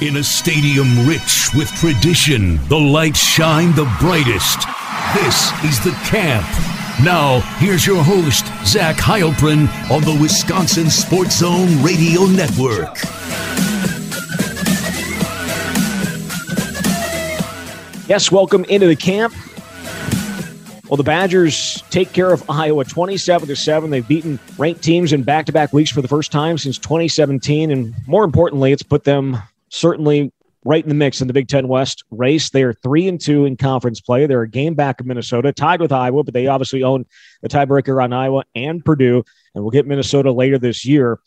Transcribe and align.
In 0.00 0.16
a 0.16 0.24
stadium 0.24 1.06
rich 1.06 1.50
with 1.54 1.68
tradition, 1.72 2.56
the 2.68 2.78
lights 2.78 3.18
shine 3.18 3.74
the 3.74 3.84
brightest. 4.00 4.60
This 5.12 5.52
is 5.62 5.78
the 5.84 5.90
camp. 6.06 6.46
Now, 7.04 7.40
here's 7.58 7.86
your 7.86 8.02
host, 8.02 8.46
Zach 8.64 8.96
Heilprin 8.96 9.68
on 9.90 10.00
the 10.00 10.18
Wisconsin 10.18 10.88
Sports 10.88 11.40
Zone 11.40 11.82
Radio 11.82 12.24
Network. 12.24 12.96
Yes, 18.08 18.32
welcome 18.32 18.64
into 18.70 18.86
the 18.86 18.96
camp. 18.96 19.34
Well, 20.88 20.96
the 20.96 21.02
Badgers 21.04 21.82
take 21.90 22.14
care 22.14 22.32
of 22.32 22.48
Iowa 22.48 22.86
27 22.86 23.48
to 23.48 23.54
7. 23.54 23.90
They've 23.90 24.08
beaten 24.08 24.40
ranked 24.56 24.82
teams 24.82 25.12
in 25.12 25.24
back 25.24 25.44
to 25.44 25.52
back 25.52 25.74
weeks 25.74 25.90
for 25.90 26.00
the 26.00 26.08
first 26.08 26.32
time 26.32 26.56
since 26.56 26.78
2017. 26.78 27.70
And 27.70 27.94
more 28.06 28.24
importantly, 28.24 28.72
it's 28.72 28.82
put 28.82 29.04
them 29.04 29.36
certainly 29.70 30.32
right 30.64 30.82
in 30.82 30.88
the 30.88 30.94
mix 30.94 31.20
in 31.20 31.26
the 31.26 31.32
Big 31.32 31.48
Ten 31.48 31.68
West 31.68 32.04
race. 32.10 32.50
They 32.50 32.62
are 32.62 32.74
three 32.74 33.08
and 33.08 33.20
two 33.20 33.46
in 33.46 33.56
conference 33.56 34.00
play. 34.00 34.26
They're 34.26 34.42
a 34.42 34.48
game 34.48 34.74
back 34.74 35.00
of 35.00 35.06
Minnesota, 35.06 35.52
tied 35.52 35.80
with 35.80 35.92
Iowa, 35.92 36.22
but 36.22 36.34
they 36.34 36.46
obviously 36.46 36.82
own 36.82 37.06
the 37.42 37.48
tiebreaker 37.48 38.02
on 38.02 38.12
Iowa 38.12 38.44
and 38.54 38.84
Purdue. 38.84 39.24
And 39.54 39.64
we'll 39.64 39.70
get 39.70 39.86
Minnesota 39.86 40.32
later 40.32 40.58
this 40.58 40.84
year. 40.84 41.18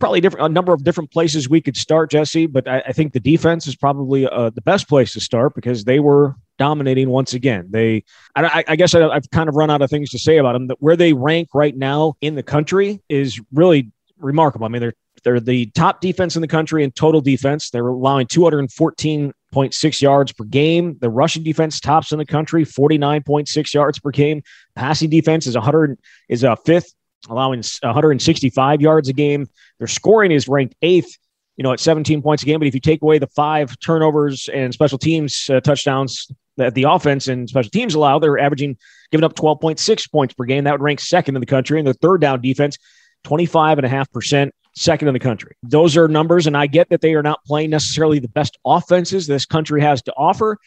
Probably 0.00 0.20
different, 0.20 0.44
a 0.44 0.48
number 0.50 0.74
of 0.74 0.84
different 0.84 1.12
places 1.12 1.48
we 1.48 1.62
could 1.62 1.76
start, 1.76 2.10
Jesse. 2.10 2.46
But 2.46 2.68
I, 2.68 2.80
I 2.88 2.92
think 2.92 3.12
the 3.12 3.20
defense 3.20 3.66
is 3.66 3.76
probably 3.76 4.26
uh, 4.26 4.50
the 4.50 4.60
best 4.60 4.88
place 4.88 5.12
to 5.14 5.20
start 5.20 5.54
because 5.54 5.84
they 5.84 6.00
were 6.00 6.34
dominating 6.58 7.08
once 7.08 7.32
again. 7.32 7.68
They, 7.70 8.04
I, 8.36 8.64
I 8.68 8.76
guess 8.76 8.94
I, 8.94 9.08
I've 9.08 9.30
kind 9.30 9.48
of 9.48 9.54
run 9.54 9.70
out 9.70 9.82
of 9.82 9.88
things 9.88 10.10
to 10.10 10.18
say 10.18 10.36
about 10.36 10.52
them. 10.52 10.66
That 10.66 10.76
where 10.80 10.96
they 10.96 11.12
rank 11.12 11.48
right 11.54 11.76
now 11.76 12.14
in 12.20 12.34
the 12.34 12.42
country 12.42 13.00
is 13.08 13.40
really 13.52 13.92
remarkable. 14.18 14.66
I 14.66 14.68
mean, 14.68 14.82
they're 14.82 14.94
they're 15.24 15.40
the 15.40 15.66
top 15.70 16.00
defense 16.00 16.36
in 16.36 16.42
the 16.42 16.48
country 16.48 16.84
in 16.84 16.92
total 16.92 17.22
defense. 17.22 17.70
They're 17.70 17.88
allowing 17.88 18.26
214.6 18.26 20.02
yards 20.02 20.32
per 20.32 20.44
game. 20.44 20.98
The 21.00 21.08
rushing 21.08 21.42
defense 21.42 21.80
tops 21.80 22.12
in 22.12 22.18
the 22.18 22.26
country, 22.26 22.64
49.6 22.64 23.74
yards 23.74 23.98
per 23.98 24.10
game. 24.10 24.42
Passing 24.76 25.08
defense 25.08 25.46
is 25.46 25.54
100 25.54 25.98
is 26.28 26.44
a 26.44 26.56
fifth, 26.56 26.94
allowing 27.28 27.62
165 27.80 28.80
yards 28.82 29.08
a 29.08 29.14
game. 29.14 29.46
Their 29.78 29.88
scoring 29.88 30.30
is 30.30 30.46
ranked 30.46 30.74
eighth, 30.82 31.16
you 31.56 31.62
know, 31.62 31.72
at 31.72 31.80
17 31.80 32.20
points 32.20 32.42
a 32.42 32.46
game. 32.46 32.60
But 32.60 32.68
if 32.68 32.74
you 32.74 32.80
take 32.80 33.00
away 33.00 33.18
the 33.18 33.26
five 33.28 33.78
turnovers 33.80 34.50
and 34.52 34.74
special 34.74 34.98
teams 34.98 35.48
uh, 35.48 35.60
touchdowns 35.60 36.30
that 36.58 36.74
the 36.74 36.84
offense 36.84 37.28
and 37.28 37.48
special 37.48 37.70
teams 37.70 37.94
allow, 37.94 38.18
they're 38.18 38.38
averaging 38.38 38.76
giving 39.10 39.24
up 39.24 39.34
12.6 39.34 40.12
points 40.12 40.34
per 40.34 40.44
game. 40.44 40.64
That 40.64 40.72
would 40.72 40.82
rank 40.82 41.00
second 41.00 41.34
in 41.34 41.40
the 41.40 41.46
country. 41.46 41.78
And 41.78 41.88
the 41.88 41.94
third 41.94 42.20
down 42.20 42.42
defense, 42.42 42.76
25.5% 43.24 44.50
second 44.74 45.08
in 45.08 45.14
the 45.14 45.20
country. 45.20 45.56
Those 45.62 45.96
are 45.96 46.08
numbers, 46.08 46.46
and 46.46 46.56
I 46.56 46.66
get 46.66 46.88
that 46.90 47.00
they 47.00 47.14
are 47.14 47.22
not 47.22 47.44
playing 47.44 47.70
necessarily 47.70 48.18
the 48.18 48.28
best 48.28 48.58
offenses 48.64 49.26
this 49.26 49.46
country 49.46 49.80
has 49.80 50.02
to 50.02 50.12
offer. 50.16 50.58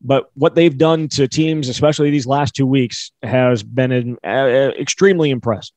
But 0.00 0.30
what 0.34 0.54
they've 0.54 0.76
done 0.76 1.08
to 1.10 1.26
teams, 1.26 1.68
especially 1.68 2.10
these 2.10 2.26
last 2.26 2.54
two 2.54 2.66
weeks, 2.66 3.10
has 3.22 3.62
been 3.62 4.18
uh, 4.24 4.72
extremely 4.78 5.30
impressive. 5.30 5.74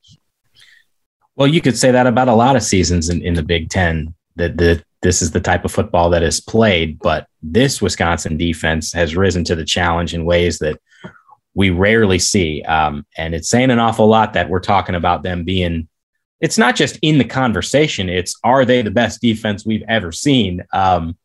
Well, 1.36 1.47
you 1.47 1.61
could 1.61 1.78
say 1.78 1.92
that 1.92 2.08
about 2.08 2.28
a 2.28 2.34
lot 2.34 2.56
of 2.56 2.64
seasons 2.64 3.09
in, 3.09 3.22
in 3.22 3.36
the 3.36 3.44
Big 3.44 3.69
Ten. 3.69 4.14
That 4.36 4.58
the 4.58 4.84
this 5.02 5.22
is 5.22 5.31
the 5.31 5.39
type 5.39 5.64
of 5.66 5.72
football 5.72 6.09
that 6.09 6.23
is 6.23 6.41
played, 6.41 7.00
but 7.00 7.28
this 7.41 7.81
Wisconsin 7.81 8.38
defense 8.38 8.91
has 8.94 9.16
risen 9.16 9.44
to 9.45 9.56
the 9.56 9.66
challenge 9.66 10.14
in 10.14 10.25
ways 10.25 10.59
that 10.59 10.80
we 11.53 11.69
rarely 11.69 12.19
see. 12.19 12.62
Um, 12.64 13.06
and 13.16 13.34
it's 13.34 13.50
saying 13.50 13.72
an 13.72 13.80
awful 13.80 14.08
lot 14.08 14.34
that 14.34 14.50
we're 14.50 14.59
talking 14.59 14.95
about 14.95 15.23
them 15.23 15.44
being 15.44 15.88
it's 16.39 16.57
not 16.57 16.75
just 16.75 16.99
in 17.02 17.17
the 17.17 17.25
conversation. 17.25 18.09
It's 18.09 18.35
are 18.43 18.66
they 18.66 18.81
the 18.81 18.91
best 18.91 19.21
defense 19.21 19.66
we've 19.66 19.83
ever 19.88 20.11
seen? 20.11 20.63
Um, 20.71 21.17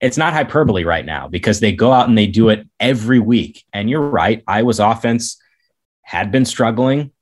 it's 0.00 0.16
not 0.16 0.32
hyperbole 0.32 0.84
right 0.84 1.04
now 1.04 1.28
because 1.28 1.60
they 1.60 1.72
go 1.72 1.92
out 1.92 2.08
and 2.08 2.16
they 2.16 2.26
do 2.26 2.48
it 2.48 2.66
every 2.78 3.18
week. 3.18 3.64
And 3.72 3.90
you're 3.90 4.00
right, 4.00 4.42
Iowa's 4.46 4.80
offense 4.80 5.38
had 6.02 6.32
been 6.32 6.46
struggling, 6.46 7.12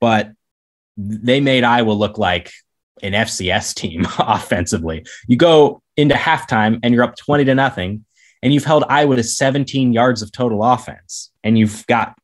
but 0.00 0.32
they 0.96 1.40
made 1.40 1.64
Iowa 1.64 1.92
look 1.92 2.16
like 2.16 2.50
an 3.02 3.12
FCS 3.12 3.74
team 3.74 4.06
offensively. 4.18 5.04
You 5.26 5.36
go 5.36 5.82
into 5.96 6.14
halftime 6.14 6.80
and 6.82 6.94
you're 6.94 7.04
up 7.04 7.16
20 7.16 7.44
to 7.44 7.54
nothing, 7.54 8.04
and 8.42 8.52
you've 8.52 8.64
held 8.64 8.84
Iowa 8.88 9.16
to 9.16 9.22
17 9.22 9.92
yards 9.92 10.22
of 10.22 10.32
total 10.32 10.64
offense, 10.64 11.30
and 11.42 11.58
you've 11.58 11.86
got 11.86 12.14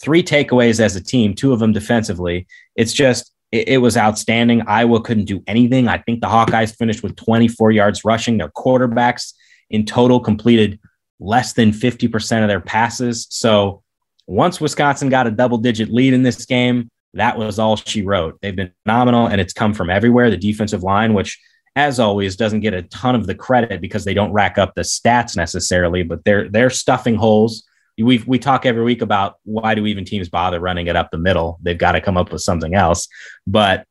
three 0.00 0.22
takeaways 0.22 0.80
as 0.80 0.96
a 0.96 1.02
team, 1.02 1.34
two 1.34 1.52
of 1.52 1.58
them 1.58 1.72
defensively. 1.72 2.46
It's 2.74 2.92
just 2.92 3.32
it, 3.52 3.68
it, 3.68 3.78
was 3.78 3.96
outstanding. 3.96 4.62
Iowa 4.66 5.00
couldn't 5.00 5.24
do 5.24 5.42
anything. 5.46 5.88
I 5.88 5.98
think 5.98 6.20
the 6.20 6.28
Hawkeyes 6.28 6.76
finished 6.76 7.02
with 7.02 7.16
24 7.16 7.72
yards 7.72 8.04
rushing. 8.04 8.38
Their 8.38 8.50
quarterbacks 8.50 9.32
in 9.70 9.84
total 9.84 10.20
completed 10.20 10.78
less 11.18 11.52
than 11.52 11.70
50% 11.70 12.42
of 12.42 12.48
their 12.48 12.60
passes. 12.60 13.26
So 13.30 13.82
once 14.26 14.60
Wisconsin 14.60 15.08
got 15.08 15.26
a 15.26 15.30
double 15.30 15.58
digit 15.58 15.90
lead 15.90 16.14
in 16.14 16.22
this 16.22 16.46
game, 16.46 16.88
that 17.14 17.36
was 17.36 17.58
all 17.58 17.76
she 17.76 18.02
wrote. 18.02 18.38
They've 18.40 18.54
been 18.54 18.72
phenomenal 18.84 19.26
and 19.26 19.40
it's 19.40 19.52
come 19.52 19.74
from 19.74 19.90
everywhere. 19.90 20.30
The 20.30 20.36
defensive 20.36 20.82
line, 20.82 21.12
which 21.14 21.38
as 21.76 22.00
always 22.00 22.36
doesn't 22.36 22.60
get 22.60 22.74
a 22.74 22.82
ton 22.82 23.14
of 23.14 23.26
the 23.26 23.34
credit 23.34 23.80
because 23.80 24.04
they 24.04 24.14
don't 24.14 24.32
rack 24.32 24.58
up 24.58 24.74
the 24.74 24.82
stats 24.82 25.36
necessarily, 25.36 26.02
but 26.02 26.24
they're 26.24 26.48
they're 26.48 26.70
stuffing 26.70 27.16
holes 27.16 27.64
we 27.98 28.18
we 28.26 28.38
talk 28.38 28.66
every 28.66 28.82
week 28.82 29.02
about 29.02 29.36
why 29.44 29.74
do 29.74 29.86
even 29.86 30.04
teams 30.04 30.28
bother 30.28 30.60
running 30.60 30.86
it 30.86 30.96
up 30.96 31.10
the 31.10 31.18
middle? 31.18 31.58
They've 31.62 31.76
got 31.76 31.92
to 31.92 32.00
come 32.00 32.16
up 32.16 32.32
with 32.32 32.42
something 32.42 32.74
else. 32.74 33.08
But 33.46 33.86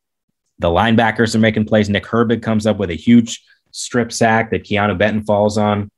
the 0.60 0.70
linebackers 0.70 1.36
are 1.36 1.40
making 1.40 1.66
plays. 1.66 1.90
Nick 1.90 2.04
Herbig 2.04 2.42
comes 2.42 2.68
up 2.68 2.78
with 2.78 2.90
a 2.90 2.96
huge 2.96 3.44
strip 3.72 4.12
sack 4.12 4.52
that 4.52 4.66
Keanu 4.66 4.98
Benton 4.98 5.24
falls 5.24 5.58
on. 5.58 5.90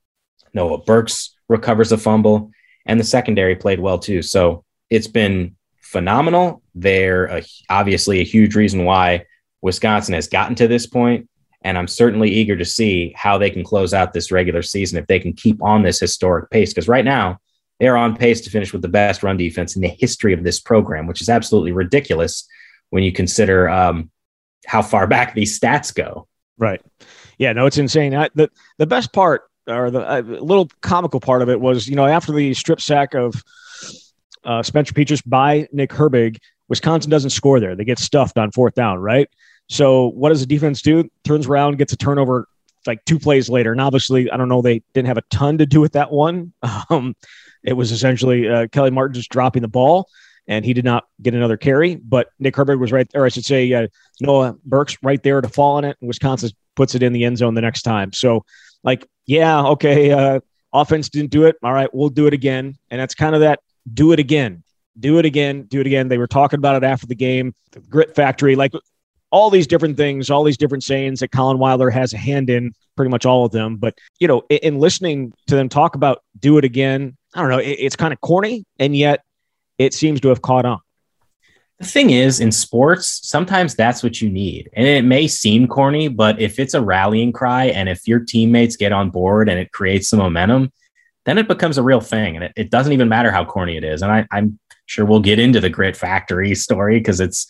Noah 0.54 0.80
Burks 0.80 1.36
recovers 1.48 1.92
a 1.92 1.98
fumble, 1.98 2.52
and 2.86 3.00
the 3.00 3.04
secondary 3.04 3.56
played 3.56 3.80
well 3.80 4.00
too. 4.00 4.22
So 4.22 4.64
it's 4.90 5.08
been 5.08 5.56
phenomenal. 5.82 6.62
They're 6.76 7.26
a, 7.26 7.44
obviously 7.70 8.20
a 8.20 8.26
huge 8.26 8.56
reason 8.56 8.86
why 8.86 9.26
Wisconsin 9.62 10.14
has 10.14 10.28
gotten 10.28 10.56
to 10.56 10.68
this 10.68 10.88
point, 10.88 11.30
and 11.64 11.78
I'm 11.78 11.88
certainly 11.88 12.30
eager 12.30 12.56
to 12.58 12.66
see 12.66 13.14
how 13.16 13.38
they 13.38 13.50
can 13.50 13.64
close 13.64 13.94
out 13.94 14.14
this 14.14 14.32
regular 14.32 14.62
season 14.62 14.98
if 14.98 15.08
they 15.08 15.20
can 15.20 15.34
keep 15.34 15.62
on 15.64 15.84
this 15.84 16.00
historic 16.00 16.50
pace. 16.50 16.74
Because 16.74 16.88
right 16.88 17.06
now, 17.06 17.40
they 17.82 17.88
are 17.88 17.98
on 17.98 18.16
pace 18.16 18.42
to 18.42 18.52
finish 18.52 18.72
with 18.72 18.84
the 18.84 18.88
best 18.88 19.24
run 19.24 19.38
defense 19.38 19.76
in 19.76 19.82
the 19.82 19.88
history 19.88 20.34
of 20.34 20.44
this 20.44 20.60
program, 20.60 21.08
which 21.08 21.20
is 21.20 21.30
absolutely 21.30 21.72
ridiculous 21.72 22.48
when 22.92 23.02
you 23.02 23.12
consider 23.12 23.68
um, 23.68 24.12
how 24.68 24.84
far 24.84 25.08
back 25.16 25.34
these 25.34 25.60
stats 25.60 25.94
go. 25.94 26.28
Right. 26.60 26.80
Yeah. 27.40 27.54
No, 27.54 27.66
it's 27.66 27.80
insane. 27.80 28.14
I, 28.14 28.30
the 28.36 28.52
the 28.78 28.86
best 28.86 29.12
part, 29.14 29.50
or 29.68 29.90
the 29.90 30.08
uh, 30.08 30.22
little 30.22 30.70
comical 30.82 31.20
part 31.20 31.42
of 31.42 31.50
it, 31.50 31.60
was 31.60 31.88
you 31.88 31.96
know 31.96 32.06
after 32.06 32.32
the 32.32 32.54
strip 32.54 32.80
sack 32.80 33.16
of 33.16 33.42
uh, 34.44 34.62
Spencer 34.62 34.94
Petras 34.94 35.24
by 35.26 35.68
Nick 35.72 35.90
Herbig, 35.90 36.38
Wisconsin 36.70 37.10
doesn't 37.10 37.32
score 37.32 37.60
there. 37.60 37.76
They 37.76 37.84
get 37.84 37.98
stuffed 37.98 38.38
on 38.38 38.52
fourth 38.52 38.76
down. 38.76 39.00
Right. 39.00 39.28
So 39.70 40.10
what 40.10 40.30
does 40.30 40.42
the 40.42 40.46
defense 40.46 40.84
do? 40.84 41.10
Turns 41.24 41.48
around, 41.48 41.80
gets 41.80 41.94
a 41.94 41.98
turnover 41.98 42.48
like 42.86 43.04
two 43.06 43.18
plays 43.18 43.50
later. 43.50 43.72
And 43.72 43.82
obviously, 43.82 44.30
I 44.30 44.38
don't 44.38 44.50
know, 44.50 44.62
they 44.62 44.84
didn't 44.94 45.08
have 45.08 45.18
a 45.18 45.24
ton 45.32 45.58
to 45.60 45.66
do 45.66 45.82
with 45.82 45.94
that 45.94 46.12
one. 46.12 46.54
Um, 46.90 47.16
it 47.64 47.74
was 47.74 47.92
essentially 47.92 48.50
uh, 48.50 48.68
Kelly 48.68 48.92
Martin 48.92 49.14
just 49.14 49.30
dropping 49.30 49.62
the 49.62 49.68
ball, 49.68 50.08
and 50.48 50.66
he 50.66 50.74
did 50.74 50.86
not 50.86 51.06
get 51.22 51.34
another 51.34 51.58
carry. 51.58 51.96
But 51.96 52.30
Nick 52.40 52.56
Herbig 52.56 52.80
was 52.80 52.92
right, 52.92 53.10
or 53.14 53.26
I 53.26 53.30
should 53.30 53.46
say, 53.46 53.72
uh, 53.74 53.88
Noah 54.20 54.56
Burks 54.66 54.98
right 55.02 55.22
there 55.22 55.42
to 55.42 55.50
fall 55.50 55.78
on 55.78 55.86
it, 55.86 55.98
and 56.02 56.08
Wisconsin 56.08 56.52
puts 56.76 56.96
it 56.96 57.04
in 57.04 57.14
the 57.14 57.26
end 57.26 57.38
zone 57.38 57.54
the 57.54 57.62
next 57.62 57.84
time. 57.84 58.14
So, 58.14 58.46
like, 58.84 59.08
yeah, 59.26 59.62
okay, 59.64 60.12
uh, 60.12 60.40
offense 60.74 61.10
didn't 61.10 61.32
do 61.32 61.46
it. 61.46 61.56
All 61.64 61.74
right, 61.74 61.94
we'll 61.94 62.10
do 62.10 62.28
it 62.28 62.34
again, 62.34 62.78
and 62.90 63.00
that's 63.00 63.16
kind 63.16 63.36
of 63.36 63.42
that 63.42 63.60
do 63.94 64.12
it 64.12 64.20
again, 64.20 64.64
do 65.00 65.18
it 65.18 65.26
again, 65.26 65.64
do 65.64 65.80
it 65.82 65.88
again. 65.88 66.08
They 66.08 66.18
were 66.18 66.28
talking 66.28 66.58
about 66.58 66.82
it 66.82 66.86
after 66.86 67.08
the 67.08 67.16
game, 67.16 67.54
the 67.72 67.80
grit 67.82 68.16
factory, 68.16 68.56
like 68.56 68.74
all 69.32 69.50
these 69.50 69.66
different 69.66 69.98
things, 69.98 70.30
all 70.30 70.44
these 70.44 70.58
different 70.58 70.84
sayings 70.84 71.22
that 71.22 71.30
Collin 71.30 71.58
Wilder 71.58 71.90
has 71.90 72.14
a 72.14 72.18
hand 72.18 72.50
in, 72.50 72.74
pretty 72.96 73.10
much 73.10 73.26
all 73.26 73.46
of 73.46 73.52
them. 73.52 73.78
But, 73.78 73.98
you 74.20 74.28
know, 74.28 74.44
in, 74.50 74.58
in 74.58 74.80
listening 74.80 75.34
to 75.48 75.56
them 75.56 75.70
talk 75.70 75.96
about 75.96 76.22
do 76.40 76.58
it 76.58 76.66
again, 76.66 77.18
I 77.34 77.42
don't 77.42 77.50
know, 77.50 77.60
it, 77.60 77.78
it's 77.80 77.96
kind 77.96 78.14
of 78.14 78.22
corny, 78.22 78.66
and 78.80 78.96
yet 78.96 79.24
it 79.78 79.94
seems 79.94 80.22
to 80.22 80.30
have 80.30 80.42
caught 80.42 80.66
on. 80.66 80.80
The 81.80 81.88
thing 81.88 82.12
is, 82.12 82.40
in 82.40 82.52
sports, 82.52 83.22
sometimes 83.24 83.74
that's 83.74 84.04
what 84.04 84.22
you 84.22 84.30
need. 84.30 84.70
And 84.74 84.86
it 84.86 85.04
may 85.04 85.28
seem 85.28 85.68
corny, 85.68 86.10
but 86.10 86.40
if 86.40 86.60
it's 86.60 86.76
a 86.76 86.82
rallying 86.82 87.34
cry 87.34 87.66
and 87.66 87.90
if 87.90 88.08
your 88.08 88.20
teammates 88.20 88.76
get 88.76 88.92
on 88.92 89.10
board 89.10 89.50
and 89.50 89.60
it 89.60 89.72
creates 89.72 90.10
some 90.10 90.20
momentum, 90.20 90.72
then 91.26 91.40
it 91.40 91.48
becomes 91.48 91.80
a 91.80 91.84
real 91.84 92.00
thing. 92.00 92.36
And 92.36 92.46
it, 92.46 92.54
it 92.56 92.70
doesn't 92.70 92.94
even 92.94 93.10
matter 93.10 93.32
how 93.32 93.46
corny 93.46 93.78
it 93.78 93.84
is. 93.84 94.04
And 94.04 94.12
I, 94.12 94.28
I'm 94.32 94.60
sure 94.86 95.06
we'll 95.06 95.22
get 95.22 95.40
into 95.40 95.60
the 95.60 95.72
grit 95.72 95.98
factory 95.98 96.54
story 96.54 97.00
because 97.00 97.20
it's 97.20 97.48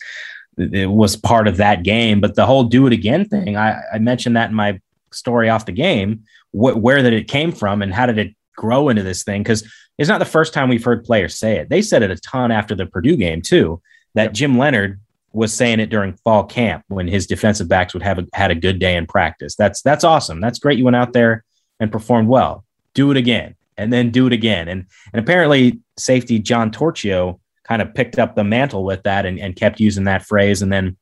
it 0.56 0.90
was 0.90 1.14
part 1.14 1.46
of 1.46 1.58
that 1.58 1.82
game. 1.82 2.22
But 2.22 2.34
the 2.34 2.46
whole 2.46 2.64
do 2.64 2.86
it 2.86 2.94
again 2.94 3.26
thing, 3.26 3.58
I, 3.58 3.82
I 3.92 3.98
mentioned 3.98 4.36
that 4.36 4.48
in 4.48 4.56
my 4.56 4.80
story 5.10 5.50
off 5.50 5.66
the 5.66 5.72
game. 5.72 6.24
Wh- 6.52 6.76
where 6.76 7.02
did 7.02 7.12
it 7.12 7.28
came 7.28 7.52
from 7.52 7.82
and 7.82 7.92
how 7.92 8.06
did 8.06 8.16
it 8.16 8.34
grow 8.56 8.88
into 8.88 9.02
this 9.02 9.22
thing? 9.22 9.42
Because 9.42 9.68
it's 9.98 10.08
not 10.08 10.18
the 10.18 10.24
first 10.24 10.54
time 10.54 10.68
we've 10.68 10.84
heard 10.84 11.04
players 11.04 11.38
say 11.38 11.58
it. 11.58 11.68
They 11.68 11.82
said 11.82 12.02
it 12.02 12.10
a 12.10 12.16
ton 12.16 12.50
after 12.50 12.74
the 12.74 12.86
Purdue 12.86 13.16
game 13.16 13.42
too. 13.42 13.80
That 14.14 14.24
yep. 14.24 14.32
Jim 14.32 14.58
Leonhard 14.58 15.00
was 15.32 15.52
saying 15.52 15.80
it 15.80 15.90
during 15.90 16.14
fall 16.24 16.44
camp 16.44 16.84
when 16.88 17.08
his 17.08 17.26
defensive 17.26 17.68
backs 17.68 17.94
would 17.94 18.02
have 18.02 18.18
a, 18.18 18.26
had 18.34 18.50
a 18.50 18.54
good 18.54 18.78
day 18.78 18.96
in 18.96 19.06
practice. 19.06 19.54
That's 19.56 19.82
that's 19.82 20.04
awesome. 20.04 20.40
That's 20.40 20.58
great. 20.58 20.78
You 20.78 20.84
went 20.84 20.96
out 20.96 21.12
there 21.12 21.44
and 21.80 21.90
performed 21.90 22.28
well. 22.28 22.64
Do 22.94 23.10
it 23.10 23.16
again, 23.16 23.54
and 23.76 23.92
then 23.92 24.10
do 24.10 24.26
it 24.26 24.32
again. 24.32 24.68
And 24.68 24.86
and 25.12 25.20
apparently, 25.20 25.80
safety 25.96 26.38
John 26.38 26.70
Torchio 26.70 27.40
kind 27.64 27.80
of 27.80 27.94
picked 27.94 28.18
up 28.18 28.34
the 28.34 28.44
mantle 28.44 28.84
with 28.84 29.02
that 29.04 29.24
and, 29.24 29.38
and 29.38 29.56
kept 29.56 29.80
using 29.80 30.04
that 30.04 30.26
phrase. 30.26 30.62
And 30.62 30.72
then 30.72 30.96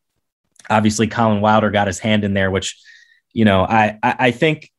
obviously 0.69 1.06
Collin 1.06 1.41
Wilder 1.41 1.70
got 1.70 1.87
his 1.87 1.99
hand 1.99 2.25
in 2.25 2.35
there, 2.35 2.50
which 2.50 2.81
you 3.32 3.44
know 3.44 3.62
I 3.62 3.99
I, 4.03 4.14
I 4.19 4.31
think 4.31 4.70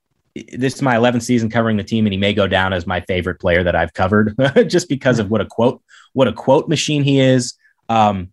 this 0.53 0.75
is 0.75 0.81
my 0.81 0.95
11th 0.95 1.23
season 1.23 1.49
covering 1.49 1.77
the 1.77 1.83
team 1.83 2.05
and 2.05 2.13
he 2.13 2.19
may 2.19 2.33
go 2.33 2.47
down 2.47 2.73
as 2.73 2.87
my 2.87 3.01
favorite 3.01 3.39
player 3.39 3.63
that 3.63 3.75
I've 3.75 3.93
covered 3.93 4.35
just 4.67 4.87
because 4.87 5.19
of 5.19 5.29
what 5.29 5.41
a 5.41 5.45
quote 5.45 5.81
what 6.13 6.27
a 6.27 6.33
quote 6.33 6.69
machine 6.69 7.03
he 7.03 7.19
is 7.19 7.53
um, 7.89 8.29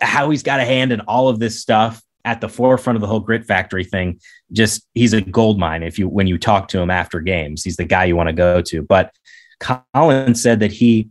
how 0.00 0.30
he's 0.30 0.42
got 0.42 0.60
a 0.60 0.64
hand 0.64 0.92
in 0.92 1.00
all 1.00 1.28
of 1.28 1.38
this 1.38 1.60
stuff 1.60 2.02
at 2.24 2.40
the 2.40 2.48
forefront 2.48 2.96
of 2.96 3.00
the 3.00 3.06
whole 3.06 3.20
grit 3.20 3.44
factory 3.44 3.84
thing. 3.84 4.20
Just 4.52 4.86
he's 4.94 5.12
a 5.12 5.20
gold 5.20 5.58
mine 5.58 5.82
if 5.82 5.98
you 5.98 6.08
when 6.08 6.26
you 6.26 6.38
talk 6.38 6.68
to 6.68 6.80
him 6.80 6.90
after 6.90 7.20
games. 7.20 7.64
He's 7.64 7.76
the 7.76 7.84
guy 7.84 8.04
you 8.04 8.16
want 8.16 8.28
to 8.28 8.32
go 8.32 8.62
to. 8.62 8.82
But 8.82 9.12
collin 9.60 10.34
said 10.34 10.60
that 10.60 10.72
he 10.72 11.08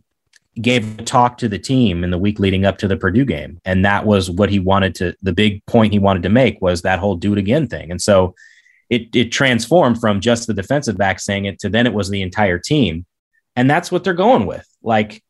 gave 0.60 0.98
a 0.98 1.02
talk 1.02 1.38
to 1.38 1.48
the 1.48 1.58
team 1.58 2.04
in 2.04 2.10
the 2.10 2.18
week 2.18 2.38
leading 2.38 2.66
up 2.66 2.78
to 2.78 2.88
the 2.88 2.96
purdue 2.96 3.24
game. 3.24 3.58
And 3.64 3.84
that 3.84 4.04
was 4.04 4.30
what 4.30 4.50
he 4.50 4.58
wanted 4.58 4.94
to 4.96 5.14
the 5.22 5.32
big 5.32 5.64
point 5.66 5.92
he 5.92 5.98
wanted 5.98 6.22
to 6.24 6.28
make 6.28 6.60
was 6.60 6.82
that 6.82 6.98
whole 6.98 7.16
do 7.16 7.32
it 7.32 7.38
again 7.38 7.68
thing. 7.68 7.90
And 7.90 8.00
so 8.00 8.34
it, 8.92 9.16
it 9.16 9.32
transformed 9.32 10.00
from 10.00 10.20
just 10.20 10.46
the 10.46 10.54
defensive 10.54 10.96
back 10.96 11.18
saying 11.18 11.46
it 11.46 11.58
to 11.58 11.68
then 11.68 11.86
it 11.86 11.94
was 11.94 12.10
the 12.10 12.22
entire 12.22 12.58
team 12.58 13.04
and 13.56 13.68
that's 13.68 13.90
what 13.90 14.04
they're 14.04 14.14
going 14.14 14.46
with 14.46 14.66
like 14.82 15.22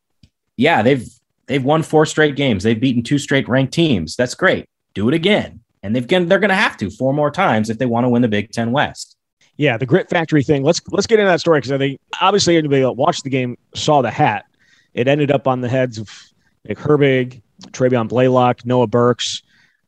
yeah 0.57 0.81
they've 0.81 1.07
They've 1.47 1.63
won 1.63 1.83
four 1.83 2.05
straight 2.05 2.35
games. 2.35 2.63
They've 2.63 2.79
beaten 2.79 3.03
two 3.03 3.17
straight 3.17 3.47
ranked 3.47 3.73
teams. 3.73 4.15
That's 4.15 4.35
great. 4.35 4.65
Do 4.93 5.09
it 5.09 5.13
again. 5.13 5.59
And 5.81 5.95
they've 5.95 6.07
they're 6.07 6.39
going 6.39 6.49
to 6.49 6.55
have 6.55 6.77
to 6.77 6.89
four 6.89 7.13
more 7.13 7.29
times 7.29 7.69
if 7.69 7.77
they 7.77 7.85
want 7.85 8.05
to 8.05 8.09
win 8.09 8.21
the 8.21 8.27
Big 8.29 8.51
Ten 8.51 8.71
West. 8.71 9.17
Yeah, 9.57 9.77
the 9.77 9.85
grit 9.85 10.09
factory 10.09 10.41
thing. 10.41 10.63
Let's 10.63 10.81
let's 10.89 11.05
get 11.05 11.19
into 11.19 11.29
that 11.29 11.41
story 11.41 11.59
because 11.59 11.73
I 11.73 11.77
think 11.77 11.99
obviously 12.21 12.57
anybody 12.57 12.81
that 12.81 12.93
watched 12.93 13.23
the 13.23 13.29
game 13.29 13.57
saw 13.75 14.01
the 14.01 14.09
hat. 14.09 14.45
It 14.93 15.07
ended 15.07 15.29
up 15.29 15.47
on 15.47 15.61
the 15.61 15.69
heads 15.69 15.97
of 15.97 16.09
Nick 16.67 16.77
Herbig, 16.77 17.41
Travian 17.67 18.07
Blaylock, 18.07 18.65
Noah 18.65 18.87
Burks, 18.87 19.42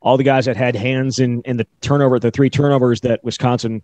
all 0.06 0.18
the 0.18 0.24
guys 0.24 0.46
that 0.46 0.56
had 0.56 0.76
hands 0.76 1.20
in 1.20 1.42
in 1.42 1.58
the 1.58 1.68
turnover, 1.82 2.20
the 2.20 2.32
three 2.32 2.50
turnovers 2.50 3.02
that 3.02 3.22
Wisconsin 3.24 3.82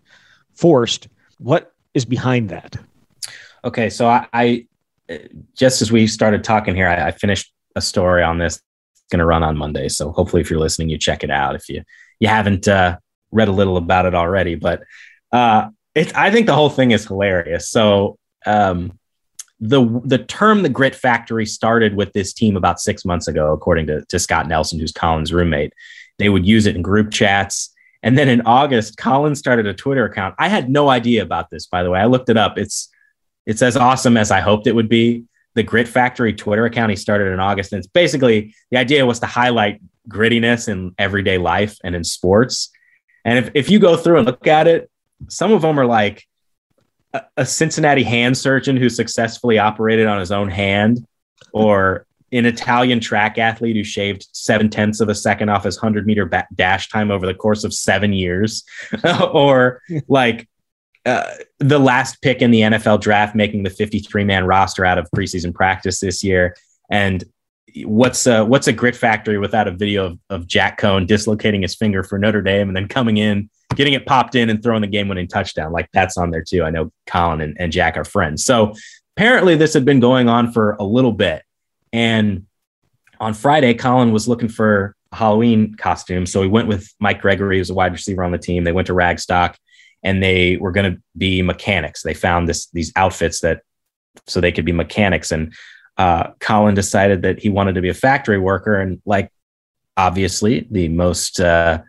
forced. 0.53 1.09
What 1.39 1.73
is 1.93 2.05
behind 2.05 2.49
that? 2.49 2.77
Okay, 3.65 3.89
so 3.89 4.07
I, 4.07 4.27
I 4.31 4.67
just 5.55 5.81
as 5.81 5.91
we 5.91 6.07
started 6.07 6.43
talking 6.43 6.75
here, 6.75 6.87
I, 6.87 7.07
I 7.07 7.11
finished 7.11 7.51
a 7.75 7.81
story 7.81 8.23
on 8.23 8.37
this. 8.37 8.57
It's 8.57 9.03
going 9.11 9.19
to 9.19 9.25
run 9.25 9.43
on 9.43 9.57
Monday, 9.57 9.89
so 9.89 10.11
hopefully, 10.11 10.41
if 10.41 10.49
you're 10.49 10.59
listening, 10.59 10.89
you 10.89 10.97
check 10.97 11.23
it 11.23 11.31
out. 11.31 11.55
If 11.55 11.67
you 11.67 11.83
you 12.19 12.27
haven't 12.27 12.67
uh, 12.67 12.97
read 13.31 13.47
a 13.47 13.51
little 13.51 13.77
about 13.77 14.05
it 14.05 14.13
already, 14.13 14.55
but 14.55 14.83
uh, 15.31 15.69
it's 15.95 16.13
I 16.13 16.29
think 16.29 16.45
the 16.45 16.55
whole 16.55 16.69
thing 16.69 16.91
is 16.91 17.07
hilarious. 17.07 17.69
So 17.69 18.19
um, 18.45 18.97
the 19.59 20.01
the 20.05 20.19
term 20.19 20.61
the 20.61 20.69
grit 20.69 20.93
factory 20.93 21.47
started 21.47 21.95
with 21.95 22.13
this 22.13 22.31
team 22.31 22.55
about 22.55 22.79
six 22.79 23.05
months 23.05 23.27
ago, 23.27 23.53
according 23.53 23.87
to, 23.87 24.05
to 24.05 24.19
Scott 24.19 24.47
Nelson, 24.47 24.79
who's 24.79 24.91
Collin's 24.91 25.33
roommate. 25.33 25.73
They 26.17 26.29
would 26.29 26.45
use 26.45 26.65
it 26.65 26.75
in 26.75 26.81
group 26.81 27.11
chats. 27.11 27.73
And 28.03 28.17
then 28.17 28.29
in 28.29 28.41
August, 28.41 28.97
Collin 28.97 29.35
started 29.35 29.67
a 29.67 29.73
Twitter 29.73 30.05
account. 30.05 30.35
I 30.39 30.47
had 30.47 30.69
no 30.69 30.89
idea 30.89 31.21
about 31.21 31.49
this, 31.49 31.67
by 31.67 31.83
the 31.83 31.91
way. 31.91 31.99
I 31.99 32.05
looked 32.05 32.29
it 32.29 32.37
up. 32.37 32.57
It's 32.57 32.89
it's 33.45 33.61
as 33.61 33.75
awesome 33.75 34.17
as 34.17 34.31
I 34.31 34.39
hoped 34.39 34.67
it 34.67 34.75
would 34.75 34.89
be 34.89 35.23
the 35.55 35.63
Grit 35.63 35.87
Factory 35.87 36.33
Twitter 36.33 36.65
account 36.65 36.91
he 36.91 36.95
started 36.95 37.33
in 37.33 37.39
August. 37.39 37.73
And 37.73 37.79
it's 37.79 37.87
basically 37.87 38.55
the 38.69 38.77
idea 38.77 39.05
was 39.05 39.19
to 39.19 39.25
highlight 39.25 39.81
grittiness 40.07 40.67
in 40.67 40.93
everyday 40.97 41.37
life 41.37 41.77
and 41.83 41.95
in 41.95 42.03
sports. 42.03 42.69
And 43.25 43.37
if, 43.39 43.51
if 43.53 43.69
you 43.69 43.79
go 43.79 43.97
through 43.97 44.17
and 44.17 44.25
look 44.25 44.47
at 44.47 44.67
it, 44.67 44.89
some 45.27 45.51
of 45.51 45.61
them 45.61 45.79
are 45.79 45.85
like 45.85 46.25
a, 47.13 47.23
a 47.37 47.45
Cincinnati 47.45 48.03
hand 48.03 48.37
surgeon 48.37 48.77
who 48.77 48.89
successfully 48.89 49.59
operated 49.59 50.07
on 50.07 50.19
his 50.19 50.31
own 50.31 50.49
hand, 50.49 51.05
or 51.53 52.05
an 52.31 52.45
Italian 52.45 52.99
track 52.99 53.37
athlete 53.37 53.75
who 53.75 53.83
shaved 53.83 54.27
seven 54.31 54.69
tenths 54.69 55.01
of 55.01 55.09
a 55.09 55.15
second 55.15 55.49
off 55.49 55.63
his 55.63 55.77
100 55.77 56.05
meter 56.05 56.25
ba- 56.25 56.47
dash 56.55 56.89
time 56.89 57.11
over 57.11 57.25
the 57.25 57.33
course 57.33 57.63
of 57.63 57.73
seven 57.73 58.13
years, 58.13 58.63
or 59.33 59.81
like 60.07 60.47
uh, 61.05 61.33
the 61.59 61.79
last 61.79 62.21
pick 62.21 62.41
in 62.41 62.51
the 62.51 62.61
NFL 62.61 63.01
draft, 63.01 63.35
making 63.35 63.63
the 63.63 63.69
53 63.69 64.23
man 64.23 64.45
roster 64.45 64.85
out 64.85 64.97
of 64.97 65.09
preseason 65.15 65.53
practice 65.53 65.99
this 65.99 66.23
year. 66.23 66.55
And 66.89 67.23
what's 67.85 68.27
a, 68.27 68.45
what's 68.45 68.67
a 68.67 68.73
grit 68.73 68.95
factory 68.95 69.37
without 69.37 69.67
a 69.67 69.71
video 69.71 70.05
of, 70.05 70.19
of 70.29 70.47
Jack 70.47 70.79
Coan 70.79 71.07
dislocating 71.07 71.63
his 71.63 71.75
finger 71.75 72.03
for 72.03 72.17
Notre 72.17 72.41
Dame 72.41 72.69
and 72.69 72.75
then 72.75 72.87
coming 72.87 73.17
in, 73.17 73.49
getting 73.75 73.93
it 73.93 74.05
popped 74.05 74.35
in 74.35 74.49
and 74.49 74.61
throwing 74.61 74.81
the 74.81 74.87
game 74.87 75.07
winning 75.07 75.27
touchdown? 75.27 75.71
Like 75.71 75.89
that's 75.91 76.17
on 76.17 76.31
there 76.31 76.43
too. 76.43 76.63
I 76.63 76.69
know 76.69 76.91
Collin 77.07 77.41
and, 77.41 77.57
and 77.59 77.71
Jack 77.71 77.97
are 77.97 78.05
friends. 78.05 78.45
So 78.45 78.73
apparently 79.17 79.55
this 79.55 79.73
had 79.73 79.85
been 79.85 79.99
going 79.99 80.29
on 80.29 80.51
for 80.51 80.73
a 80.73 80.83
little 80.83 81.13
bit. 81.13 81.43
And 81.93 82.45
on 83.19 83.33
Friday, 83.33 83.73
Collin 83.73 84.11
was 84.11 84.27
looking 84.27 84.49
for 84.49 84.95
a 85.11 85.15
Halloween 85.15 85.75
costume. 85.75 86.25
So 86.25 86.41
he 86.41 86.47
went 86.47 86.67
with 86.67 86.93
Mike 86.99 87.21
Gregory, 87.21 87.57
who's 87.57 87.69
a 87.69 87.73
wide 87.73 87.91
receiver 87.91 88.23
on 88.23 88.31
the 88.31 88.37
team. 88.37 88.63
They 88.63 88.71
went 88.71 88.87
to 88.87 88.93
Ragstock 88.93 89.55
and 90.03 90.21
they 90.21 90.57
were 90.57 90.71
going 90.71 90.93
to 90.93 91.01
be 91.17 91.41
mechanics. 91.41 92.01
They 92.01 92.13
found 92.13 92.47
this 92.47 92.67
these 92.67 92.91
outfits 92.95 93.41
that 93.41 93.61
so 94.27 94.41
they 94.41 94.51
could 94.51 94.65
be 94.65 94.71
mechanics. 94.71 95.31
And 95.31 95.53
uh, 95.97 96.31
Collin 96.39 96.75
decided 96.75 97.21
that 97.23 97.39
he 97.39 97.49
wanted 97.49 97.75
to 97.75 97.81
be 97.81 97.89
a 97.89 97.93
factory 97.93 98.39
worker, 98.39 98.79
and 98.79 99.01
like 99.05 99.31
obviously 99.97 100.67
the 100.71 100.87
most 100.87 101.39
uh, 101.39 101.81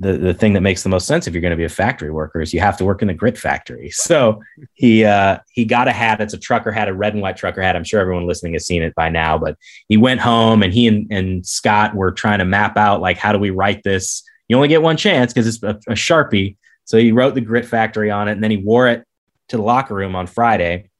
the 0.00 0.18
the 0.18 0.34
thing 0.34 0.52
that 0.52 0.60
makes 0.60 0.82
the 0.82 0.88
most 0.88 1.06
sense 1.06 1.26
if 1.26 1.34
you're 1.34 1.40
going 1.40 1.50
to 1.50 1.56
be 1.56 1.64
a 1.64 1.68
factory 1.68 2.10
worker 2.10 2.40
is 2.40 2.52
you 2.52 2.60
have 2.60 2.76
to 2.76 2.84
work 2.84 3.02
in 3.02 3.08
the 3.08 3.14
grit 3.14 3.38
factory. 3.38 3.90
So 4.04 4.42
he 4.74 5.04
uh, 5.04 5.38
he 5.52 5.64
got 5.64 5.88
a 5.88 5.92
hat. 5.92 6.20
It's 6.20 6.34
a 6.34 6.38
trucker 6.38 6.72
hat, 6.72 6.88
a 6.88 6.94
red 6.94 7.14
and 7.14 7.22
white 7.22 7.36
trucker 7.36 7.62
hat. 7.62 7.76
I'm 7.76 7.84
sure 7.84 8.00
everyone 8.00 8.26
listening 8.26 8.52
has 8.52 8.66
seen 8.66 8.82
it 8.82 8.94
by 8.94 9.08
now. 9.08 9.38
But 9.38 9.56
he 9.88 9.96
went 9.96 10.20
home 10.20 10.62
and 10.62 10.72
he 10.72 10.86
and, 10.88 11.06
and 11.10 11.46
Scott 11.46 11.94
were 11.94 12.12
trying 12.12 12.40
to 12.40 12.44
map 12.44 12.76
out 12.76 13.00
like 13.00 13.16
how 13.16 13.32
do 13.32 13.38
we 13.38 13.50
write 13.50 13.82
this. 13.82 14.22
You 14.48 14.56
only 14.56 14.68
get 14.68 14.82
one 14.82 14.96
chance 14.96 15.32
because 15.32 15.46
it's 15.46 15.62
a, 15.62 15.70
a 15.90 15.94
sharpie 15.94 16.56
so 16.84 16.98
he 16.98 17.12
wrote 17.12 17.34
the 17.34 17.40
Grit 17.40 17.64
Factory 17.64 18.10
on 18.10 18.28
it, 18.28 18.32
and 18.32 18.44
then 18.44 18.50
he 18.50 18.58
wore 18.58 18.88
it 18.88 19.04
to 19.48 19.56
the 19.56 19.62
locker 19.62 19.94
room 19.94 20.14
on 20.14 20.26
Friday, 20.26 20.90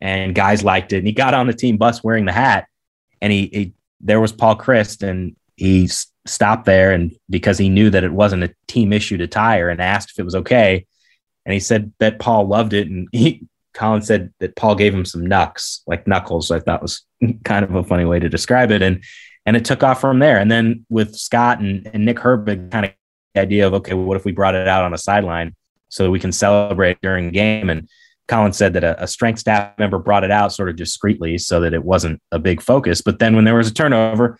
and 0.00 0.34
guys 0.34 0.62
liked 0.64 0.92
it. 0.92 0.98
And 0.98 1.06
he 1.06 1.12
got 1.12 1.34
on 1.34 1.46
the 1.46 1.52
team 1.52 1.76
bus 1.76 2.02
wearing 2.02 2.24
the 2.24 2.32
hat, 2.32 2.66
and 3.22 3.32
he, 3.32 3.46
he 3.46 3.72
there 4.00 4.20
was 4.20 4.32
Paul 4.32 4.56
Chryst, 4.56 5.08
and 5.08 5.36
he 5.56 5.88
stopped 6.28 6.64
there, 6.64 6.92
and 6.92 7.14
because 7.28 7.58
he 7.58 7.68
knew 7.68 7.90
that 7.90 8.04
it 8.04 8.12
wasn't 8.12 8.44
a 8.44 8.54
team 8.66 8.92
issue 8.92 9.16
to 9.18 9.26
tire, 9.26 9.68
and 9.68 9.80
asked 9.80 10.10
if 10.10 10.18
it 10.18 10.24
was 10.24 10.34
okay, 10.34 10.86
and 11.44 11.52
he 11.52 11.60
said 11.60 11.92
that 11.98 12.18
Paul 12.18 12.46
loved 12.46 12.72
it, 12.72 12.88
and 12.88 13.08
he 13.12 13.46
Collin 13.74 14.02
said 14.02 14.32
that 14.40 14.56
Paul 14.56 14.74
gave 14.74 14.92
him 14.92 15.04
some 15.04 15.24
knucks, 15.24 15.82
like 15.86 16.06
knuckles. 16.06 16.50
I 16.50 16.58
thought 16.58 16.82
was 16.82 17.06
kind 17.44 17.64
of 17.64 17.74
a 17.74 17.84
funny 17.84 18.04
way 18.04 18.18
to 18.18 18.28
describe 18.28 18.70
it, 18.70 18.82
and 18.82 19.02
and 19.46 19.56
it 19.56 19.64
took 19.64 19.82
off 19.82 20.00
from 20.00 20.18
there. 20.18 20.38
And 20.38 20.50
then 20.50 20.84
with 20.90 21.16
Scott 21.16 21.60
and, 21.60 21.88
and 21.94 22.04
Nick 22.04 22.18
Herbig 22.18 22.70
kind 22.70 22.86
of 22.86 22.92
idea 23.36 23.66
of 23.66 23.74
okay, 23.74 23.94
what 23.94 24.16
if 24.16 24.24
we 24.24 24.32
brought 24.32 24.54
it 24.54 24.68
out 24.68 24.84
on 24.84 24.92
a 24.92 24.98
sideline 24.98 25.54
so 25.88 26.04
that 26.04 26.10
we 26.10 26.20
can 26.20 26.32
celebrate 26.32 27.00
during 27.00 27.26
the 27.26 27.32
game? 27.32 27.70
And 27.70 27.88
Collin 28.26 28.52
said 28.52 28.74
that 28.74 28.84
a, 28.84 29.02
a, 29.04 29.06
strength 29.06 29.38
staff 29.38 29.78
member 29.78 29.98
brought 29.98 30.24
it 30.24 30.30
out 30.30 30.52
sort 30.52 30.68
of 30.68 30.76
discreetly 30.76 31.38
so 31.38 31.60
that 31.60 31.72
it 31.72 31.82
wasn't 31.82 32.20
a 32.30 32.38
big 32.38 32.60
focus. 32.60 33.00
But 33.00 33.20
then 33.20 33.34
when 33.34 33.44
there 33.44 33.54
was 33.54 33.68
a 33.68 33.74
turnover 33.74 34.38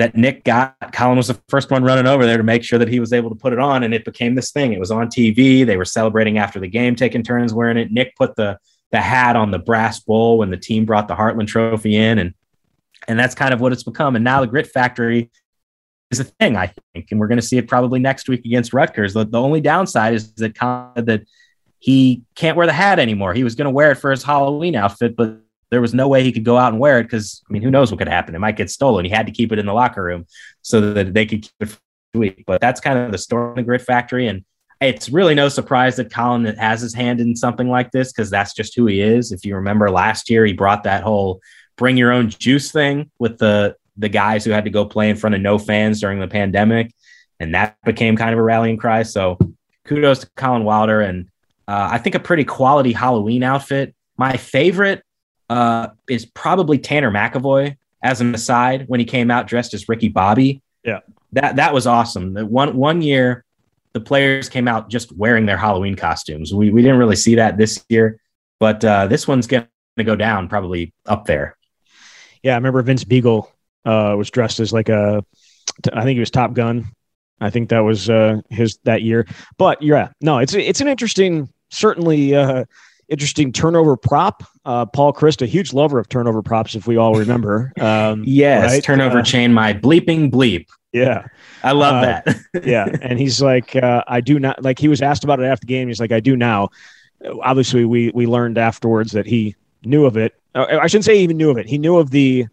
that 0.00 0.16
Nick 0.16 0.44
got, 0.44 0.74
Collin 0.94 1.18
was 1.18 1.26
the 1.26 1.38
first 1.50 1.70
one 1.70 1.84
running 1.84 2.06
over 2.06 2.24
there 2.24 2.38
to 2.38 2.42
make 2.42 2.64
sure 2.64 2.78
that 2.78 2.88
he 2.88 3.00
was 3.00 3.12
able 3.12 3.28
to 3.28 3.36
put 3.36 3.52
it 3.52 3.58
on, 3.58 3.82
and 3.82 3.92
it 3.92 4.02
became 4.06 4.34
this 4.34 4.50
thing. 4.50 4.72
It 4.72 4.80
was 4.80 4.90
on 4.90 5.08
TV. 5.08 5.66
They 5.66 5.76
were 5.76 5.84
celebrating 5.84 6.38
after 6.38 6.58
the 6.58 6.68
game, 6.68 6.96
taking 6.96 7.22
turns 7.22 7.52
wearing 7.52 7.76
it. 7.76 7.92
Nick 7.92 8.16
put 8.16 8.34
the 8.34 8.58
the 8.92 9.00
hat 9.00 9.36
on 9.36 9.50
the 9.50 9.58
brass 9.58 10.00
bowl 10.00 10.38
when 10.38 10.48
the 10.48 10.56
team 10.56 10.86
brought 10.86 11.06
the 11.06 11.14
Heartland 11.14 11.48
Trophy 11.48 11.96
in, 11.96 12.18
and 12.18 12.32
and 13.08 13.18
that's 13.18 13.34
kind 13.34 13.52
of 13.52 13.60
what 13.60 13.74
it's 13.74 13.82
become. 13.82 14.16
And 14.16 14.24
now 14.24 14.40
the 14.40 14.46
Grit 14.46 14.68
Factory 14.68 15.30
is 16.10 16.18
a 16.18 16.24
thing, 16.24 16.56
I 16.56 16.72
think, 16.94 17.08
and 17.10 17.20
we're 17.20 17.28
going 17.28 17.38
to 17.38 17.46
see 17.46 17.58
it 17.58 17.68
probably 17.68 18.00
next 18.00 18.26
week 18.26 18.46
against 18.46 18.72
Rutgers. 18.72 19.12
The, 19.12 19.26
the 19.26 19.38
only 19.38 19.60
downside 19.60 20.14
is 20.14 20.32
that 20.36 20.54
Collin, 20.54 21.04
that 21.04 21.24
he 21.78 22.22
can't 22.34 22.56
wear 22.56 22.66
the 22.66 22.72
hat 22.72 22.98
anymore. 22.98 23.34
He 23.34 23.44
was 23.44 23.54
going 23.54 23.66
to 23.66 23.70
wear 23.70 23.92
it 23.92 23.96
for 23.96 24.10
his 24.12 24.22
Halloween 24.22 24.76
outfit, 24.76 25.14
but 25.14 25.42
there 25.70 25.80
was 25.80 25.94
no 25.94 26.08
way 26.08 26.22
he 26.22 26.32
could 26.32 26.44
go 26.44 26.56
out 26.56 26.72
and 26.72 26.80
wear 26.80 26.98
it 26.98 27.04
because 27.04 27.42
I 27.48 27.52
mean, 27.52 27.62
who 27.62 27.70
knows 27.70 27.90
what 27.90 27.98
could 27.98 28.08
happen? 28.08 28.34
It 28.34 28.40
might 28.40 28.56
get 28.56 28.70
stolen. 28.70 29.04
He 29.04 29.10
had 29.10 29.26
to 29.26 29.32
keep 29.32 29.52
it 29.52 29.58
in 29.58 29.66
the 29.66 29.72
locker 29.72 30.02
room 30.02 30.26
so 30.62 30.92
that 30.92 31.14
they 31.14 31.26
could 31.26 31.42
keep 31.42 31.52
it 31.60 31.68
for 31.68 31.78
the 32.12 32.18
week. 32.18 32.44
But 32.46 32.60
that's 32.60 32.80
kind 32.80 32.98
of 32.98 33.12
the 33.12 33.18
story 33.18 33.50
in 33.50 33.56
the 33.56 33.62
Grit 33.62 33.82
Factory, 33.82 34.26
and 34.26 34.44
it's 34.80 35.10
really 35.10 35.34
no 35.34 35.48
surprise 35.48 35.96
that 35.96 36.10
Collin 36.10 36.44
has 36.56 36.80
his 36.80 36.94
hand 36.94 37.20
in 37.20 37.36
something 37.36 37.68
like 37.68 37.90
this 37.90 38.12
because 38.12 38.30
that's 38.30 38.54
just 38.54 38.74
who 38.74 38.86
he 38.86 39.00
is. 39.00 39.30
If 39.30 39.44
you 39.44 39.54
remember 39.56 39.90
last 39.90 40.30
year, 40.30 40.46
he 40.46 40.54
brought 40.54 40.84
that 40.84 41.02
whole 41.02 41.40
bring 41.76 41.96
your 41.96 42.12
own 42.12 42.28
juice 42.28 42.70
thing 42.70 43.10
with 43.18 43.38
the 43.38 43.74
the 43.96 44.08
guys 44.08 44.44
who 44.44 44.50
had 44.50 44.64
to 44.64 44.70
go 44.70 44.84
play 44.84 45.10
in 45.10 45.16
front 45.16 45.34
of 45.34 45.40
no 45.40 45.58
fans 45.58 46.00
during 46.00 46.20
the 46.20 46.28
pandemic. 46.28 46.92
And 47.38 47.54
that 47.54 47.76
became 47.84 48.16
kind 48.16 48.32
of 48.32 48.38
a 48.38 48.42
rallying 48.42 48.76
cry. 48.76 49.02
So 49.02 49.38
kudos 49.84 50.20
to 50.20 50.30
Collin 50.36 50.64
Wilder. 50.64 51.00
And 51.00 51.28
uh, 51.68 51.88
I 51.92 51.98
think 51.98 52.14
a 52.14 52.20
pretty 52.20 52.44
quality 52.44 52.92
Halloween 52.92 53.42
outfit. 53.42 53.94
My 54.16 54.36
favorite 54.36 55.02
uh, 55.50 55.88
is 56.08 56.24
probably 56.24 56.78
Tanner 56.78 57.10
McEvoy 57.10 57.76
as 58.02 58.20
an 58.20 58.34
aside 58.34 58.84
when 58.86 59.00
he 59.00 59.04
came 59.04 59.30
out 59.30 59.46
dressed 59.46 59.74
as 59.74 59.88
Ricky 59.88 60.08
Bobby. 60.08 60.62
Yeah. 60.84 61.00
That 61.32 61.56
that 61.56 61.74
was 61.74 61.86
awesome. 61.86 62.34
The 62.34 62.46
one 62.46 62.76
one 62.76 63.02
year 63.02 63.44
the 63.92 64.00
players 64.00 64.48
came 64.48 64.68
out 64.68 64.88
just 64.88 65.12
wearing 65.16 65.46
their 65.46 65.56
Halloween 65.56 65.96
costumes. 65.96 66.54
We 66.54 66.70
we 66.70 66.82
didn't 66.82 66.98
really 66.98 67.16
see 67.16 67.34
that 67.34 67.56
this 67.56 67.84
year, 67.88 68.20
but 68.58 68.84
uh, 68.84 69.08
this 69.08 69.28
one's 69.28 69.46
going 69.46 69.66
to 69.98 70.04
go 70.04 70.16
down 70.16 70.48
probably 70.48 70.92
up 71.06 71.26
there. 71.26 71.56
Yeah, 72.42 72.52
I 72.52 72.56
remember 72.56 72.82
Vince 72.82 73.04
Biegel 73.04 73.48
uh, 73.84 74.14
was 74.16 74.30
dressed 74.30 74.60
as 74.60 74.72
like 74.72 74.88
a, 74.88 75.24
I 75.92 76.04
think 76.04 76.16
he 76.16 76.20
was 76.20 76.30
Top 76.30 76.54
Gun. 76.54 76.86
I 77.40 77.50
think 77.50 77.68
that 77.70 77.80
was 77.80 78.08
uh, 78.08 78.40
his 78.50 78.78
that 78.84 79.02
year. 79.02 79.26
But 79.58 79.82
yeah, 79.82 80.10
no, 80.20 80.38
it's 80.38 80.54
it's 80.54 80.80
an 80.80 80.88
interesting, 80.88 81.48
certainly 81.70 82.34
uh, 82.34 82.64
interesting 83.10 83.52
turnover 83.52 83.96
prop. 83.96 84.42
Uh, 84.64 84.86
Paul 84.86 85.12
Chryst, 85.12 85.42
a 85.42 85.46
huge 85.46 85.72
lover 85.72 85.98
of 85.98 86.08
turnover 86.08 86.42
props, 86.42 86.74
if 86.74 86.86
we 86.86 86.96
all 86.96 87.14
remember. 87.14 87.72
Um, 87.80 88.22
yes, 88.26 88.70
right? 88.70 88.84
turnover 88.84 89.18
uh, 89.18 89.22
chain, 89.22 89.52
my 89.52 89.72
bleeping 89.72 90.30
bleep. 90.30 90.68
Yeah, 90.92 91.26
I 91.62 91.72
love 91.72 91.96
uh, 91.96 92.22
that. 92.24 92.36
yeah, 92.64 92.86
and 93.00 93.18
he's 93.18 93.40
like, 93.40 93.74
uh, 93.74 94.04
I 94.06 94.20
do 94.20 94.38
not 94.38 94.62
like. 94.62 94.78
He 94.78 94.88
was 94.88 95.02
asked 95.02 95.24
about 95.24 95.40
it 95.40 95.44
after 95.44 95.66
the 95.66 95.72
game. 95.72 95.88
He's 95.88 95.98
like, 95.98 96.12
I 96.12 96.20
do 96.20 96.36
now. 96.36 96.68
Obviously, 97.42 97.84
we 97.84 98.10
we 98.14 98.26
learned 98.26 98.58
afterwards 98.58 99.12
that 99.12 99.26
he 99.26 99.56
knew 99.82 100.04
of 100.04 100.16
it. 100.16 100.34
Uh, 100.54 100.78
I 100.80 100.86
shouldn't 100.88 101.06
say 101.06 101.16
he 101.16 101.22
even 101.22 101.36
knew 101.36 101.50
of 101.50 101.58
it. 101.58 101.66
He 101.66 101.78
knew 101.78 101.96
of 101.96 102.10
the 102.10 102.46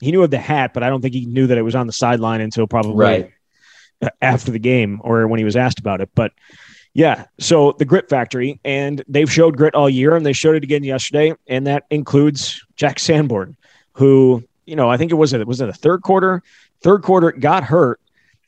he 0.00 0.10
knew 0.10 0.22
of 0.22 0.30
the 0.30 0.38
hat, 0.38 0.74
but 0.74 0.82
I 0.82 0.88
don't 0.88 1.00
think 1.00 1.14
he 1.14 1.26
knew 1.26 1.46
that 1.46 1.58
it 1.58 1.62
was 1.62 1.74
on 1.74 1.86
the 1.86 1.92
sideline 1.92 2.40
until 2.40 2.66
probably 2.66 2.96
right. 2.96 3.32
after 4.20 4.50
the 4.50 4.58
game 4.58 5.00
or 5.04 5.28
when 5.28 5.38
he 5.38 5.44
was 5.44 5.56
asked 5.56 5.78
about 5.78 6.00
it. 6.00 6.10
But 6.14 6.32
yeah, 6.94 7.24
so 7.38 7.72
the 7.78 7.84
Grit 7.84 8.08
Factory, 8.08 8.60
and 8.64 9.02
they've 9.08 9.30
showed 9.30 9.56
grit 9.56 9.74
all 9.74 9.88
year, 9.88 10.14
and 10.14 10.26
they 10.26 10.34
showed 10.34 10.56
it 10.56 10.62
again 10.62 10.84
yesterday, 10.84 11.32
and 11.46 11.66
that 11.66 11.84
includes 11.90 12.62
Jack 12.76 12.98
Sanborn, 12.98 13.56
who 13.92 14.42
you 14.66 14.76
know 14.76 14.90
I 14.90 14.96
think 14.96 15.10
it 15.10 15.14
was 15.14 15.32
it 15.32 15.46
was 15.46 15.60
in 15.60 15.68
the 15.68 15.72
third 15.72 16.02
quarter, 16.02 16.42
third 16.82 17.02
quarter 17.02 17.32
got 17.32 17.64
hurt, 17.64 18.00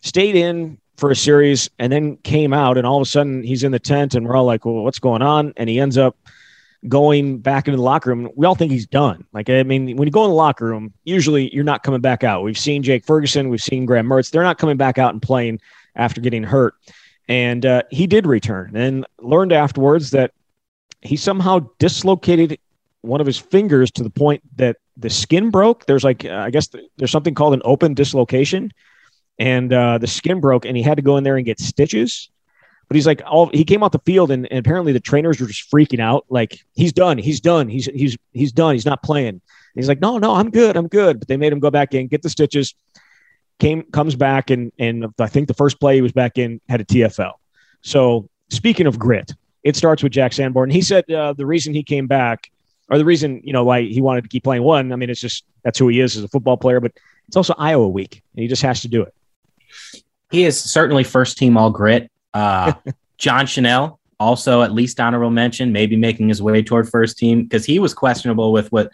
stayed 0.03 0.37
in 0.37 0.79
for 0.97 1.11
a 1.11 1.17
series, 1.17 1.71
and 1.79 1.91
then 1.91 2.17
came 2.19 2.53
out, 2.53 2.77
and 2.77 2.87
all 2.87 2.99
of 2.99 3.03
a 3.03 3.11
sudden 3.11 3.43
he's 3.43 3.65
in 3.65 3.73
the 3.73 3.79
tent, 3.79 4.15
and 4.15 4.27
we're 4.27 4.37
all 4.37 4.45
like, 4.45 4.65
well, 4.65 4.85
what's 4.85 4.99
going 4.99 5.23
on? 5.23 5.55
And 5.57 5.69
he 5.69 5.81
ends 5.81 5.97
up 5.97 6.17
going 6.87 7.39
back 7.39 7.67
into 7.67 7.79
the 7.79 7.83
locker 7.83 8.11
room. 8.11 8.29
We 8.37 8.47
all 8.47 8.55
think 8.55 8.71
he's 8.71 8.87
done. 8.87 9.25
Like, 9.33 9.49
I 9.49 9.63
mean, 9.63 9.97
when 9.97 10.07
you 10.07 10.13
go 10.13 10.25
in 10.25 10.31
the 10.31 10.37
locker 10.37 10.67
room, 10.67 10.93
usually 11.05 11.53
you're 11.55 11.65
not 11.65 11.83
coming 11.83 12.03
back 12.03 12.23
out. 12.23 12.43
We've 12.43 12.59
seen 12.59 12.83
Jake 12.83 13.07
Ferguson, 13.07 13.49
we've 13.49 13.63
seen 13.63 13.87
Graham 13.87 14.07
Mertz. 14.07 14.31
They're 14.31 14.43
not 14.43 14.59
coming 14.59 14.77
back 14.77 14.99
out 14.99 15.15
and 15.15 15.23
playing 15.23 15.61
after 15.97 16.21
getting 16.21 16.43
hurt. 16.43 16.75
And 17.29 17.65
uh, 17.65 17.83
he 17.91 18.07
did 18.07 18.27
return 18.27 18.77
and 18.77 19.07
learned 19.21 19.53
afterwards 19.53 20.11
that 20.11 20.33
he 21.01 21.17
somehow 21.17 21.69
dislocated 21.79 22.59
one 23.01 23.21
of 23.21 23.27
his 23.27 23.39
fingers 23.39 23.91
to 23.93 24.03
the 24.03 24.11
point 24.11 24.43
that 24.57 24.77
the 24.97 25.11
skin 25.11 25.51
broke. 25.51 25.87
There's 25.87 26.05
like, 26.05 26.25
uh, 26.25 26.35
I 26.35 26.51
guess 26.51 26.69
there's 26.97 27.11
something 27.11 27.35
called 27.35 27.55
an 27.55 27.63
open 27.65 27.95
dislocation. 27.95 28.73
And 29.39 29.73
uh, 29.73 29.99
the 29.99 30.07
skin 30.07 30.41
broke, 30.41 30.65
and 30.65 30.77
he 30.77 30.83
had 30.83 30.97
to 30.97 31.03
go 31.03 31.17
in 31.17 31.25
there 31.25 31.37
and 31.37 31.45
get 31.45 31.59
stitches 31.59 32.31
but 32.89 32.97
he's 32.97 33.07
like, 33.07 33.23
all 33.27 33.51
he 33.53 33.65
came 33.65 33.83
off 33.83 33.93
the 33.93 33.99
field, 34.01 34.31
and, 34.31 34.47
and 34.51 34.59
apparently 34.59 34.93
the 34.93 35.01
trainers 35.01 35.41
were 35.41 35.47
just 35.47 35.71
freaking 35.71 36.01
out. 36.01 36.27
Like, 36.29 36.61
he's 36.75 36.93
done, 36.93 37.19
he's 37.19 37.41
done, 37.41 37.69
he's 37.69 37.87
he's 37.87 38.17
he's 38.33 38.53
done, 38.53 38.75
he's 38.75 38.87
not 38.87 39.03
playing. 39.03 39.29
And 39.29 39.41
he's 39.75 39.89
like, 39.89 40.01
no, 40.01 40.19
no, 40.19 40.35
I'm 40.35 40.51
good, 40.51 40.77
I'm 40.77 40.89
good. 40.89 41.19
But 41.19 41.29
they 41.29 41.37
made 41.37 41.53
him 41.53 41.61
go 41.61 41.71
back 41.71 41.95
in, 41.95 42.07
get 42.09 42.23
the 42.23 42.31
stitches. 42.31 42.75
Came 43.59 43.83
comes 43.93 44.15
back, 44.15 44.51
and 44.51 44.73
and 44.79 45.07
I 45.19 45.27
think 45.27 45.49
the 45.49 45.55
first 45.55 45.81
play 45.81 45.97
he 45.97 46.01
was 46.01 46.13
back 46.13 46.39
in 46.39 46.61
had 46.69 46.81
a 46.81 46.85
TFL. 46.85 47.33
So 47.83 48.29
speaking 48.51 48.87
of 48.87 48.99
grit, 48.99 49.33
it 49.63 49.77
starts 49.77 50.03
with 50.03 50.13
Jack 50.13 50.33
Sanborn. 50.33 50.71
He 50.71 50.83
said 50.83 51.11
uh, 51.11 51.33
the 51.33 51.47
reason 51.47 51.73
he 51.73 51.83
came 51.83 52.07
back, 52.07 52.51
or 52.91 52.99
the 52.99 53.05
reason 53.05 53.41
you 53.45 53.53
know 53.53 53.65
why 53.65 53.83
he 53.83 54.01
wanted 54.01 54.23
to 54.23 54.29
keep 54.29 54.45
playing. 54.45 54.63
One, 54.63 54.93
I 54.93 54.97
mean, 54.97 55.09
it's 55.09 55.21
just 55.21 55.45
that's 55.63 55.79
who 55.79 55.89
he 55.89 56.01
is 56.01 56.17
as 56.17 56.25
a 56.25 56.29
football 56.29 56.57
player, 56.57 56.81
but 56.81 56.93
it's 57.29 57.37
also 57.37 57.55
Iowa 57.57 57.89
week, 57.89 58.23
and 58.35 58.43
he 58.43 58.49
just 58.49 58.63
has 58.63 58.83
to 58.83 58.89
do 58.89 59.03
it. 59.03 59.15
He 60.31 60.45
is 60.45 60.61
certainly 60.61 61.05
first 61.05 61.39
team 61.39 61.57
all 61.57 61.71
grit. 61.71 62.11
Uh, 62.33 62.73
John 63.19 63.47
Chenal, 63.47 63.99
also 64.19 64.63
at 64.63 64.73
least 64.73 64.99
honorable 65.01 65.31
mention, 65.31 65.73
maybe 65.73 65.97
making 65.97 66.29
his 66.29 66.43
way 66.43 66.63
toward 66.63 66.89
first 66.89 67.19
team 67.19 67.45
because 67.45 67.65
he 67.65 67.79
was 67.79 67.95
questionable 67.95 68.53
with 68.53 68.71
what 68.73 68.91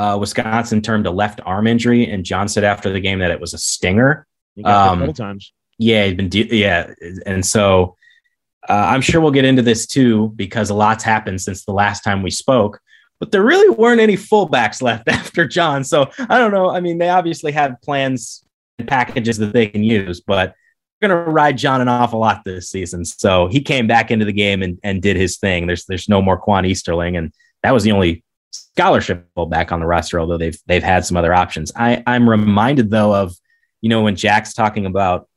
uh, 0.00 0.16
Wisconsin 0.16 0.80
termed 0.80 1.06
a 1.06 1.10
left 1.10 1.42
arm 1.44 1.66
injury, 1.66 2.10
and 2.10 2.24
John 2.24 2.48
said 2.48 2.64
after 2.64 2.90
the 2.90 3.00
game 3.00 3.18
that 3.18 3.30
it 3.30 3.38
was 3.38 3.52
a 3.52 3.58
stinger. 3.58 4.26
Um, 4.64 5.12
times. 5.12 5.52
Yeah, 5.78 6.06
he's 6.06 6.14
been 6.14 6.30
de- 6.30 6.56
yeah, 6.56 6.94
and 7.26 7.44
so 7.44 7.96
uh, 8.66 8.72
I'm 8.72 9.02
sure 9.02 9.20
we'll 9.20 9.30
get 9.30 9.44
into 9.44 9.60
this 9.60 9.86
too 9.86 10.32
because 10.36 10.70
a 10.70 10.74
lot's 10.74 11.04
happened 11.04 11.42
since 11.42 11.66
the 11.66 11.72
last 11.72 12.02
time 12.02 12.22
we 12.22 12.30
spoke. 12.30 12.80
But 13.18 13.30
there 13.30 13.42
really 13.42 13.68
weren't 13.68 14.00
any 14.00 14.16
fullbacks 14.16 14.80
left 14.90 15.06
after 15.06 15.46
John, 15.46 15.84
so 15.84 16.10
I 16.18 16.38
don't 16.38 16.52
know. 16.52 16.70
I 16.70 16.80
mean, 16.80 16.96
they 16.96 17.10
obviously 17.10 17.52
have 17.52 17.76
plans 17.82 18.42
and 18.78 18.88
packages 18.88 19.36
that 19.36 19.52
they 19.52 19.66
can 19.66 19.84
use, 19.84 20.22
but 20.22 20.54
we're 21.02 21.08
going 21.08 21.26
to 21.26 21.30
ride 21.30 21.58
John 21.58 21.82
an 21.82 21.88
awful 21.88 22.20
lot 22.20 22.42
this 22.46 22.70
season. 22.70 23.04
So 23.04 23.48
he 23.48 23.60
came 23.60 23.86
back 23.86 24.10
into 24.10 24.24
the 24.24 24.32
game 24.32 24.62
and, 24.62 24.78
and 24.82 25.02
did 25.02 25.18
his 25.18 25.36
thing. 25.36 25.66
There's 25.66 25.84
there's 25.84 26.08
no 26.08 26.22
more 26.22 26.38
Quan 26.38 26.64
Easterling, 26.64 27.18
and 27.18 27.34
that 27.62 27.74
was 27.74 27.84
the 27.84 27.92
only 27.92 28.24
scholarship 28.50 29.28
back 29.48 29.72
on 29.72 29.80
the 29.80 29.86
roster. 29.86 30.20
Although 30.20 30.38
they've 30.38 30.58
they've 30.66 30.82
had 30.82 31.04
some 31.04 31.16
other 31.16 31.34
options. 31.34 31.72
I 31.76 32.02
I'm 32.06 32.28
reminded 32.28 32.90
though 32.90 33.14
of 33.14 33.34
you 33.80 33.88
know 33.88 34.02
when 34.02 34.16
Jack's 34.16 34.54
talking 34.54 34.86
about 34.86 35.28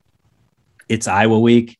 it's 0.90 1.08
Iowa 1.08 1.40
week. 1.40 1.78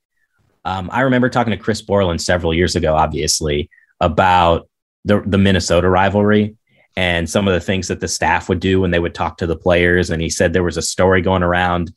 Um, 0.66 0.90
I 0.94 1.02
remember 1.02 1.30
talking 1.30 1.52
to 1.52 1.58
Chris 1.58 1.82
Borland 1.82 2.22
several 2.22 2.54
years 2.54 2.76
ago, 2.76 2.96
obviously 2.96 3.70
about 4.00 4.70
the 5.06 5.22
the 5.26 5.38
Minnesota 5.38 5.90
rivalry 5.90 6.56
and 6.96 7.30
some 7.30 7.48
of 7.48 7.54
the 7.54 7.60
things 7.60 7.88
that 7.88 8.00
the 8.00 8.08
staff 8.08 8.50
would 8.50 8.60
do 8.60 8.80
when 8.80 8.92
they 8.92 9.00
would 9.00 9.16
talk 9.16 9.38
to 9.38 9.48
the 9.48 9.56
players. 9.56 10.10
And 10.10 10.22
he 10.22 10.30
said 10.30 10.54
there 10.54 10.64
was 10.64 10.78
a 10.78 10.82
story 10.82 11.22
going 11.22 11.44
around 11.44 11.92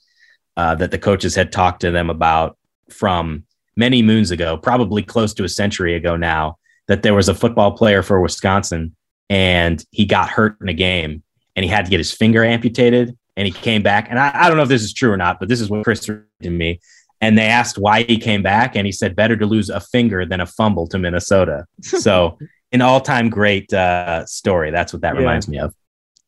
uh, 0.57 0.75
that 0.77 0.91
the 0.91 0.99
coaches 0.99 1.35
had 1.35 1.53
talked 1.53 1.81
to 1.81 1.91
them 1.91 2.09
about 2.09 2.57
from 2.89 3.45
many 3.77 4.03
moons 4.03 4.31
ago, 4.31 4.57
probably 4.57 5.03
close 5.03 5.35
to 5.35 5.45
a 5.45 5.49
century 5.49 5.95
ago 5.95 6.17
now, 6.17 6.57
that 6.89 7.03
there 7.03 7.15
was 7.15 7.29
a 7.29 7.35
football 7.35 7.73
player 7.73 8.03
for 8.03 8.21
Wisconsin 8.21 8.96
and 9.29 9.85
he 9.91 10.05
got 10.05 10.29
hurt 10.29 10.57
in 10.61 10.69
a 10.69 10.75
game 10.75 11.23
and 11.55 11.65
he 11.65 11.71
had 11.71 11.85
to 11.85 11.91
get 11.91 11.99
his 11.99 12.13
finger 12.13 12.45
amputated 12.45 13.17
and 13.37 13.47
he 13.47 13.53
came 13.53 13.83
back. 13.83 14.09
And 14.11 14.19
I, 14.19 14.31
I 14.35 14.49
don't 14.49 14.57
know 14.57 14.63
if 14.63 14.69
this 14.69 14.83
is 14.83 14.93
true 14.93 15.11
or 15.11 15.17
not, 15.17 15.39
but 15.39 15.49
this 15.49 15.61
is 15.61 15.69
what 15.69 15.85
Chris 15.85 16.01
told 16.01 16.23
me. 16.41 16.81
And 17.21 17.37
they 17.37 17.47
asked 17.47 17.79
why 17.79 18.03
he 18.03 18.19
came 18.19 18.43
back, 18.43 18.77
and 18.77 18.85
he 18.85 18.93
said, 18.93 19.17
better 19.17 19.37
to 19.39 19.47
lose 19.47 19.71
a 19.71 19.81
finger 19.81 20.27
than 20.27 20.41
a 20.41 20.47
fumble 20.47 20.87
to 20.89 20.99
Minnesota. 20.99 21.65
So, 21.83 22.39
an 22.73 22.83
all 22.83 23.01
time 23.01 23.31
great 23.31 23.73
uh, 23.73 24.27
story. 24.27 24.71
That's 24.71 24.93
what 24.93 25.01
that 25.03 25.15
yeah. 25.15 25.21
reminds 25.21 25.49
me 25.49 25.59
of. 25.59 25.75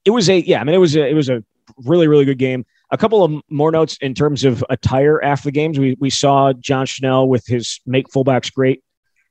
It 0.07 0.11
was 0.11 0.31
a, 0.31 0.41
yeah, 0.41 0.61
I 0.61 0.65
mean, 0.65 0.75
it 0.75 0.79
was 0.79 0.97
a, 0.97 1.07
it 1.07 1.13
was 1.13 1.29
a 1.29 1.45
really, 1.85 2.09
really 2.09 2.25
good 2.25 2.39
game. 2.39 2.65
A 2.91 2.97
couple 2.97 3.23
of 3.23 3.43
more 3.51 3.71
notes 3.71 3.99
in 4.01 4.15
terms 4.15 4.45
of 4.45 4.65
attire 4.71 5.23
after 5.23 5.49
the 5.49 5.53
games. 5.53 5.79
We, 5.79 5.97
we 6.01 6.09
saw 6.09 6.55
John 6.55 6.87
Chenal 6.87 7.29
with 7.29 7.45
his 7.47 7.81
Make 7.85 8.09
Fullbacks 8.09 8.53
Great 8.53 8.83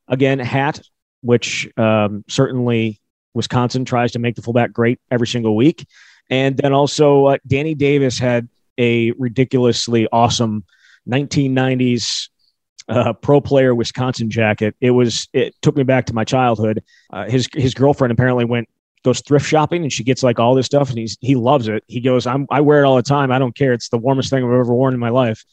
Again 0.08 0.38
hat, 0.38 0.82
which 1.22 1.68
um, 1.78 2.24
certainly 2.28 3.02
Wisconsin 3.38 3.86
tries 3.86 4.12
to 4.12 4.20
make 4.20 4.36
the 4.36 4.42
fullback 4.42 4.74
great 4.74 5.00
every 5.10 5.28
single 5.28 5.56
week. 5.56 5.88
And 6.30 6.58
then 6.58 6.74
also, 6.74 7.28
uh, 7.28 7.38
Danny 7.48 7.74
Davis 7.74 8.20
had 8.20 8.50
a 8.78 9.12
ridiculously 9.12 10.08
awesome 10.12 10.66
1990s 11.08 12.30
uh, 12.90 13.14
pro 13.14 13.42
player 13.42 13.74
Wisconsin 13.74 14.30
jacket. 14.30 14.76
It 14.82 14.92
was 14.92 15.28
it 15.34 15.56
took 15.62 15.76
me 15.76 15.84
back 15.84 16.06
to 16.08 16.14
my 16.14 16.24
childhood. 16.24 16.84
Uh, 17.12 17.30
his 17.30 17.48
his 17.54 17.74
girlfriend 17.74 18.12
apparently 18.12 18.46
went 18.46 18.70
goes 19.04 19.22
thrift 19.22 19.46
shopping 19.46 19.84
and 19.84 19.94
she 19.94 20.04
gets 20.04 20.24
like 20.24 20.40
all 20.40 20.56
this 20.56 20.66
stuff 20.66 20.90
and 20.90 20.98
he's 20.98 21.18
he 21.22 21.36
loves 21.36 21.68
it. 21.68 21.84
He 21.88 22.02
goes, 22.02 22.28
I'm 22.28 22.48
I 22.50 22.62
wear 22.62 22.84
it 22.84 22.88
all 22.88 22.96
the 22.96 23.04
time. 23.04 23.32
I 23.32 23.40
don't 23.40 23.56
care. 23.56 23.74
It's 23.74 23.90
the 23.90 23.98
warmest 23.98 24.30
thing 24.30 24.44
I've 24.44 24.50
ever 24.50 24.74
worn 24.74 24.94
in 24.94 25.00
my 25.00 25.10
life. 25.10 25.44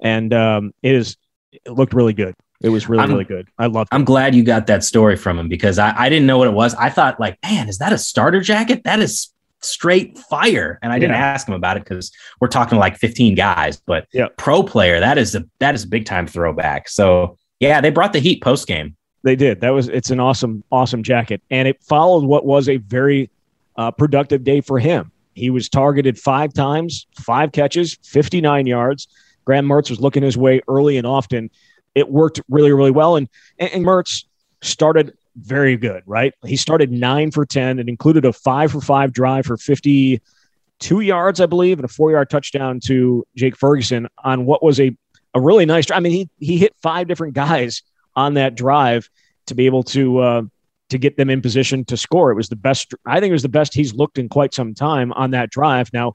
And 0.00 0.32
um, 0.32 0.72
it 0.82 0.94
is 0.94 1.16
it 1.52 1.72
looked 1.72 1.94
really 1.94 2.14
good. 2.14 2.34
It 2.60 2.68
was 2.70 2.88
really, 2.88 3.02
I'm, 3.02 3.10
really 3.10 3.24
good. 3.24 3.48
I 3.58 3.66
love 3.66 3.88
it. 3.90 3.94
I'm 3.94 4.04
glad 4.04 4.34
you 4.34 4.42
got 4.42 4.66
that 4.68 4.84
story 4.84 5.16
from 5.16 5.38
him 5.38 5.48
because 5.48 5.78
I, 5.78 5.94
I 5.96 6.08
didn't 6.08 6.26
know 6.26 6.38
what 6.38 6.48
it 6.48 6.54
was. 6.54 6.74
I 6.74 6.88
thought 6.88 7.20
like, 7.20 7.38
man, 7.42 7.68
is 7.68 7.78
that 7.78 7.92
a 7.92 7.98
starter 7.98 8.40
jacket? 8.40 8.84
That 8.84 9.00
is 9.00 9.34
straight 9.60 10.18
fire. 10.18 10.78
And 10.82 10.92
I 10.92 10.98
didn't 10.98 11.16
yeah. 11.16 11.26
ask 11.26 11.48
him 11.48 11.54
about 11.54 11.76
it 11.76 11.84
because 11.84 12.12
we're 12.40 12.48
talking 12.48 12.78
like 12.78 12.96
15 12.96 13.34
guys, 13.34 13.78
but 13.78 14.06
yeah. 14.12 14.28
pro 14.36 14.62
player, 14.62 15.00
that 15.00 15.18
is 15.18 15.34
a 15.34 15.44
that 15.58 15.74
is 15.74 15.84
a 15.84 15.88
big 15.88 16.04
time 16.04 16.26
throwback. 16.26 16.88
So 16.88 17.38
yeah, 17.60 17.80
they 17.80 17.90
brought 17.90 18.12
the 18.12 18.18
heat 18.18 18.42
post 18.42 18.66
game. 18.66 18.96
They 19.22 19.36
did. 19.36 19.60
That 19.60 19.70
was 19.70 19.88
it's 19.88 20.10
an 20.10 20.20
awesome, 20.20 20.62
awesome 20.70 21.02
jacket, 21.02 21.40
and 21.50 21.66
it 21.66 21.82
followed 21.82 22.24
what 22.24 22.44
was 22.44 22.68
a 22.68 22.76
very 22.76 23.30
uh, 23.76 23.90
productive 23.90 24.44
day 24.44 24.60
for 24.60 24.78
him. 24.78 25.10
He 25.34 25.50
was 25.50 25.68
targeted 25.68 26.18
five 26.18 26.52
times, 26.52 27.06
five 27.18 27.52
catches, 27.52 27.98
59 28.04 28.66
yards. 28.66 29.08
Graham 29.44 29.66
Mertz 29.66 29.90
was 29.90 30.00
looking 30.00 30.22
his 30.22 30.36
way 30.36 30.60
early 30.68 30.96
and 30.96 31.06
often. 31.06 31.50
It 31.94 32.10
worked 32.10 32.40
really, 32.48 32.72
really 32.72 32.90
well, 32.90 33.16
and 33.16 33.28
and, 33.58 33.70
and 33.72 33.84
Mertz 33.84 34.24
started 34.62 35.16
very 35.36 35.76
good. 35.76 36.02
Right, 36.06 36.34
he 36.44 36.56
started 36.56 36.90
nine 36.90 37.30
for 37.30 37.44
ten. 37.44 37.78
It 37.78 37.88
included 37.88 38.24
a 38.24 38.32
five 38.32 38.72
for 38.72 38.80
five 38.80 39.12
drive 39.12 39.46
for 39.46 39.56
52 39.56 41.00
yards, 41.00 41.40
I 41.40 41.46
believe, 41.46 41.78
and 41.78 41.84
a 41.84 41.88
four 41.88 42.10
yard 42.10 42.30
touchdown 42.30 42.80
to 42.86 43.24
Jake 43.36 43.56
Ferguson 43.56 44.08
on 44.22 44.46
what 44.46 44.62
was 44.62 44.80
a 44.80 44.96
a 45.34 45.40
really 45.40 45.66
nice. 45.66 45.90
I 45.90 46.00
mean, 46.00 46.12
he 46.12 46.30
he 46.38 46.58
hit 46.58 46.74
five 46.82 47.08
different 47.08 47.34
guys 47.34 47.82
on 48.16 48.34
that 48.34 48.54
drive 48.54 49.08
to 49.46 49.54
be 49.54 49.66
able 49.66 49.82
to 49.82 50.18
uh, 50.18 50.42
to 50.90 50.98
get 50.98 51.16
them 51.16 51.30
in 51.30 51.42
position 51.42 51.84
to 51.86 51.96
score. 51.96 52.30
It 52.30 52.36
was 52.36 52.48
the 52.48 52.56
best. 52.56 52.94
I 53.06 53.20
think 53.20 53.30
it 53.30 53.34
was 53.34 53.42
the 53.42 53.48
best 53.48 53.74
he's 53.74 53.94
looked 53.94 54.18
in 54.18 54.28
quite 54.28 54.54
some 54.54 54.74
time 54.74 55.12
on 55.12 55.32
that 55.32 55.50
drive. 55.50 55.92
Now, 55.92 56.14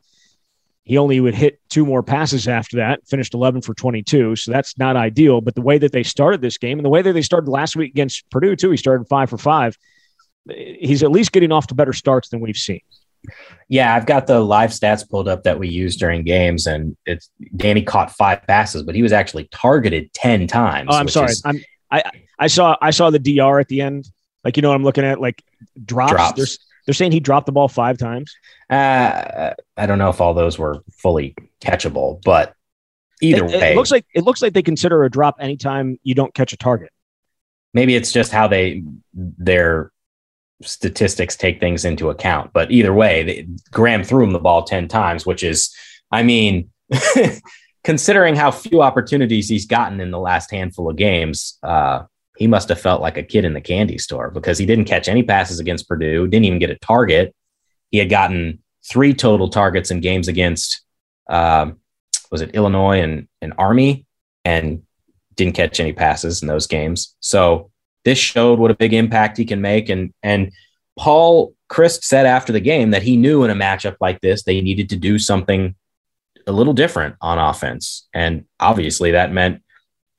he 0.84 0.98
only 0.98 1.20
would 1.20 1.36
hit 1.36 1.60
two 1.70 1.86
more 1.86 2.02
passes 2.02 2.48
after 2.48 2.78
that, 2.78 3.08
finished 3.08 3.34
11 3.34 3.62
for 3.62 3.74
22. 3.74 4.36
So 4.36 4.52
that's 4.52 4.78
not 4.78 4.96
ideal. 4.96 5.40
But 5.40 5.56
the 5.56 5.62
way 5.62 5.78
that 5.78 5.92
they 5.92 6.04
started 6.04 6.42
this 6.42 6.58
game 6.58 6.80
and 6.80 6.86
the 6.86 6.90
way 6.90 7.02
that 7.02 7.14
they 7.14 7.22
started 7.22 7.50
last 7.50 7.76
week 7.76 7.92
against 7.92 8.30
Purdue, 8.32 8.56
too, 8.56 8.72
he 8.72 8.78
started 8.78 9.08
five 9.08 9.30
for 9.30 9.38
five. 9.38 9.78
He's 10.50 11.04
at 11.04 11.12
least 11.12 11.32
getting 11.32 11.52
off 11.52 11.68
to 11.68 11.76
better 11.76 11.94
starts 11.94 12.30
than 12.30 12.40
we've 12.40 12.58
seen. 12.58 12.82
Yeah, 13.68 13.94
I've 13.94 14.06
got 14.06 14.26
the 14.26 14.40
live 14.40 14.72
stats 14.72 15.08
pulled 15.08 15.28
up 15.28 15.44
that 15.44 15.60
we 15.60 15.68
use 15.68 15.96
during 15.96 16.24
games, 16.24 16.66
and 16.66 16.98
it's 17.06 17.30
Danny 17.56 17.84
caught 17.84 18.12
five 18.12 18.42
passes, 18.48 18.84
but 18.84 18.96
he 18.96 19.04
was 19.04 19.12
actually 19.12 19.48
targeted 19.52 20.12
10 20.14 20.48
times. 20.48 20.90
Oh, 20.92 20.96
I'm 20.96 21.08
sorry. 21.08 21.32
Is, 21.32 21.42
I'm, 21.46 21.60
I, 21.92 22.04
I 22.40 22.48
saw 22.48 22.78
I 22.82 22.92
saw 22.92 23.10
the 23.10 23.20
DR 23.20 23.60
at 23.60 23.68
the 23.68 23.82
end. 23.82 24.10
Like, 24.44 24.56
you 24.56 24.62
know 24.62 24.70
what 24.70 24.76
I'm 24.76 24.84
looking 24.84 25.04
at? 25.04 25.20
Like 25.20 25.44
drops. 25.86 26.12
drops. 26.14 26.34
There's 26.36 26.60
they're 26.90 26.96
saying 26.96 27.12
he 27.12 27.20
dropped 27.20 27.46
the 27.46 27.52
ball 27.52 27.68
five 27.68 28.00
times. 28.00 28.36
Uh, 28.68 29.54
I 29.78 29.86
don't 29.86 30.00
know 30.00 30.10
if 30.10 30.20
all 30.20 30.34
those 30.34 30.58
were 30.58 30.84
fully 30.92 31.36
catchable, 31.62 32.20
but 32.24 32.56
either 33.22 33.46
it, 33.46 33.52
way, 33.52 33.74
it 33.74 33.76
looks 33.76 33.92
like 33.92 34.08
it 34.16 34.24
looks 34.24 34.42
like 34.42 34.54
they 34.54 34.64
consider 34.64 35.04
a 35.04 35.12
drop 35.12 35.36
anytime 35.40 36.00
you 36.02 36.16
don't 36.16 36.34
catch 36.34 36.52
a 36.52 36.58
target. 36.58 36.90
Maybe 37.76 37.96
it's 37.96 38.12
just 38.12 38.32
how 38.32 38.48
they 38.48 38.82
their 39.14 39.92
statistics 40.64 41.36
take 41.36 41.60
things 41.60 41.86
into 41.86 42.10
account. 42.10 42.54
But 42.54 42.72
either 42.72 42.92
way, 42.92 43.22
they, 43.22 43.48
Graham 43.70 44.04
threw 44.04 44.24
him 44.24 44.32
the 44.32 44.40
ball 44.40 44.64
ten 44.64 44.88
times, 44.88 45.28
which 45.28 45.44
is, 45.44 45.72
I 46.12 46.24
mean. 46.24 46.72
considering 47.86 48.36
how 48.36 48.52
few 48.52 48.82
opportunities 48.82 49.48
he's 49.48 49.66
gotten 49.66 50.02
in 50.02 50.12
the 50.12 50.20
last 50.20 50.52
handful 50.52 50.90
of 50.90 50.98
games, 50.98 51.58
uh, 51.64 52.04
he 52.40 52.48
must 52.48 52.70
have 52.70 52.80
felt 52.80 53.02
like 53.02 53.18
a 53.18 53.24
kid 53.24 53.44
in 53.44 53.54
the 53.54 53.60
candy 53.60 53.98
store 53.98 54.32
because 54.32 54.58
he 54.58 54.66
didn't 54.66 54.86
catch 54.86 55.10
any 55.10 55.24
passes 55.24 55.60
against 55.60 55.90
Purdue, 55.90 56.26
didn't 56.26 56.46
even 56.46 56.58
get 56.58 56.70
a 56.70 56.80
target. 56.80 57.36
He 57.92 57.98
had 57.98 58.10
gotten 58.10 58.64
three 58.90 59.14
total 59.14 59.50
targets 59.50 59.92
in 59.92 60.00
games 60.00 60.30
against, 60.30 60.82
um, 61.30 61.80
was 62.32 62.40
it 62.40 62.56
Illinois 62.56 63.02
and, 63.02 63.28
and 63.42 63.54
Army, 63.58 64.06
and 64.46 64.84
didn't 65.36 65.56
catch 65.56 65.82
any 65.82 65.92
passes 65.92 66.42
in 66.42 66.48
those 66.48 66.66
games. 66.66 67.14
So 67.20 67.72
this 68.06 68.18
showed 68.18 68.58
what 68.58 68.72
a 68.72 68.76
big 68.76 68.94
impact 68.94 69.38
he 69.38 69.44
can 69.44 69.60
make. 69.60 69.90
And 69.90 70.14
and 70.24 70.54
Paul 70.98 71.54
Chryst 71.70 72.04
said 72.04 72.26
after 72.26 72.54
the 72.54 72.62
game 72.62 72.92
that 72.92 73.04
he 73.04 73.18
knew 73.18 73.44
in 73.44 73.52
a 73.52 73.56
matchup 73.56 73.98
like 74.00 74.22
this 74.22 74.44
they 74.44 74.62
needed 74.62 74.90
to 74.90 74.96
do 74.96 75.20
something 75.20 75.76
a 76.48 76.54
little 76.54 76.74
different 76.74 77.16
on 77.22 77.38
offense, 77.38 78.08
and 78.14 78.46
obviously 78.62 79.12
that 79.12 79.34
meant 79.34 79.62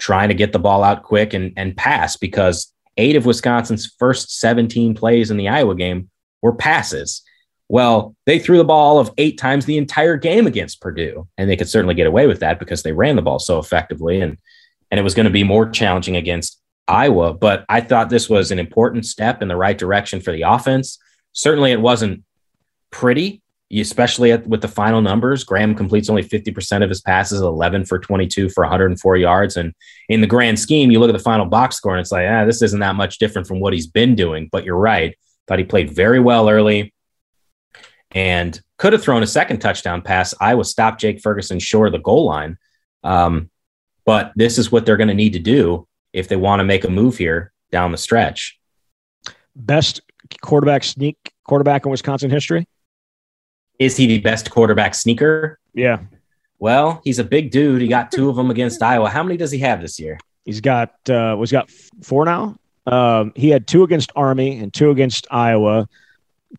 trying 0.00 0.28
to 0.28 0.35
get 0.35 0.52
the 0.52 0.59
ball 0.59 0.83
out 0.83 1.04
quick 1.04 1.35
and, 1.35 1.52
and 1.57 1.76
pass 1.76 2.16
because 2.16 2.73
eight 2.97 3.16
of 3.16 3.26
Wisconsin's 3.26 3.95
first 3.99 4.38
17 4.40 4.95
plays 4.95 5.30
in 5.30 5.37
the 5.37 5.49
Iowa 5.49 5.76
game 5.76 6.11
were 6.42 6.54
passes. 6.54 7.23
Well, 7.69 8.16
they 8.26 8.40
threw 8.40 8.59
the 8.59 8.64
ball 8.64 8.99
of 8.99 9.12
eight 9.16 9.38
times 9.38 9.64
the 9.64 9.78
entire 9.78 10.16
game 10.16 10.49
against 10.49 10.80
Purdue, 10.80 11.28
and 11.38 11.49
they 11.49 11.57
could 11.57 11.69
certainly 11.69 11.95
get 11.95 12.09
away 12.09 12.26
with 12.26 12.40
that 12.40 12.59
because 12.59 12.83
they 12.83 12.90
ran 12.90 13.14
the 13.14 13.23
ball 13.23 13.38
so 13.38 13.61
effectively, 13.61 14.21
and 14.21 14.38
and 14.90 14.99
it 14.99 15.04
was 15.04 15.14
going 15.14 15.26
to 15.26 15.30
be 15.30 15.45
more 15.45 15.71
challenging 15.71 16.16
against 16.16 16.61
Iowa. 16.88 17.33
But 17.33 17.64
I 17.69 17.80
thought 17.80 18.11
this 18.11 18.28
was 18.28 18.50
an 18.50 18.59
important 18.59 19.07
step 19.07 19.40
in 19.40 19.47
the 19.47 19.57
right 19.57 19.78
direction 19.78 20.21
for 20.21 20.33
the 20.33 20.42
offense. 20.42 20.99
Certainly, 21.33 21.71
it 21.71 21.80
wasn't 21.80 22.25
pretty, 22.90 23.40
especially 23.73 24.33
at, 24.33 24.47
with 24.47 24.62
the 24.62 24.69
final 24.69 25.00
numbers. 25.00 25.45
Graham 25.45 25.75
completes 25.75 26.11
only 26.11 26.25
50% 26.25 26.83
of 26.83 26.89
his 26.89 27.00
passes, 27.00 27.41
11 27.41 27.85
for 27.85 27.99
22 27.99 28.49
for 28.49 28.65
104 28.65 29.17
yards. 29.17 29.57
And 29.57 29.73
in 30.09 30.21
the 30.21 30.27
grand 30.27 30.59
scheme, 30.59 30.91
you 30.91 30.99
look 30.99 31.11
at 31.11 31.17
the 31.17 31.23
final 31.23 31.47
box 31.47 31.77
score 31.77 31.93
and 31.93 32.00
it's 32.00 32.11
like, 32.11 32.27
ah, 32.29 32.45
this 32.45 32.62
isn't 32.62 32.81
that 32.81 32.97
much 32.97 33.19
different 33.19 33.47
from 33.47 33.61
what 33.61 33.73
he's 33.73 33.87
been 33.87 34.15
doing. 34.15 34.49
But 34.50 34.65
you're 34.65 34.77
right. 34.77 35.17
Thought 35.47 35.61
he 35.61 35.65
played 35.65 35.91
very 35.91 36.21
well 36.21 36.49
early 36.49 36.93
and 38.11 38.61
could 38.79 38.93
have 38.93 39.03
thrown 39.03 39.23
a 39.23 39.27
second 39.27 39.61
touchdown 39.61 40.03
pass. 40.03 40.35
Iowa 40.41 40.65
stopped 40.65 41.00
Jake 41.00 41.21
Ferguson 41.21 41.61
short 41.61 41.89
of 41.89 41.93
the 41.93 41.99
goal 41.99 42.25
line. 42.25 42.59
Um, 43.05 43.50
but 44.05 44.33
this 44.35 44.59
is 44.59 44.73
what 44.73 44.85
they're 44.85 44.97
going 44.97 45.09
to 45.09 45.15
need 45.15 45.35
to 45.35 45.39
do 45.39 45.87
if 46.12 46.27
they 46.27 46.37
want 46.37 46.61
to 46.61 46.65
make 46.65 46.85
a 46.85 46.91
move 46.91 47.19
here 47.19 47.53
down 47.71 47.93
the 47.93 47.99
stretch. 47.99 48.59
Best 49.55 50.00
quarterback 50.41 50.83
sneak 50.83 51.17
quarterback 51.45 51.85
in 51.85 51.91
Wisconsin 51.91 52.31
history? 52.31 52.67
Is 53.80 53.97
he 53.97 54.06
the 54.06 54.19
best 54.19 54.50
quarterback 54.50 54.95
sneaker? 54.95 55.58
Yeah. 55.75 56.00
Well, 56.58 57.00
he's 57.02 57.19
a 57.19 57.25
big 57.25 57.50
dude. 57.50 57.80
He 57.80 57.88
got 57.88 58.12
two 58.12 58.28
of 58.28 58.36
them 58.36 58.50
against 58.50 58.82
Iowa. 58.93 59.08
How 59.08 59.25
many 59.25 59.36
does 59.36 59.50
he 59.50 59.58
have 59.60 59.80
this 59.80 59.99
year? 59.99 60.19
He's 60.45 60.60
got 60.60 60.90
uh 61.08 61.34
was 61.38 61.50
got 61.50 61.71
four 62.02 62.25
now. 62.25 62.56
Um, 62.86 63.32
he 63.34 63.49
had 63.49 63.66
two 63.66 63.82
against 63.82 64.12
Army 64.14 64.58
and 64.58 64.73
two 64.73 64.90
against 64.90 65.26
Iowa. 65.30 65.88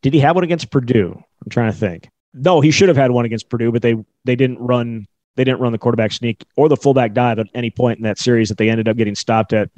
Did 0.02 0.14
he 0.14 0.20
have 0.20 0.36
one 0.36 0.44
against 0.44 0.72
Purdue? 0.72 1.14
I'm 1.16 1.50
trying 1.50 1.72
to 1.72 1.78
think. 1.78 2.10
No, 2.34 2.62
he 2.62 2.72
should 2.72 2.88
have 2.88 2.98
had 2.98 3.12
one 3.12 3.26
against 3.26 3.50
Purdue, 3.50 3.72
but 3.72 3.82
they 3.82 3.96
they 4.26 4.36
didn't 4.36 4.60
run 4.60 5.06
they 5.36 5.44
didn't 5.44 5.60
run 5.60 5.72
the 5.72 5.78
quarterback 5.78 6.12
sneak 6.12 6.44
or 6.58 6.70
the 6.70 6.78
fullback 6.78 7.14
dive 7.14 7.40
at 7.40 7.48
any 7.54 7.70
point 7.70 7.98
in 7.98 8.04
that 8.04 8.18
series 8.18 8.50
that 8.50 8.58
they 8.58 8.70
ended 8.70 8.88
up 8.88 8.98
getting 8.98 9.16
stopped 9.16 9.54
at 9.54 9.70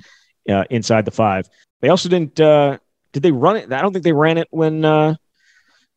uh, 0.49 0.63
inside 0.69 1.05
the 1.05 1.11
five. 1.11 1.47
They 1.81 1.89
also 1.89 2.07
didn't. 2.07 2.39
Uh, 2.39 2.77
did 3.11 3.23
they 3.23 3.31
run 3.31 3.57
it? 3.57 3.71
I 3.71 3.81
don't 3.81 3.91
think 3.91 4.03
they 4.03 4.13
ran 4.13 4.37
it 4.37 4.47
when 4.51 4.85
uh, 4.85 5.15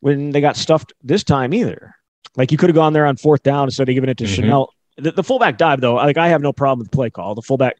when 0.00 0.30
they 0.30 0.40
got 0.40 0.56
stuffed 0.56 0.92
this 1.02 1.24
time 1.24 1.54
either. 1.54 1.94
Like 2.37 2.52
you 2.52 2.59
could 2.59 2.68
have 2.68 2.76
gone 2.76 2.92
there 2.92 3.06
on 3.06 3.16
fourth 3.16 3.42
down 3.42 3.64
instead 3.64 3.88
of 3.88 3.94
giving 3.94 4.11
it 4.11 4.18
to 4.18 4.24
mm-hmm. 4.24 4.44
Chenal. 4.44 4.68
The, 4.98 5.12
the, 5.12 5.22
fullback 5.22 5.59
dive, 5.59 5.80
though, 5.80 5.94
like 5.94 6.16
I 6.16 6.28
have 6.28 6.40
no 6.40 6.52
problem 6.52 6.80
with 6.80 6.90
the 6.90 6.96
play 6.96 7.11
call. 7.11 7.35
The 7.35 7.42
fullback 7.42 7.76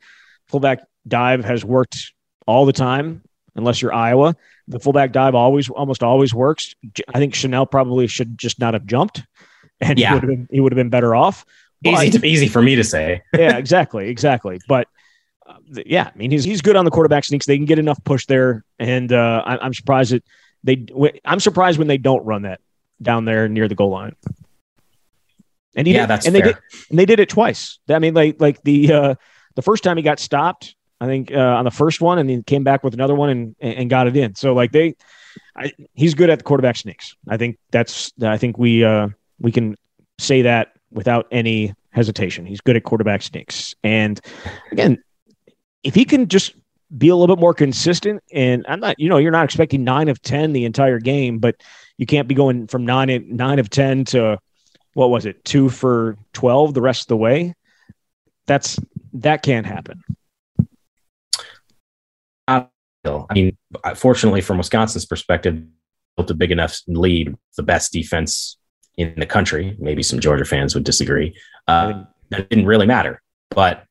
fullback 0.47 0.81
dive 1.07 1.45
has 1.45 1.65
worked 1.65 2.13
all 2.47 2.67
the 2.67 2.73
time, 2.73 3.23
unless 3.55 3.81
you're 3.81 3.95
Iowa. 3.95 4.37
The 4.69 4.81
fullback 4.81 5.13
dive 5.13 5.35
always, 5.35 5.69
almost 5.71 6.03
always 6.03 6.35
works. 6.35 6.75
I 7.15 7.19
think 7.19 7.35
Chenal 7.35 7.71
probably 7.71 8.07
should 8.07 8.37
just 8.37 8.59
not 8.59 8.75
have 8.75 8.87
jumped, 8.87 9.23
and 9.81 9.99
yeah. 9.99 10.09
he 10.09 10.15
would 10.15 10.23
have 10.23 10.29
been, 10.29 10.49
he 10.51 10.61
would 10.61 10.73
have 10.73 10.77
been 10.77 10.91
better 10.91 11.15
off. 11.15 11.45
Easy, 11.85 12.27
easy 12.27 12.49
for 12.49 12.61
me 12.63 12.75
to 12.75 12.85
say. 12.85 13.23
yeah, 13.35 13.57
exactly, 13.57 14.09
exactly. 14.09 14.59
But 14.67 14.89
uh, 15.47 15.55
yeah, 15.87 16.11
I 16.13 16.19
mean, 16.19 16.31
he's 16.31 16.45
he's 16.45 16.63
good 16.63 16.77
on 16.77 16.85
the 16.85 16.91
quarterback 16.91 17.25
sneaks. 17.25 17.47
They 17.47 17.57
can 17.57 17.67
get 17.67 17.79
enough 17.79 18.03
push 18.05 18.27
there, 18.27 18.65
and 18.79 19.13
uh, 19.13 19.43
I, 19.45 19.59
I'm 19.59 19.75
surprised 19.75 20.13
that 20.13 20.25
they. 20.67 20.87
I'm 21.25 21.41
surprised 21.41 21.79
when 21.79 21.89
they 21.89 21.99
don't 21.99 22.25
run 22.25 22.43
that 22.43 22.61
down 23.01 23.25
there 23.25 23.49
near 23.49 23.69
the 23.69 23.75
goal 23.75 23.91
line. 23.91 24.15
And 25.75 25.87
he 25.87 25.95
yeah, 25.95 26.01
did, 26.01 26.11
that's 26.11 26.27
and 26.27 26.35
fair. 26.35 26.43
they 26.43 26.53
did, 26.53 26.63
and 26.91 26.99
they 26.99 27.07
did 27.07 27.21
it 27.21 27.29
twice. 27.29 27.79
I 27.89 27.99
mean, 27.99 28.15
like 28.15 28.41
like 28.41 28.63
the 28.63 28.93
uh, 28.93 29.15
the 29.55 29.63
first 29.63 29.85
time 29.85 29.97
he 29.97 30.03
got 30.03 30.19
stopped, 30.19 30.75
I 31.01 31.07
think 31.07 31.33
uh, 31.33 31.39
on 31.39 31.65
the 31.65 31.71
first 31.71 32.01
one, 32.01 32.19
and 32.19 32.29
then 32.29 32.43
came 32.43 32.65
back 32.65 32.83
with 32.83 32.95
another 32.95 33.15
one 33.15 33.31
and 33.31 33.57
and 33.61 33.91
got 33.91 34.07
it 34.07 34.17
in. 34.17 34.35
So 34.35 34.55
like 34.55 34.73
they, 34.73 34.95
I, 35.55 35.73
he's 35.95 36.15
good 36.15 36.31
at 36.31 36.39
the 36.39 36.45
quarterback 36.45 36.77
sneaks. 36.77 37.15
I 37.29 37.37
think 37.37 37.59
that's 37.71 38.13
I 38.23 38.39
think 38.39 38.59
we 38.59 38.85
uh, 38.85 39.09
we 39.39 39.53
can 39.53 39.77
say 40.19 40.43
that 40.43 40.73
without 40.91 41.27
any 41.31 41.75
hesitation. 41.91 42.47
He's 42.47 42.61
good 42.61 42.77
at 42.77 42.85
quarterback 42.85 43.23
sneaks, 43.23 43.75
and 43.85 44.19
again, 44.73 45.03
if 45.83 45.95
he 45.95 46.05
can 46.07 46.29
just 46.29 46.55
be 46.97 47.09
a 47.09 47.17
little 47.17 47.35
bit 47.35 47.41
more 47.41 47.55
consistent, 47.55 48.23
and 48.33 48.65
I'm 48.69 48.81
not, 48.81 48.99
you 48.99 49.09
know, 49.09 49.19
you're 49.19 49.33
not 49.33 49.45
expecting 49.45 49.85
nine 49.85 50.09
of 50.09 50.21
ten 50.23 50.53
the 50.53 50.65
entire 50.65 50.99
game, 50.99 51.39
but 51.39 51.57
you 51.97 52.07
can't 52.07 52.29
be 52.29 52.35
going 52.35 52.67
from 52.67 52.85
nine 52.85 53.27
nine 53.29 53.59
of 53.59 53.71
ten 53.71 54.05
to 54.07 54.39
what 54.95 55.11
was 55.11 55.27
it, 55.27 55.45
two 55.45 55.69
for 55.69 56.17
12 56.33 56.73
the 56.73 56.81
rest 56.81 57.03
of 57.03 57.09
the 57.09 57.17
way. 57.17 57.55
That's 58.47 58.79
that 59.15 59.43
can't 59.43 59.67
happen. 59.67 60.03
I 63.29 63.35
mean, 63.35 63.57
fortunately, 63.95 64.41
from 64.41 64.59
Wisconsin's 64.59 65.07
perspective, 65.07 65.63
built 66.17 66.31
a 66.31 66.35
big 66.35 66.51
enough 66.51 66.81
lead, 66.87 67.35
the 67.57 67.63
best 67.63 67.93
defense 67.93 68.59
in 68.97 69.15
the 69.17 69.27
country. 69.27 69.77
Maybe 69.79 70.03
some 70.03 70.19
Georgia 70.19 70.45
fans 70.45 70.75
would 70.75 70.85
disagree. 70.85 71.37
Uh, 71.69 72.05
that 72.31 72.49
didn't 72.49 72.67
really 72.67 72.87
matter. 72.87 73.23
But 73.51 73.85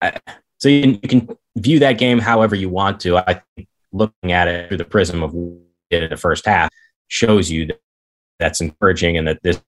I, 0.00 0.18
so 0.64 0.70
you 0.70 0.80
can, 0.80 0.92
you 1.02 1.08
can, 1.08 1.38
view 1.58 1.78
that 1.78 1.98
game 1.98 2.18
however 2.18 2.56
you 2.56 2.70
want 2.70 2.98
to. 3.00 3.18
I 3.18 3.42
think 3.54 3.68
looking 3.92 4.32
at 4.32 4.48
it 4.48 4.68
through 4.68 4.78
the 4.78 4.84
prism 4.84 5.22
of 5.22 5.34
in 5.34 6.08
the 6.08 6.16
first 6.16 6.46
half 6.46 6.70
shows 7.08 7.50
you 7.50 7.66
that 7.66 7.80
that's 8.38 8.62
encouraging 8.62 9.18
and 9.18 9.28
that 9.28 9.42
this 9.42 9.60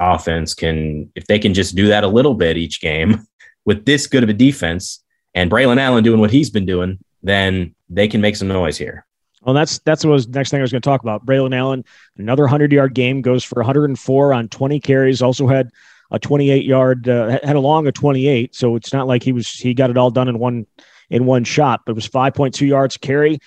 offense 0.00 0.52
can, 0.52 1.12
if 1.14 1.26
they 1.28 1.38
can 1.38 1.54
just 1.54 1.76
do 1.76 1.86
that 1.86 2.02
a 2.02 2.08
little 2.08 2.34
bit 2.34 2.56
each 2.56 2.80
game 2.80 3.24
with 3.64 3.84
this 3.84 4.08
good 4.08 4.24
of 4.24 4.28
a 4.28 4.32
defense 4.32 5.04
and 5.32 5.48
Braelon 5.48 5.78
Allen 5.78 6.02
doing 6.02 6.18
what 6.18 6.32
he's 6.32 6.50
been 6.50 6.66
doing, 6.66 6.98
then 7.22 7.72
they 7.88 8.08
can 8.08 8.20
make 8.20 8.34
some 8.34 8.48
noise 8.48 8.76
here. 8.76 9.06
Well, 9.42 9.54
that's 9.54 9.78
that's 9.78 10.04
what 10.04 10.10
was 10.10 10.26
next 10.26 10.50
thing 10.50 10.58
I 10.58 10.62
was 10.62 10.72
going 10.72 10.82
to 10.82 10.88
talk 10.88 11.02
about. 11.02 11.24
Braelon 11.24 11.56
Allen, 11.56 11.84
another 12.18 12.48
hundred 12.48 12.72
yard 12.72 12.94
game, 12.94 13.22
goes 13.22 13.44
for 13.44 13.60
104 13.60 14.34
on 14.34 14.48
20 14.48 14.80
carries. 14.80 15.22
Also 15.22 15.46
had 15.46 15.70
a 16.12 16.18
28 16.18 16.64
yard, 16.64 17.08
uh, 17.08 17.40
had 17.42 17.56
a 17.56 17.60
long 17.60 17.88
of 17.88 17.94
28. 17.94 18.54
So 18.54 18.76
it's 18.76 18.92
not 18.92 19.08
like 19.08 19.22
he 19.22 19.32
was 19.32 19.48
he 19.48 19.74
got 19.74 19.90
it 19.90 19.98
all 19.98 20.10
done 20.10 20.28
in 20.28 20.38
one 20.38 20.66
in 21.10 21.26
one 21.26 21.42
shot. 21.42 21.80
But 21.84 21.92
it 21.92 21.94
was 21.96 22.08
5.2 22.08 22.66
yards 22.66 22.96
carry. 22.96 23.38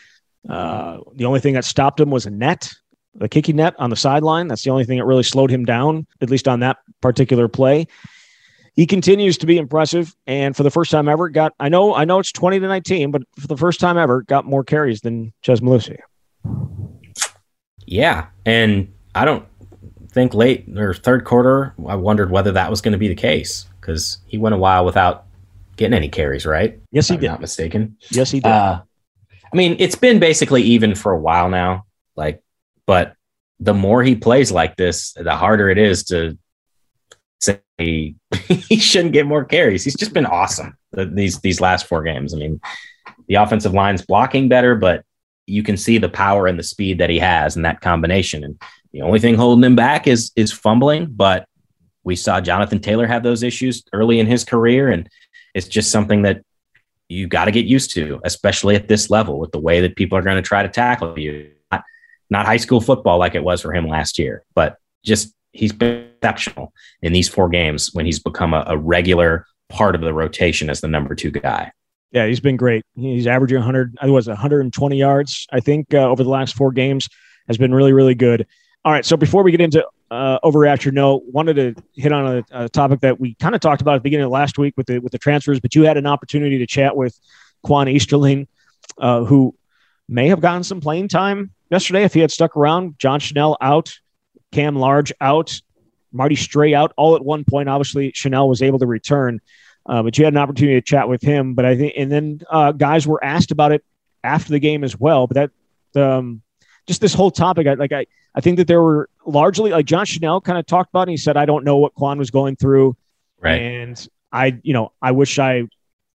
Uh, 0.50 1.00
the 1.14 1.26
only 1.26 1.40
thing 1.40 1.54
that 1.54 1.66
stopped 1.66 2.00
him 2.00 2.12
was 2.12 2.26
a 2.26 2.30
net 2.30 2.72
the 3.16 3.30
kicking 3.30 3.56
net 3.56 3.76
on 3.80 3.90
the 3.90 3.96
sideline. 3.96 4.48
That's 4.48 4.64
the 4.64 4.70
only 4.70 4.84
thing 4.84 4.98
that 4.98 5.06
really 5.06 5.24
slowed 5.24 5.50
him 5.50 5.66
down, 5.66 6.06
at 6.22 6.30
least 6.30 6.48
on 6.48 6.60
that 6.60 6.78
particular 7.02 7.48
play. 7.48 7.88
He 8.76 8.86
continues 8.86 9.38
to 9.38 9.46
be 9.46 9.58
impressive, 9.58 10.14
and 10.28 10.56
for 10.56 10.64
the 10.64 10.70
first 10.72 10.92
time 10.92 11.08
ever, 11.08 11.30
got 11.30 11.54
I 11.62 11.70
know 11.70 11.96
I 11.96 12.04
know 12.04 12.20
it's 12.20 12.34
twenty 12.34 12.60
to 12.60 12.68
nineteen, 12.68 13.10
but 13.10 13.22
for 13.40 13.48
the 13.48 13.56
first 13.56 13.80
time 13.80 13.98
ever, 13.98 14.22
got 14.24 14.46
more 14.46 14.66
carries 14.66 15.00
than 15.00 15.32
Chez 15.42 15.62
Mellusi. 15.62 15.98
Yeah, 17.86 18.28
and 18.46 18.94
I 19.14 19.24
don't 19.24 19.46
think 20.16 20.34
late 20.34 20.66
or 20.78 20.94
third 20.94 21.26
quarter, 21.26 21.76
I 21.88 21.96
wondered 21.96 22.32
whether 22.32 22.54
that 22.54 22.70
was 22.70 22.80
going 22.80 22.94
to 22.94 22.98
be 22.98 23.10
the 23.10 23.16
case 23.16 23.68
because 23.80 24.20
he 24.26 24.38
went 24.38 24.56
a 24.56 24.58
while 24.58 24.86
without 24.86 25.26
getting 25.76 25.94
any 25.94 26.08
carries, 26.08 26.46
right? 26.46 26.80
Yes, 26.92 27.10
he 27.10 27.16
I'm 27.16 27.20
did. 27.20 27.28
Not 27.28 27.42
mistaken. 27.42 27.98
Yes, 28.10 28.32
he 28.32 28.40
did. 28.40 28.50
Uh, 28.50 28.82
I 29.52 29.56
mean, 29.56 29.76
it's 29.78 29.96
been 29.96 30.20
basically 30.20 30.64
even 30.64 30.96
for 30.96 31.12
a 31.12 31.20
while 31.20 31.50
now. 31.50 31.86
Like, 32.16 32.42
but 32.88 33.16
the 33.60 33.74
more 33.74 34.04
he 34.04 34.16
plays 34.16 34.54
like 34.54 34.78
this, 34.78 35.12
the 35.14 35.36
harder 35.36 35.70
it 35.70 35.78
is 35.78 36.06
to 36.06 36.38
say 37.42 37.60
he 38.48 38.78
shouldn't 38.78 39.14
get 39.14 39.28
more 39.28 39.44
carries. 39.44 39.84
He's 39.84 39.98
just 39.98 40.14
been 40.14 40.26
awesome 40.26 40.78
these 40.94 41.42
these 41.42 41.60
last 41.60 41.88
four 41.88 42.04
games. 42.04 42.34
I 42.34 42.38
mean, 42.38 42.62
the 43.28 43.36
offensive 43.36 43.74
line's 43.74 44.02
blocking 44.02 44.48
better, 44.48 44.76
but 44.76 45.04
you 45.46 45.62
can 45.62 45.78
see 45.78 45.98
the 45.98 46.10
power 46.10 46.48
and 46.48 46.58
the 46.58 46.64
speed 46.64 47.00
that 47.00 47.10
he 47.10 47.20
has 47.20 47.56
in 47.56 47.64
that 47.64 47.82
combination. 47.82 48.44
And 48.44 48.62
the 48.96 49.02
only 49.02 49.20
thing 49.20 49.36
holding 49.36 49.64
him 49.66 49.76
back 49.76 50.08
is 50.08 50.32
is 50.38 50.54
fumbling. 50.54 51.08
But 51.08 51.46
we 52.06 52.16
saw 52.16 52.40
Jonathan 52.40 52.80
Taylor 52.80 53.06
have 53.06 53.24
those 53.24 53.44
issues 53.44 53.84
early 53.92 54.20
in 54.20 54.26
his 54.26 54.46
career, 54.46 54.88
and 54.88 55.10
it's 55.54 55.68
just 55.68 55.92
something 55.92 56.22
that 56.22 56.42
you 57.10 57.28
got 57.28 57.46
to 57.46 57.52
get 57.52 57.66
used 57.66 57.94
to, 57.96 58.22
especially 58.24 58.74
at 58.74 58.88
this 58.88 59.10
level 59.10 59.38
with 59.38 59.52
the 59.52 59.60
way 59.60 59.82
that 59.82 59.98
people 59.98 60.18
are 60.18 60.22
going 60.22 60.38
to 60.38 60.42
try 60.42 60.64
to 60.64 60.70
tackle 60.70 61.20
you. 61.20 61.52
Not, 61.74 61.84
not 62.30 62.46
high 62.46 62.56
school 62.56 62.80
football 62.80 63.20
like 63.20 63.36
it 63.36 63.44
was 63.44 63.62
for 63.62 63.74
him 63.74 63.86
last 63.86 64.18
year, 64.18 64.46
but 64.56 64.78
just 65.04 65.34
he's 65.52 65.74
been 65.74 66.08
exceptional 66.16 66.72
in 67.02 67.12
these 67.12 67.28
four 67.28 67.50
games 67.50 67.90
when 67.92 68.06
he's 68.06 68.20
become 68.20 68.54
a, 68.54 68.64
a 68.66 68.78
regular 68.78 69.46
part 69.68 69.96
of 69.96 70.02
the 70.02 70.14
rotation 70.14 70.70
as 70.70 70.80
the 70.80 70.88
number 70.88 71.16
two 71.16 71.32
guy. 71.32 71.70
Yeah, 72.14 72.28
he's 72.28 72.40
been 72.40 72.56
great. 72.56 72.86
He's 72.96 73.28
averaging 73.28 73.58
100, 73.58 73.98
I 74.00 74.10
was 74.10 74.30
120 74.30 74.98
yards, 74.98 75.48
I 75.52 75.60
think, 75.60 75.94
uh, 75.94 76.10
over 76.10 76.24
the 76.24 76.30
last 76.30 76.56
four 76.56 76.72
games. 76.72 77.10
Has 77.48 77.58
been 77.58 77.76
really, 77.76 77.94
really 77.94 78.16
good. 78.16 78.48
All 78.86 78.92
right, 78.92 79.04
so 79.04 79.18
before 79.18 79.42
we 79.42 79.50
get 79.50 79.62
into 79.62 79.84
uh, 80.12 80.38
overreact 80.44 80.86
or 80.86 80.92
no, 80.92 81.24
wanted 81.26 81.56
to 81.56 81.84
hit 81.96 82.12
on 82.12 82.38
a, 82.38 82.66
a 82.66 82.70
topic 82.70 83.00
that 83.00 83.20
we 83.20 83.34
kind 83.34 83.56
of 83.56 83.62
talked 83.62 83.82
about 83.82 83.96
at 83.96 83.98
the 83.98 84.04
beginning 84.04 84.26
of 84.26 84.32
last 84.32 84.60
week 84.60 84.76
with 84.78 84.86
the 84.86 85.00
with 85.00 85.12
the 85.12 85.18
transfers, 85.18 85.60
but 85.60 85.74
you 85.74 85.86
had 85.86 85.98
an 85.98 86.06
opportunity 86.06 86.60
to 86.60 86.68
chat 86.68 86.96
with 86.96 87.20
Quan 87.64 87.90
Easterling, 87.90 88.48
uh, 89.00 89.24
who 89.24 89.56
may 90.08 90.28
have 90.28 90.40
gotten 90.40 90.64
some 90.64 90.82
playing 90.82 91.08
time 91.08 91.50
yesterday 91.72 92.04
if 92.04 92.14
he 92.14 92.20
had 92.20 92.30
stuck 92.30 92.56
around. 92.56 93.00
John 93.00 93.20
Chenal 93.20 93.58
out, 93.60 93.92
Cam 94.52 94.76
Large 94.76 95.12
out, 95.20 95.60
Marty 96.12 96.36
Strey 96.36 96.76
out, 96.76 96.94
all 96.96 97.16
at 97.16 97.26
one 97.26 97.44
point. 97.44 97.68
Obviously, 97.68 98.12
Chanel 98.14 98.48
was 98.48 98.62
able 98.62 98.78
to 98.78 98.86
return, 98.86 99.42
uh, 99.88 100.04
but 100.04 100.16
you 100.16 100.26
had 100.26 100.34
an 100.36 100.38
opportunity 100.38 100.80
to 100.80 100.86
chat 100.86 101.10
with 101.10 101.24
him. 101.24 101.56
But 101.56 101.66
I 101.66 101.76
think, 101.76 101.94
and 101.98 102.12
then 102.12 102.42
uh, 102.52 102.72
guys 102.72 103.08
were 103.08 103.24
asked 103.24 103.50
about 103.50 103.72
it 103.72 103.84
after 104.24 104.52
the 104.52 104.60
game 104.60 104.84
as 104.84 104.96
well. 104.96 105.26
But 105.26 105.50
that, 105.94 106.08
um, 106.08 106.44
just 106.88 107.02
this 107.02 107.14
whole 107.14 107.32
topic, 107.32 107.68
I, 107.68 107.74
like 107.74 107.92
I, 107.92 108.06
I 108.34 108.42
think 108.42 108.58
that 108.58 108.68
there 108.68 108.82
were 108.82 109.10
largely 109.26 109.72
like 109.72 109.86
John 109.86 110.06
Chenal 110.06 110.44
kind 110.44 110.58
of 110.58 110.66
talked 110.66 110.90
about. 110.92 111.08
It, 111.08 111.12
he 111.12 111.18
said, 111.18 111.38
"I 111.38 111.46
don't 111.46 111.64
know 111.64 111.78
what 111.78 111.94
Quan 111.94 112.18
was 112.18 112.32
going 112.32 112.56
through," 112.56 112.96
right? 113.40 113.62
And 113.62 114.08
I, 114.32 114.60
you 114.64 114.74
know, 114.74 114.92
I 115.02 115.12
wish 115.12 115.40
I 115.40 115.64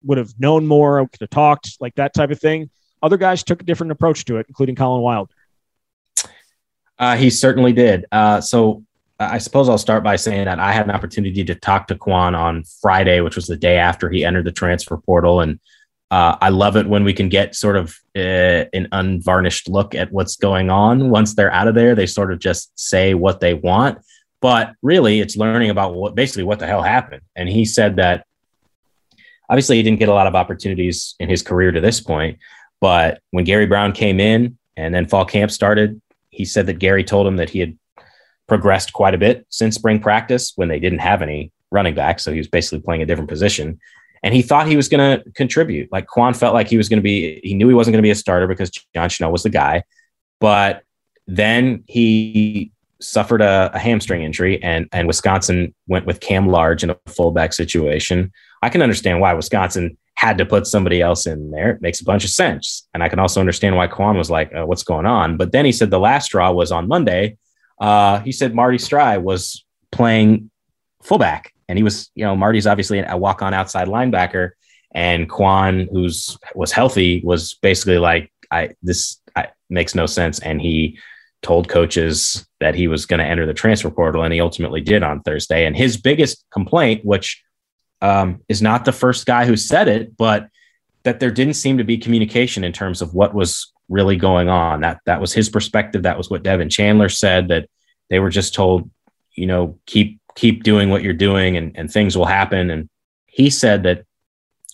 would 0.04 0.18
have 0.18 0.32
known 0.38 0.66
more. 0.66 1.00
I 1.00 1.06
could 1.06 1.20
have 1.20 1.30
talked, 1.30 1.76
like 1.80 1.94
that 1.96 2.14
type 2.14 2.30
of 2.30 2.40
thing. 2.40 2.70
Other 3.02 3.16
guys 3.16 3.42
took 3.42 3.62
a 3.62 3.64
different 3.64 3.92
approach 3.92 4.24
to 4.26 4.36
it, 4.36 4.46
including 4.48 4.74
Collin 4.74 5.02
Wild. 5.02 5.30
Uh, 6.98 7.16
he 7.16 7.30
certainly 7.30 7.72
did. 7.72 8.04
Uh, 8.12 8.40
so 8.42 8.84
I 9.18 9.38
suppose 9.38 9.68
I'll 9.68 9.78
start 9.78 10.02
by 10.04 10.16
saying 10.16 10.46
that 10.46 10.58
I 10.58 10.72
had 10.72 10.86
an 10.86 10.90
opportunity 10.92 11.44
to 11.44 11.54
talk 11.54 11.86
to 11.88 11.94
Quan 11.94 12.34
on 12.34 12.64
Friday, 12.80 13.20
which 13.20 13.36
was 13.36 13.46
the 13.46 13.56
day 13.56 13.76
after 13.76 14.10
he 14.10 14.24
entered 14.24 14.44
the 14.44 14.52
transfer 14.52 14.96
portal. 14.96 15.40
And 15.40 15.60
uh, 16.10 16.36
I 16.40 16.48
love 16.48 16.76
it 16.76 16.88
when 16.88 17.04
we 17.04 17.12
can 17.12 17.28
get 17.28 17.54
sort 17.54 17.76
of 17.76 17.96
uh, 18.16 18.64
an 18.72 18.88
unvarnished 18.90 19.68
look 19.68 19.94
at 19.94 20.10
what's 20.12 20.36
going 20.36 20.68
on. 20.68 21.10
Once 21.10 21.34
they're 21.34 21.52
out 21.52 21.68
of 21.68 21.74
there, 21.74 21.94
they 21.94 22.06
sort 22.06 22.32
of 22.32 22.40
just 22.40 22.76
say 22.78 23.14
what 23.14 23.40
they 23.40 23.54
want. 23.54 23.98
But 24.40 24.74
really, 24.82 25.20
it's 25.20 25.36
learning 25.36 25.70
about 25.70 25.94
what 25.94 26.14
basically 26.14 26.44
what 26.44 26.58
the 26.58 26.66
hell 26.66 26.82
happened. 26.82 27.22
And 27.36 27.48
he 27.48 27.64
said 27.64 27.96
that 27.96 28.26
obviously 29.48 29.76
he 29.76 29.82
didn't 29.82 29.98
get 29.98 30.08
a 30.08 30.14
lot 30.14 30.26
of 30.26 30.34
opportunities 30.34 31.14
in 31.20 31.28
his 31.28 31.42
career 31.42 31.70
to 31.70 31.80
this 31.80 32.00
point. 32.00 32.38
But 32.80 33.20
when 33.30 33.44
Gary 33.44 33.66
Brown 33.66 33.92
came 33.92 34.18
in 34.18 34.58
and 34.76 34.94
then 34.94 35.06
fall 35.06 35.24
camp 35.24 35.50
started, 35.50 36.00
he 36.30 36.44
said 36.44 36.66
that 36.66 36.78
Gary 36.78 37.04
told 37.04 37.26
him 37.26 37.36
that 37.36 37.50
he 37.50 37.60
had 37.60 37.78
progressed 38.48 38.92
quite 38.92 39.14
a 39.14 39.18
bit 39.18 39.46
since 39.50 39.76
spring 39.76 40.00
practice 40.00 40.54
when 40.56 40.68
they 40.68 40.80
didn't 40.80 41.00
have 41.00 41.22
any 41.22 41.52
running 41.70 41.94
back. 41.94 42.18
So 42.18 42.32
he 42.32 42.38
was 42.38 42.48
basically 42.48 42.80
playing 42.80 43.02
a 43.02 43.06
different 43.06 43.28
position. 43.28 43.78
And 44.22 44.34
he 44.34 44.42
thought 44.42 44.66
he 44.66 44.76
was 44.76 44.88
going 44.88 45.18
to 45.18 45.30
contribute. 45.32 45.90
Like 45.90 46.06
Quan 46.06 46.34
felt 46.34 46.54
like 46.54 46.68
he 46.68 46.76
was 46.76 46.88
going 46.88 46.98
to 46.98 47.02
be, 47.02 47.40
he 47.42 47.54
knew 47.54 47.68
he 47.68 47.74
wasn't 47.74 47.94
going 47.94 48.02
to 48.02 48.06
be 48.06 48.10
a 48.10 48.14
starter 48.14 48.46
because 48.46 48.70
John 48.70 49.08
Chenal 49.08 49.32
was 49.32 49.42
the 49.42 49.50
guy. 49.50 49.84
But 50.40 50.82
then 51.26 51.84
he 51.86 52.72
suffered 53.00 53.40
a, 53.40 53.70
a, 53.72 53.78
hamstring 53.78 54.22
injury 54.22 54.62
and, 54.62 54.86
and 54.92 55.06
Wisconsin 55.06 55.74
went 55.86 56.04
with 56.04 56.20
Cam 56.20 56.48
Large 56.48 56.82
in 56.84 56.90
a 56.90 56.96
fullback 57.06 57.54
situation. 57.54 58.30
I 58.62 58.68
can 58.68 58.82
understand 58.82 59.20
why 59.20 59.32
Wisconsin 59.32 59.96
had 60.14 60.36
to 60.36 60.44
put 60.44 60.66
somebody 60.66 61.00
else 61.00 61.26
in 61.26 61.50
there. 61.50 61.70
It 61.70 61.80
makes 61.80 62.02
a 62.02 62.04
bunch 62.04 62.24
of 62.24 62.30
sense. 62.30 62.86
And 62.92 63.02
I 63.02 63.08
can 63.08 63.18
also 63.18 63.40
understand 63.40 63.76
why 63.76 63.86
Quan 63.86 64.18
was 64.18 64.30
like, 64.30 64.54
uh, 64.54 64.66
what's 64.66 64.82
going 64.82 65.06
on? 65.06 65.38
But 65.38 65.52
then 65.52 65.64
he 65.64 65.72
said 65.72 65.90
the 65.90 65.98
last 65.98 66.26
straw 66.26 66.52
was 66.52 66.72
on 66.72 66.88
Monday 66.88 67.38
uh, 67.80 68.20
he 68.20 68.30
said 68.30 68.54
Marty 68.54 68.78
Strey 68.78 69.18
was 69.18 69.64
playing 69.90 70.49
fullback, 71.02 71.52
and 71.68 71.78
he 71.78 71.82
was, 71.82 72.10
you 72.14 72.24
know, 72.24 72.36
Marty's 72.36 72.66
obviously 72.66 72.98
a 73.00 73.16
walk-on 73.16 73.54
outside 73.54 73.88
linebacker, 73.88 74.50
and 74.92 75.28
Quan, 75.28 75.88
who's 75.92 76.36
was 76.54 76.72
healthy, 76.72 77.20
was 77.24 77.54
basically 77.54 77.98
like, 77.98 78.32
I 78.50 78.70
this 78.82 79.20
I, 79.36 79.48
makes 79.68 79.94
no 79.94 80.06
sense, 80.06 80.40
and 80.40 80.60
he 80.60 80.98
told 81.42 81.68
coaches 81.68 82.46
that 82.58 82.74
he 82.74 82.86
was 82.86 83.06
going 83.06 83.20
to 83.20 83.24
enter 83.24 83.46
the 83.46 83.54
transfer 83.54 83.90
portal, 83.90 84.22
and 84.22 84.32
he 84.32 84.40
ultimately 84.40 84.80
did 84.80 85.02
on 85.02 85.22
Thursday. 85.22 85.64
And 85.64 85.76
his 85.76 85.96
biggest 85.96 86.44
complaint, 86.50 87.04
which 87.04 87.42
um, 88.02 88.42
is 88.48 88.60
not 88.60 88.84
the 88.84 88.92
first 88.92 89.26
guy 89.26 89.46
who 89.46 89.56
said 89.56 89.88
it, 89.88 90.16
but 90.16 90.48
that 91.04 91.20
there 91.20 91.30
didn't 91.30 91.54
seem 91.54 91.78
to 91.78 91.84
be 91.84 91.96
communication 91.96 92.62
in 92.64 92.72
terms 92.72 93.00
of 93.00 93.14
what 93.14 93.34
was 93.34 93.72
really 93.88 94.16
going 94.16 94.48
on. 94.48 94.82
That 94.82 95.00
that 95.06 95.20
was 95.20 95.32
his 95.32 95.48
perspective. 95.48 96.02
That 96.02 96.18
was 96.18 96.28
what 96.28 96.42
Devin 96.42 96.68
Chandler 96.68 97.08
said. 97.08 97.48
That 97.48 97.68
they 98.10 98.18
were 98.18 98.30
just 98.30 98.54
told, 98.54 98.90
you 99.34 99.46
know, 99.46 99.78
keep 99.86 100.19
keep 100.34 100.62
doing 100.62 100.90
what 100.90 101.02
you're 101.02 101.12
doing, 101.12 101.56
and 101.56 101.76
and 101.76 101.90
things 101.90 102.16
will 102.16 102.26
happen. 102.26 102.70
And 102.70 102.88
he 103.26 103.50
said 103.50 103.82
that, 103.84 104.04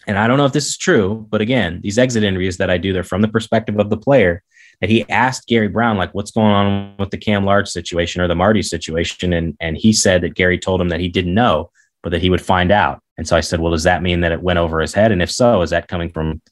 and 0.06 0.18
I 0.18 0.26
don't 0.26 0.38
know 0.38 0.46
if 0.46 0.52
this 0.52 0.68
is 0.68 0.76
true, 0.76 1.26
but 1.28 1.40
again, 1.40 1.80
these 1.82 1.98
exit 1.98 2.24
interviews 2.24 2.56
that 2.58 2.70
I 2.70 2.78
do, 2.78 2.92
they're 2.92 3.02
from 3.02 3.22
the 3.22 3.28
perspective 3.28 3.78
of 3.78 3.90
the 3.90 3.96
player. 3.96 4.42
That 4.82 4.90
he 4.90 5.08
asked 5.08 5.48
Gary 5.48 5.68
Brown, 5.68 5.96
like, 5.96 6.12
what's 6.12 6.30
going 6.30 6.52
on 6.52 6.96
with 6.98 7.10
the 7.10 7.16
Cam 7.16 7.46
Large 7.46 7.68
situation 7.68 8.20
or 8.20 8.28
the 8.28 8.34
Marty 8.34 8.62
situation, 8.62 9.32
and 9.32 9.56
and 9.58 9.76
he 9.76 9.92
said 9.92 10.20
that 10.20 10.34
Gary 10.34 10.58
told 10.58 10.80
him 10.80 10.90
that 10.90 11.00
he 11.00 11.08
didn't 11.08 11.32
know, 11.32 11.70
but 12.02 12.10
that 12.10 12.20
he 12.20 12.28
would 12.28 12.42
find 12.42 12.70
out. 12.70 13.02
And 13.16 13.26
so 13.26 13.34
I 13.36 13.40
said, 13.40 13.58
well, 13.58 13.72
does 13.72 13.84
that 13.84 14.02
mean 14.02 14.20
that 14.20 14.32
it 14.32 14.42
went 14.42 14.58
over 14.58 14.80
his 14.80 14.92
head? 14.92 15.12
And 15.12 15.22
if 15.22 15.30
so, 15.30 15.62
is 15.62 15.70
that 15.70 15.88
coming 15.88 16.10
from 16.10 16.42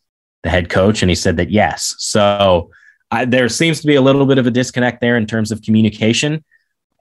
the 0.42 0.48
head 0.48 0.70
coach, 0.70 1.02
and 1.02 1.10
he 1.10 1.14
said 1.14 1.36
that 1.36 1.50
yes. 1.50 1.94
So 1.98 2.70
I, 3.10 3.26
there 3.26 3.50
seems 3.50 3.82
to 3.82 3.86
be 3.86 3.96
a 3.96 4.00
little 4.00 4.24
bit 4.24 4.38
of 4.38 4.46
a 4.46 4.50
disconnect 4.50 5.02
there 5.02 5.18
in 5.18 5.26
terms 5.26 5.52
of 5.52 5.60
communication. 5.60 6.42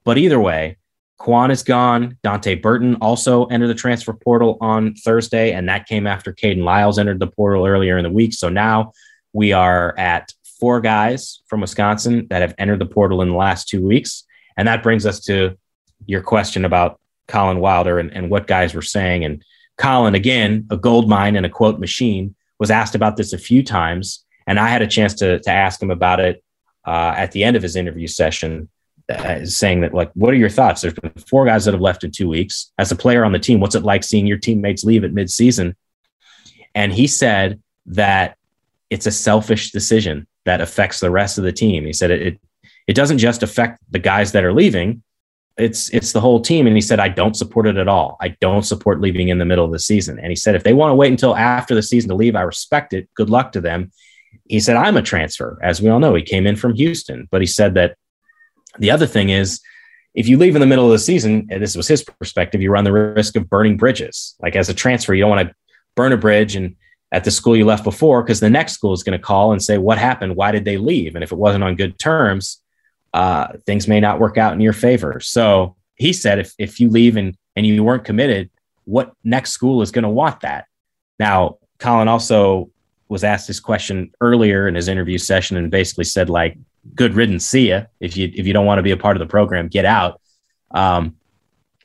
But 0.04 0.18
either 0.18 0.42
way, 0.42 0.76
Quan 1.18 1.52
is 1.52 1.64
gone. 1.64 2.18
Dante 2.24 2.56
Burton 2.56 2.96
also 2.96 3.46
entered 3.46 3.68
the 3.68 3.76
transfer 3.76 4.14
portal 4.14 4.58
on 4.62 4.96
Thursday, 4.96 5.54
and 5.54 5.70
that 5.70 5.88
came 5.88 6.08
after 6.08 6.34
Kayden 6.34 6.64
Lyles 6.64 7.00
entered 7.00 7.20
the 7.20 7.28
portal 7.28 7.66
earlier 7.66 7.98
in 7.98 8.04
the 8.04 8.10
week. 8.10 8.34
So 8.34 8.50
now 8.50 8.92
we 9.32 9.54
are 9.54 9.98
at 9.98 10.34
four 10.60 10.82
guys 10.82 11.42
from 11.48 11.62
Wisconsin 11.62 12.28
that 12.30 12.42
have 12.42 12.56
entered 12.58 12.80
the 12.80 12.86
portal 12.86 13.22
in 13.22 13.30
the 13.30 13.36
last 13.36 13.68
two 13.68 13.86
weeks. 13.86 14.24
And 14.58 14.68
that 14.68 14.84
brings 14.84 15.06
us 15.06 15.20
to 15.22 15.58
your 16.06 16.22
question 16.22 16.66
about 16.66 17.00
Collin 17.28 17.60
Wilder 17.60 18.00
and, 18.00 18.12
and 18.12 18.30
what 18.30 18.48
guys 18.48 18.74
were 18.74 18.82
saying. 18.82 19.24
And 19.24 19.44
Collin, 19.78 20.16
again, 20.16 20.68
a 20.70 20.78
gold 20.78 21.10
mine 21.10 21.36
and 21.36 21.46
a 21.46 21.50
quote 21.50 21.80
machine, 21.80 22.36
was 22.60 22.72
asked 22.72 22.96
about 22.96 23.18
this 23.18 23.34
a 23.34 23.38
few 23.38 23.64
times, 23.64 24.24
and 24.48 24.60
I 24.60 24.70
had 24.70 24.82
a 24.82 24.88
chance 24.88 25.16
to 25.16 25.40
to 25.40 25.50
ask 25.52 25.82
him 25.82 25.92
about 25.92 26.20
it 26.20 26.44
uh, 26.86 27.14
at 27.18 27.32
the 27.32 27.44
end 27.44 27.58
of 27.58 27.64
his 27.64 27.76
interview 27.76 28.08
session, 28.08 28.70
uh, 29.14 29.46
saying 29.46 29.82
that 29.82 29.94
like, 29.94 30.12
what 30.14 30.34
are 30.34 30.38
your 30.38 30.50
thoughts? 30.50 30.82
There's 30.82 30.94
been 30.94 31.12
four 31.28 31.46
guys 31.46 31.66
that 31.66 31.74
have 31.74 31.82
left 31.82 32.04
in 32.04 32.12
two 32.12 32.30
weeks. 32.30 32.72
As 32.78 32.92
a 32.92 32.96
player 32.96 33.24
on 33.24 33.32
the 33.32 33.40
team, 33.40 33.60
what's 33.60 33.76
it 33.76 33.84
like 33.84 34.04
seeing 34.04 34.28
your 34.28 34.38
teammates 34.38 34.84
leave 34.84 35.04
at 35.04 35.14
midseason? 35.14 35.76
And 36.76 36.92
he 36.92 37.08
said 37.08 37.62
that 37.88 38.38
it's 38.90 39.06
a 39.06 39.12
selfish 39.12 39.72
decision 39.72 40.28
that 40.46 40.62
affects 40.62 41.00
the 41.00 41.12
rest 41.12 41.38
of 41.38 41.44
the 41.44 41.52
team. 41.52 41.86
He 41.86 41.94
said 41.94 42.12
it, 42.12 42.22
it, 42.22 42.40
it 42.88 42.94
doesn't 42.96 43.20
just 43.20 43.44
affect 43.44 43.80
the 43.92 44.00
guys 44.00 44.34
that 44.34 44.44
are 44.44 44.54
leaving, 44.54 45.04
it's 45.58 45.90
it's 45.90 46.14
the 46.14 46.22
whole 46.22 46.42
team 46.42 46.66
and 46.66 46.76
he 46.76 46.82
said 46.82 47.00
i 47.00 47.08
don't 47.08 47.38
support 47.38 47.68
it 47.68 47.78
at 47.78 47.88
all 47.88 48.18
i 48.22 48.30
don't 48.42 48.64
support 48.64 49.02
leaving 49.02 49.30
in 49.30 49.38
the 49.38 49.46
middle 49.46 49.66
of 49.66 49.72
the 49.72 49.80
season 49.80 50.18
and 50.18 50.30
he 50.30 50.36
said 50.36 50.56
if 50.56 50.64
they 50.64 50.74
want 50.74 50.90
to 50.90 50.96
wait 50.96 51.12
until 51.12 51.36
after 51.36 51.76
the 51.76 51.84
season 51.84 52.10
to 52.10 52.16
leave 52.16 52.36
i 52.36 52.42
respect 52.42 52.94
it 52.94 53.08
good 53.14 53.30
luck 53.30 53.52
to 53.52 53.62
them 53.62 53.92
he 54.46 54.60
said 54.60 54.76
i'm 54.76 54.98
a 54.98 55.02
transfer 55.02 55.60
as 55.62 55.80
we 55.80 55.90
all 55.90 56.00
know 56.00 56.16
he 56.16 56.24
came 56.24 56.48
in 56.48 56.56
from 56.56 56.74
houston 56.74 57.28
but 57.30 57.40
he 57.40 57.46
said 57.46 57.76
that 57.76 57.96
the 58.80 58.92
other 58.92 59.08
thing 59.08 59.30
is 59.30 59.62
if 60.16 60.28
you 60.28 60.38
leave 60.38 60.56
in 60.56 60.62
the 60.62 60.68
middle 60.68 60.86
of 60.86 60.92
the 60.92 61.00
season 61.00 61.48
and 61.50 61.62
this 61.62 61.76
was 61.76 61.88
his 61.88 62.04
perspective 62.04 62.62
you 62.62 62.72
run 62.72 62.84
the 62.84 62.92
risk 62.92 63.36
of 63.36 63.50
burning 63.50 63.78
bridges 63.78 64.36
like 64.42 64.56
as 64.56 64.70
a 64.70 64.74
transfer 64.74 65.14
you 65.14 65.22
don't 65.22 65.30
want 65.30 65.48
to 65.48 65.56
burn 65.96 66.12
a 66.12 66.18
bridge 66.18 66.56
and 66.56 66.76
at 67.12 67.24
the 67.24 67.32
school 67.32 67.56
you 67.56 67.66
left 67.66 67.84
before 67.84 68.24
because 68.24 68.40
the 68.40 68.50
next 68.50 68.74
school 68.74 68.94
is 68.94 69.04
going 69.04 69.18
to 69.18 69.24
call 69.24 69.52
and 69.52 69.62
say 69.62 69.78
what 69.78 69.98
happened 69.98 70.36
why 70.36 70.52
did 70.52 70.66
they 70.66 70.78
leave 70.78 71.16
and 71.16 71.24
if 71.24 71.32
it 71.32 71.38
wasn't 71.38 71.64
on 71.64 71.76
good 71.76 71.98
terms 72.00 72.64
uh, 73.14 73.48
things 73.66 73.88
may 73.88 74.00
not 74.00 74.20
work 74.20 74.38
out 74.38 74.54
in 74.54 74.60
your 74.60 74.74
favor. 74.74 75.20
So 75.20 75.76
he 75.96 76.14
said, 76.14 76.40
if, 76.40 76.54
if 76.58 76.80
you 76.80 76.90
leave 76.90 77.16
and, 77.16 77.38
and 77.56 77.66
you 77.66 77.84
weren't 77.84 78.06
committed, 78.06 78.50
what 78.86 79.14
next 79.24 79.52
school 79.52 79.82
is 79.82 79.92
going 79.92 80.04
to 80.04 80.10
want 80.10 80.42
that? 80.42 80.66
Now, 81.20 81.60
Collin 81.78 82.08
also 82.08 82.72
was 83.08 83.24
asked 83.24 83.48
this 83.48 83.60
question 83.60 84.12
earlier 84.20 84.68
in 84.68 84.76
his 84.76 84.88
interview 84.88 85.20
session 85.20 85.58
and 85.58 85.70
basically 85.70 86.06
said, 86.06 86.30
like, 86.30 86.58
good 86.96 87.14
riddance, 87.14 87.46
see 87.46 87.70
ya. 87.70 87.84
If 88.00 88.18
you, 88.18 88.32
if 88.34 88.46
you 88.46 88.54
don't 88.54 88.66
want 88.66 88.80
to 88.80 88.84
be 88.84 88.92
a 88.92 88.98
part 88.98 89.16
of 89.16 89.20
the 89.20 89.30
program, 89.30 89.68
get 89.68 89.86
out. 89.86 90.22
Um, 90.72 91.16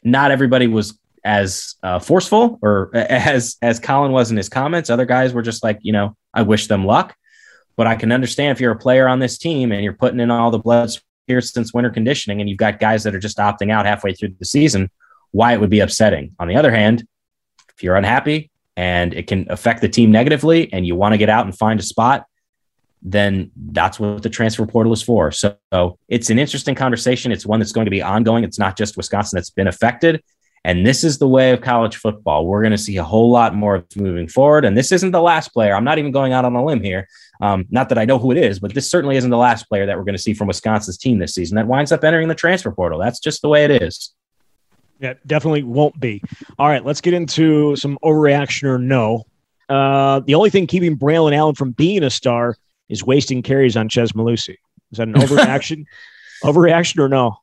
not 0.02 0.30
everybody 0.30 0.66
was 0.66 0.98
as 1.24 1.74
uh, 1.82 1.98
forceful 1.98 2.58
or 2.62 2.90
as 2.94 3.56
as 3.60 3.80
Collin 3.80 4.12
was 4.12 4.30
in 4.30 4.36
his 4.36 4.48
comments. 4.48 4.88
Other 4.88 5.04
guys 5.04 5.32
were 5.32 5.42
just 5.42 5.62
like, 5.62 5.78
you 5.82 5.92
know, 5.92 6.16
I 6.32 6.42
wish 6.42 6.68
them 6.68 6.86
luck. 6.86 7.14
But 7.76 7.86
I 7.86 7.96
can 7.96 8.12
understand 8.12 8.52
if 8.52 8.60
you're 8.60 8.72
a 8.72 8.78
player 8.78 9.06
on 9.06 9.18
this 9.18 9.38
team 9.38 9.70
and 9.70 9.84
you're 9.84 9.92
putting 9.92 10.20
in 10.20 10.30
all 10.30 10.50
the 10.50 10.58
blood 10.58 10.90
here 11.26 11.40
since 11.40 11.74
winter 11.74 11.90
conditioning, 11.90 12.40
and 12.40 12.48
you've 12.48 12.58
got 12.58 12.80
guys 12.80 13.04
that 13.04 13.14
are 13.14 13.20
just 13.20 13.38
opting 13.38 13.70
out 13.70 13.86
halfway 13.86 14.14
through 14.14 14.34
the 14.38 14.44
season, 14.44 14.90
why 15.30 15.52
it 15.52 15.60
would 15.60 15.70
be 15.70 15.80
upsetting. 15.80 16.34
On 16.38 16.48
the 16.48 16.56
other 16.56 16.70
hand, 16.72 17.06
if 17.76 17.82
you're 17.82 17.96
unhappy 17.96 18.50
and 18.76 19.12
it 19.12 19.26
can 19.26 19.46
affect 19.50 19.80
the 19.80 19.88
team 19.88 20.10
negatively, 20.10 20.72
and 20.72 20.86
you 20.86 20.96
want 20.96 21.12
to 21.12 21.18
get 21.18 21.28
out 21.28 21.44
and 21.44 21.56
find 21.56 21.78
a 21.78 21.82
spot, 21.82 22.26
then 23.02 23.50
that's 23.56 24.00
what 24.00 24.22
the 24.22 24.30
transfer 24.30 24.66
portal 24.66 24.92
is 24.92 25.02
for. 25.02 25.30
So, 25.30 25.56
so 25.72 25.98
it's 26.08 26.30
an 26.30 26.38
interesting 26.38 26.74
conversation. 26.74 27.32
It's 27.32 27.46
one 27.46 27.60
that's 27.60 27.72
going 27.72 27.86
to 27.86 27.90
be 27.90 28.02
ongoing. 28.02 28.44
It's 28.44 28.58
not 28.58 28.76
just 28.76 28.96
Wisconsin 28.96 29.36
that's 29.36 29.50
been 29.50 29.68
affected. 29.68 30.22
And 30.64 30.84
this 30.84 31.04
is 31.04 31.18
the 31.18 31.28
way 31.28 31.52
of 31.52 31.60
college 31.60 31.96
football. 31.96 32.46
We're 32.46 32.62
going 32.62 32.72
to 32.72 32.78
see 32.78 32.96
a 32.96 33.04
whole 33.04 33.30
lot 33.30 33.54
more 33.54 33.84
moving 33.96 34.28
forward. 34.28 34.64
And 34.64 34.76
this 34.76 34.90
isn't 34.92 35.12
the 35.12 35.22
last 35.22 35.48
player. 35.52 35.74
I'm 35.74 35.84
not 35.84 35.98
even 35.98 36.10
going 36.10 36.32
out 36.32 36.44
on 36.44 36.54
a 36.56 36.64
limb 36.64 36.82
here. 36.82 37.08
Um, 37.40 37.66
not 37.70 37.88
that 37.90 37.98
I 37.98 38.04
know 38.04 38.18
who 38.18 38.32
it 38.32 38.38
is, 38.38 38.58
but 38.58 38.74
this 38.74 38.90
certainly 38.90 39.16
isn't 39.16 39.30
the 39.30 39.36
last 39.36 39.68
player 39.68 39.86
that 39.86 39.96
we're 39.96 40.04
going 40.04 40.16
to 40.16 40.22
see 40.22 40.34
from 40.34 40.48
Wisconsin's 40.48 40.98
team 40.98 41.18
this 41.18 41.34
season 41.34 41.56
that 41.56 41.66
winds 41.66 41.92
up 41.92 42.02
entering 42.02 42.28
the 42.28 42.34
transfer 42.34 42.72
portal. 42.72 42.98
That's 42.98 43.20
just 43.20 43.40
the 43.42 43.48
way 43.48 43.64
it 43.64 43.82
is. 43.82 44.12
Yeah, 45.00 45.14
definitely 45.26 45.62
won't 45.62 45.98
be. 46.00 46.20
All 46.58 46.66
right, 46.66 46.84
let's 46.84 47.00
get 47.00 47.14
into 47.14 47.76
some 47.76 47.96
overreaction 48.02 48.64
or 48.64 48.78
no. 48.78 49.26
Uh, 49.68 50.20
the 50.20 50.34
only 50.34 50.50
thing 50.50 50.66
keeping 50.66 50.98
Braelon 50.98 51.36
Allen 51.36 51.54
from 51.54 51.70
being 51.70 52.02
a 52.02 52.10
star 52.10 52.56
is 52.88 53.04
wasting 53.04 53.42
carries 53.42 53.76
on 53.76 53.88
Chez 53.88 54.12
Mellusi. 54.12 54.56
Is 54.92 54.98
that 54.98 55.08
an 55.08 55.14
overreaction? 55.14 55.84
overreaction 56.44 56.98
or 57.00 57.08
no? 57.08 57.38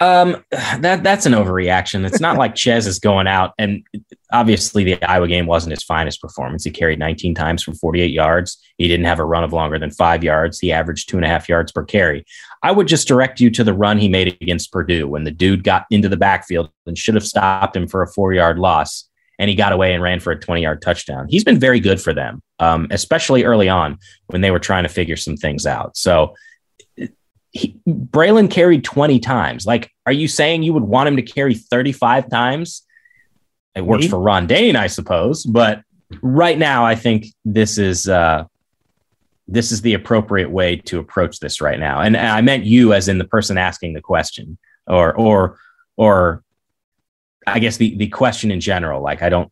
Um, 0.00 0.44
that 0.50 1.04
that's 1.04 1.26
an 1.26 1.32
overreaction. 1.32 2.04
It's 2.04 2.20
not 2.20 2.36
like 2.36 2.56
Chez 2.56 2.88
is 2.88 2.98
going 2.98 3.28
out, 3.28 3.54
and 3.56 3.84
obviously 4.32 4.82
the 4.82 5.02
Iowa 5.08 5.28
game 5.28 5.46
wasn't 5.46 5.70
his 5.70 5.84
finest 5.84 6.20
performance. 6.20 6.64
He 6.64 6.72
carried 6.72 6.98
19 6.98 7.36
times 7.36 7.62
for 7.62 7.72
48 7.72 8.10
yards. 8.10 8.58
He 8.78 8.88
didn't 8.88 9.06
have 9.06 9.20
a 9.20 9.24
run 9.24 9.44
of 9.44 9.52
longer 9.52 9.78
than 9.78 9.92
five 9.92 10.24
yards. 10.24 10.58
He 10.58 10.72
averaged 10.72 11.08
two 11.08 11.16
and 11.16 11.24
a 11.24 11.28
half 11.28 11.48
yards 11.48 11.70
per 11.70 11.84
carry. 11.84 12.24
I 12.64 12.72
would 12.72 12.88
just 12.88 13.06
direct 13.06 13.40
you 13.40 13.48
to 13.50 13.62
the 13.62 13.74
run 13.74 13.98
he 13.98 14.08
made 14.08 14.36
against 14.40 14.72
Purdue 14.72 15.06
when 15.06 15.22
the 15.22 15.30
dude 15.30 15.62
got 15.62 15.86
into 15.92 16.08
the 16.08 16.16
backfield 16.16 16.68
and 16.86 16.98
should 16.98 17.14
have 17.14 17.26
stopped 17.26 17.76
him 17.76 17.86
for 17.86 18.02
a 18.02 18.08
four 18.08 18.32
yard 18.32 18.58
loss, 18.58 19.05
and 19.38 19.50
he 19.50 19.56
got 19.56 19.72
away 19.72 19.92
and 19.92 20.02
ran 20.02 20.20
for 20.20 20.32
a 20.32 20.38
20 20.38 20.62
yard 20.62 20.82
touchdown. 20.82 21.26
He's 21.28 21.44
been 21.44 21.58
very 21.58 21.80
good 21.80 22.00
for 22.00 22.12
them, 22.12 22.42
um, 22.58 22.86
especially 22.90 23.44
early 23.44 23.68
on 23.68 23.98
when 24.26 24.40
they 24.40 24.50
were 24.50 24.58
trying 24.58 24.84
to 24.84 24.88
figure 24.88 25.16
some 25.16 25.36
things 25.36 25.66
out. 25.66 25.96
So 25.96 26.34
he, 27.52 27.76
Braelon 27.86 28.50
carried 28.50 28.84
20 28.84 29.18
times. 29.20 29.66
Like, 29.66 29.90
are 30.04 30.12
you 30.12 30.28
saying 30.28 30.62
you 30.62 30.72
would 30.72 30.84
want 30.84 31.08
him 31.08 31.16
to 31.16 31.22
carry 31.22 31.54
35 31.54 32.30
times? 32.30 32.82
It 33.74 33.84
works 33.84 34.04
Me? 34.04 34.08
for 34.08 34.18
Ron 34.18 34.46
Dayne, 34.46 34.76
I 34.76 34.86
suppose, 34.86 35.44
but 35.44 35.82
right 36.22 36.56
now 36.56 36.84
I 36.86 36.94
think 36.94 37.26
this 37.44 37.78
is 37.78 38.08
uh, 38.08 38.44
this 39.48 39.70
is 39.70 39.82
the 39.82 39.94
appropriate 39.94 40.50
way 40.50 40.76
to 40.76 40.98
approach 40.98 41.40
this 41.40 41.60
right 41.60 41.78
now. 41.78 42.00
And 42.00 42.16
I 42.16 42.40
meant 42.40 42.64
you 42.64 42.92
as 42.92 43.08
in 43.08 43.18
the 43.18 43.24
person 43.24 43.58
asking 43.58 43.92
the 43.92 44.00
question, 44.00 44.58
or 44.86 45.14
or 45.14 45.58
or 45.96 46.42
I 47.46 47.58
guess 47.58 47.76
the 47.76 47.96
the 47.96 48.08
question 48.08 48.50
in 48.50 48.60
general. 48.60 49.02
Like, 49.02 49.22
I 49.22 49.28
don't 49.28 49.50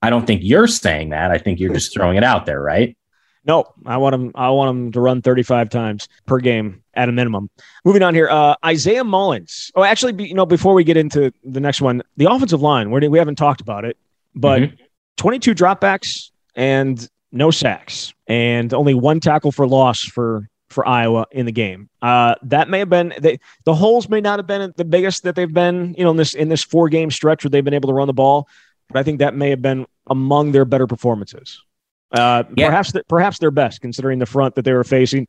I 0.00 0.10
don't 0.10 0.26
think 0.26 0.42
you're 0.44 0.66
saying 0.66 1.10
that. 1.10 1.30
I 1.30 1.38
think 1.38 1.60
you're 1.60 1.72
just 1.72 1.92
throwing 1.94 2.16
it 2.16 2.24
out 2.24 2.46
there, 2.46 2.60
right? 2.60 2.96
No, 3.44 3.72
I 3.86 3.96
want 3.96 4.14
him. 4.14 4.32
I 4.34 4.50
want 4.50 4.70
him 4.70 4.92
to 4.92 5.00
run 5.00 5.20
35 5.20 5.68
times 5.68 6.08
per 6.26 6.38
game 6.38 6.82
at 6.94 7.08
a 7.08 7.12
minimum. 7.12 7.50
Moving 7.84 8.02
on 8.02 8.14
here, 8.14 8.28
uh, 8.28 8.54
Isaiah 8.64 9.02
Mullins. 9.02 9.72
Oh, 9.74 9.82
actually, 9.82 10.28
you 10.28 10.34
know, 10.34 10.46
before 10.46 10.74
we 10.74 10.84
get 10.84 10.96
into 10.96 11.32
the 11.42 11.60
next 11.60 11.80
one, 11.80 12.02
the 12.16 12.30
offensive 12.30 12.62
line. 12.62 12.90
we 12.90 13.08
we 13.08 13.18
haven't 13.18 13.36
talked 13.36 13.60
about 13.60 13.84
it, 13.84 13.96
but 14.34 14.62
mm-hmm. 14.62 14.74
22 15.16 15.54
dropbacks 15.54 16.30
and 16.54 17.08
no 17.32 17.50
sacks, 17.50 18.14
and 18.28 18.72
only 18.72 18.94
one 18.94 19.18
tackle 19.18 19.50
for 19.50 19.66
loss 19.66 20.02
for 20.02 20.48
for 20.72 20.86
Iowa 20.86 21.26
in 21.30 21.46
the 21.46 21.52
game. 21.52 21.88
Uh, 22.00 22.34
that 22.42 22.68
may 22.68 22.80
have 22.80 22.88
been 22.88 23.12
they, 23.18 23.38
the 23.64 23.74
holes 23.74 24.08
may 24.08 24.20
not 24.20 24.38
have 24.38 24.46
been 24.46 24.72
the 24.76 24.84
biggest 24.84 25.22
that 25.24 25.34
they've 25.34 25.52
been, 25.52 25.94
you 25.96 26.04
know, 26.04 26.10
in 26.10 26.16
this 26.16 26.34
in 26.34 26.48
this 26.48 26.62
four 26.62 26.88
game 26.88 27.10
stretch 27.10 27.44
where 27.44 27.50
they've 27.50 27.64
been 27.64 27.74
able 27.74 27.88
to 27.88 27.94
run 27.94 28.06
the 28.06 28.12
ball, 28.12 28.48
but 28.88 28.98
I 28.98 29.02
think 29.02 29.18
that 29.20 29.34
may 29.34 29.50
have 29.50 29.62
been 29.62 29.86
among 30.08 30.52
their 30.52 30.64
better 30.64 30.86
performances. 30.86 31.62
Uh, 32.10 32.44
yeah. 32.56 32.68
Perhaps 32.68 32.92
the, 32.92 33.04
perhaps 33.08 33.38
their 33.38 33.50
best, 33.50 33.80
considering 33.80 34.18
the 34.18 34.26
front 34.26 34.54
that 34.56 34.64
they 34.64 34.72
were 34.72 34.84
facing 34.84 35.26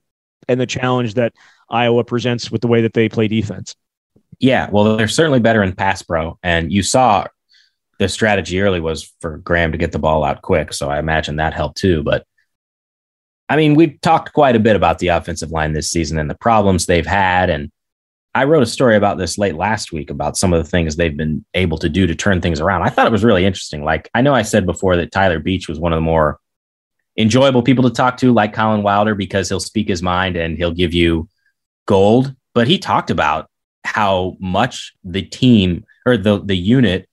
and 0.47 0.59
the 0.59 0.65
challenge 0.65 1.13
that 1.13 1.33
Iowa 1.69 2.03
presents 2.03 2.51
with 2.51 2.61
the 2.61 2.67
way 2.67 2.81
that 2.81 2.93
they 2.93 3.07
play 3.07 3.27
defense. 3.27 3.75
Yeah, 4.39 4.69
well, 4.69 4.97
they're 4.97 5.07
certainly 5.07 5.39
better 5.39 5.63
in 5.63 5.73
pass 5.73 6.01
pro, 6.01 6.37
and 6.43 6.71
you 6.71 6.83
saw 6.83 7.27
the 7.99 8.09
strategy 8.09 8.59
early 8.59 8.81
was 8.81 9.13
for 9.21 9.37
Graham 9.37 9.71
to 9.71 9.77
get 9.77 9.91
the 9.91 9.99
ball 9.99 10.23
out 10.23 10.41
quick, 10.41 10.73
so 10.73 10.89
I 10.89 10.99
imagine 10.99 11.37
that 11.37 11.53
helped 11.53 11.77
too. 11.77 12.03
But 12.03 12.25
I 13.53 13.55
mean, 13.55 13.75
we've 13.75 14.01
talked 14.01 14.33
quite 14.33 14.55
a 14.55 14.59
bit 14.59 14.75
about 14.75 14.97
the 14.97 15.09
offensive 15.09 15.51
line 15.51 15.73
this 15.73 15.91
season 15.91 16.17
and 16.17 16.27
the 16.27 16.33
problems 16.33 16.87
they've 16.87 17.05
had, 17.05 17.51
and 17.51 17.71
I 18.33 18.45
wrote 18.45 18.63
a 18.63 18.65
story 18.65 18.95
about 18.95 19.19
this 19.19 19.37
late 19.37 19.53
last 19.53 19.91
week 19.91 20.09
about 20.09 20.37
some 20.37 20.53
of 20.53 20.63
the 20.63 20.67
things 20.67 20.95
they've 20.95 21.15
been 21.15 21.45
able 21.53 21.77
to 21.77 21.87
do 21.87 22.07
to 22.07 22.15
turn 22.15 22.41
things 22.41 22.59
around. 22.59 22.81
I 22.81 22.89
thought 22.89 23.05
it 23.05 23.11
was 23.11 23.23
really 23.23 23.45
interesting. 23.45 23.83
Like 23.83 24.09
I 24.15 24.23
know 24.23 24.33
I 24.33 24.41
said 24.41 24.65
before 24.65 24.95
that 24.95 25.11
Tyler 25.11 25.37
Beach 25.37 25.69
was 25.69 25.79
one 25.79 25.93
of 25.93 25.97
the 25.97 26.01
more 26.01 26.39
enjoyable 27.15 27.61
people 27.61 27.83
to 27.83 27.91
talk 27.91 28.17
to, 28.17 28.33
like 28.33 28.53
Collin 28.53 28.81
Wilder, 28.81 29.13
because 29.13 29.49
he'll 29.49 29.59
speak 29.59 29.87
his 29.87 30.01
mind 30.01 30.35
and 30.35 30.57
he'll 30.57 30.71
give 30.71 30.95
you 30.95 31.29
gold. 31.85 32.33
But 32.55 32.67
he 32.67 32.79
talked 32.79 33.11
about 33.11 33.51
how 33.83 34.35
much 34.39 34.95
the 35.03 35.21
team 35.21 35.85
or 36.07 36.17
the 36.17 36.43
the 36.43 36.57
unit 36.57 37.07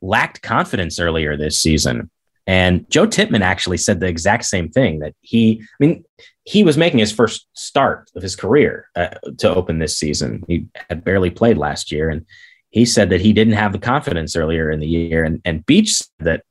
lacked 0.00 0.42
confidence 0.42 0.98
earlier 0.98 1.36
this 1.36 1.60
season. 1.60 2.10
And 2.46 2.88
Joe 2.90 3.06
Tippmann 3.06 3.42
actually 3.42 3.78
said 3.78 4.00
the 4.00 4.06
exact 4.06 4.44
same 4.44 4.68
thing 4.68 4.98
that 4.98 5.14
he, 5.22 5.62
I 5.62 5.84
mean, 5.84 6.04
he 6.44 6.62
was 6.62 6.76
making 6.76 6.98
his 6.98 7.12
first 7.12 7.46
start 7.54 8.10
of 8.14 8.22
his 8.22 8.36
career 8.36 8.88
uh, 8.94 9.14
to 9.38 9.54
open 9.54 9.78
this 9.78 9.96
season. 9.96 10.44
He 10.46 10.66
had 10.90 11.04
barely 11.04 11.30
played 11.30 11.56
last 11.56 11.90
year. 11.90 12.10
And 12.10 12.26
he 12.68 12.84
said 12.84 13.08
that 13.10 13.22
he 13.22 13.32
didn't 13.32 13.54
have 13.54 13.72
the 13.72 13.78
confidence 13.78 14.36
earlier 14.36 14.70
in 14.70 14.80
the 14.80 14.86
year. 14.86 15.24
And, 15.24 15.40
and 15.44 15.64
Beach 15.64 15.92
said 15.92 16.08
that 16.20 16.42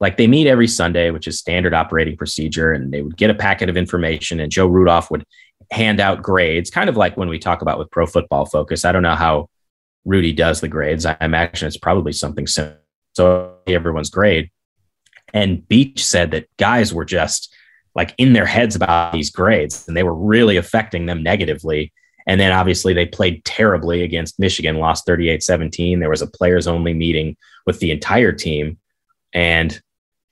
like 0.00 0.16
they 0.16 0.26
meet 0.26 0.46
every 0.46 0.66
Sunday, 0.66 1.10
which 1.10 1.28
is 1.28 1.38
standard 1.38 1.74
operating 1.74 2.16
procedure, 2.16 2.72
and 2.72 2.92
they 2.92 3.02
would 3.02 3.16
get 3.16 3.30
a 3.30 3.34
packet 3.34 3.68
of 3.68 3.76
information, 3.76 4.40
and 4.40 4.50
Joe 4.50 4.66
Rudolph 4.66 5.10
would 5.10 5.24
hand 5.70 6.00
out 6.00 6.22
grades, 6.22 6.70
kind 6.70 6.88
of 6.88 6.96
like 6.96 7.16
when 7.16 7.28
we 7.28 7.38
talk 7.38 7.62
about 7.62 7.78
with 7.78 7.90
Pro 7.90 8.06
Football 8.06 8.46
Focus. 8.46 8.84
I 8.84 8.92
don't 8.92 9.02
know 9.02 9.14
how 9.14 9.48
Rudy 10.06 10.32
does 10.32 10.60
the 10.60 10.68
grades. 10.68 11.04
I 11.04 11.16
imagine 11.20 11.68
it's 11.68 11.76
probably 11.76 12.12
something 12.12 12.46
similar. 12.46 12.78
So 13.12 13.56
everyone's 13.66 14.10
grade. 14.10 14.50
And 15.32 15.66
Beach 15.68 16.04
said 16.04 16.30
that 16.32 16.48
guys 16.56 16.92
were 16.92 17.04
just 17.04 17.54
like 17.94 18.14
in 18.18 18.32
their 18.32 18.46
heads 18.46 18.76
about 18.76 19.12
these 19.12 19.30
grades, 19.30 19.86
and 19.88 19.96
they 19.96 20.02
were 20.02 20.14
really 20.14 20.56
affecting 20.56 21.06
them 21.06 21.22
negatively. 21.22 21.92
And 22.26 22.40
then 22.40 22.52
obviously 22.52 22.94
they 22.94 23.06
played 23.06 23.44
terribly 23.44 24.02
against 24.02 24.38
Michigan, 24.38 24.76
lost 24.76 25.06
38 25.06 25.42
17. 25.42 26.00
There 26.00 26.10
was 26.10 26.22
a 26.22 26.26
players 26.26 26.66
only 26.66 26.94
meeting 26.94 27.36
with 27.66 27.80
the 27.80 27.90
entire 27.90 28.32
team. 28.32 28.78
And 29.32 29.80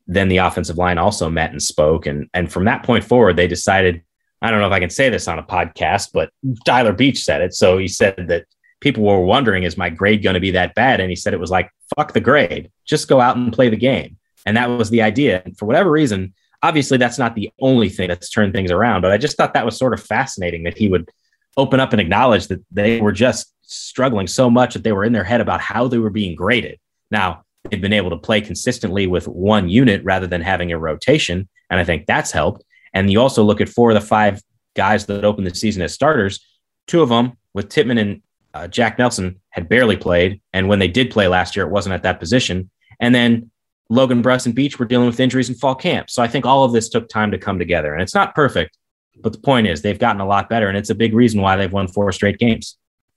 then 0.06 0.28
the 0.28 0.38
offensive 0.38 0.78
line 0.78 0.98
also 0.98 1.28
met 1.28 1.50
and 1.50 1.62
spoke. 1.62 2.06
And, 2.06 2.28
and 2.32 2.50
from 2.50 2.64
that 2.64 2.82
point 2.82 3.04
forward, 3.04 3.37
they 3.37 3.46
decided, 3.46 4.02
I 4.40 4.50
don't 4.50 4.61
know 4.61 4.66
if 4.66 4.72
I 4.72 4.80
can 4.80 4.90
say 4.90 5.08
this 5.08 5.28
on 5.28 5.38
a 5.38 5.42
podcast, 5.42 6.11
but 6.12 6.30
Tyler 6.64 6.92
Beach 6.92 7.22
said 7.22 7.42
it. 7.42 7.54
So 7.54 7.78
he 7.78 7.88
said 7.88 8.26
that 8.28 8.46
people 8.80 9.02
were 9.02 9.20
wondering, 9.20 9.64
is 9.64 9.76
my 9.76 9.90
grade 9.90 10.22
going 10.22 10.34
to 10.34 10.40
be 10.40 10.52
that 10.52 10.74
bad? 10.74 11.00
And 11.00 11.11
he 11.11 11.16
said 11.16 11.34
it 11.34 11.40
was 11.40 11.50
like, 11.50 11.70
fuck 11.96 12.12
the 12.12 12.20
grade, 12.20 12.70
just 12.84 13.08
go 13.08 13.20
out 13.20 13.37
and 13.37 13.52
play 13.52 13.68
the 13.68 13.76
game. 13.76 14.16
And 14.48 14.56
that 14.56 14.70
was 14.70 14.88
the 14.88 15.02
idea. 15.02 15.42
And 15.44 15.54
for 15.58 15.66
whatever 15.66 15.90
reason, 15.90 16.32
obviously 16.62 16.96
that's 16.96 17.18
not 17.18 17.34
the 17.34 17.50
only 17.61 17.90
thing 17.90 18.08
that's 18.08 18.30
turned 18.30 18.54
things 18.54 18.70
around, 18.70 19.02
but 19.02 19.12
I 19.12 19.18
just 19.18 19.37
thought 19.37 19.52
that 19.52 19.66
was 19.66 19.76
sort 19.76 19.92
of 19.92 20.02
fascinating 20.02 20.62
that 20.62 20.78
he 20.78 20.88
would 20.88 21.11
open 21.58 21.80
up 21.80 21.92
and 21.92 22.00
acknowledge 22.00 22.46
that 22.46 22.64
they 22.70 22.98
were 22.98 23.12
just 23.12 23.52
struggling 23.61 24.26
so 24.26 24.48
much 24.48 24.72
that 24.72 24.84
they 24.84 24.92
were 24.92 25.04
in 25.04 25.12
their 25.12 25.22
head 25.22 25.42
about 25.42 25.61
how 25.61 25.87
they 25.87 25.98
were 25.98 26.08
being 26.08 26.34
graded. 26.34 26.78
Now, 27.11 27.44
they've 27.68 27.78
been 27.78 27.92
able 27.92 28.08
to 28.08 28.16
play 28.16 28.40
consistently 28.40 29.06
with 29.06 29.28
one 29.28 29.68
unit 29.68 30.02
rather 30.02 30.26
than 30.26 30.40
having 30.40 30.72
a 30.72 30.78
rotation. 30.78 31.46
And 31.68 31.78
I 31.78 31.84
think 31.84 32.06
that's 32.06 32.32
helped. 32.32 32.64
And 32.94 33.12
you 33.12 33.20
also 33.20 33.44
look 33.44 33.61
at 33.61 33.68
four 33.68 33.90
of 33.90 33.96
the 33.96 34.00
five 34.00 34.42
guys 34.74 35.04
that 35.06 35.26
opened 35.26 35.46
the 35.46 35.54
season 35.54 35.82
as 35.82 35.92
starters, 35.92 36.40
two 36.87 37.02
of 37.02 37.11
them 37.11 37.34
with 37.52 37.68
Tippmann 37.68 37.98
and 37.98 38.22
uh, 38.54 38.66
Jack 38.66 38.98
Nelson 38.98 39.42
had 39.50 39.68
barely 39.68 39.98
played. 39.98 40.40
And 40.54 40.70
when 40.70 40.78
they 40.78 40.88
did 40.88 41.11
play 41.11 41.28
last 41.28 41.54
year, 41.54 41.66
it 41.66 41.70
wasn't 41.70 41.92
at 41.92 42.04
that 42.04 42.18
position. 42.18 42.70
And 42.98 43.14
then 43.14 43.50
Logan 43.90 44.22
Bruss 44.22 44.46
and 44.46 44.55
Beach 44.55 44.79
were 44.79 44.87
dealing 44.87 45.07
with 45.07 45.20
injuries 45.20 45.48
in 45.48 45.55
fall 45.55 45.74
camp. 45.74 46.11
So 46.11 46.22
I 46.22 46.29
think 46.29 46.44
all 46.44 46.64
of 46.64 46.72
this 46.72 46.88
took 46.88 47.09
time 47.09 47.31
to 47.31 47.38
come 47.38 47.59
together. 47.59 47.92
And 47.94 48.03
it's 48.03 48.14
not 48.14 48.35
perfect, 48.35 48.77
But 49.20 49.33
the 49.33 49.38
point 49.38 49.66
is, 49.66 49.83
they've 49.83 49.98
gotten 49.98 50.20
a 50.20 50.27
lot 50.27 50.48
better, 50.48 50.68
and 50.68 50.77
it's 50.77 50.90
a 50.90 50.94
big 50.94 51.14
reason 51.14 51.40
why 51.40 51.57
they've 51.57 51.72
won 51.72 51.88
four 51.88 52.12
straight 52.12 52.38
games. 52.38 52.77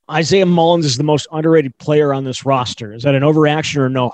Isaiah 0.09 0.45
Mullins 0.45 0.85
is 0.85 0.97
the 0.97 1.03
most 1.03 1.27
underrated 1.31 1.77
player 1.77 2.13
on 2.13 2.23
this 2.23 2.45
roster. 2.45 2.93
Is 2.93 3.03
that 3.03 3.15
an 3.15 3.23
overreaction 3.23 3.77
or 3.77 3.89
no? 3.89 4.13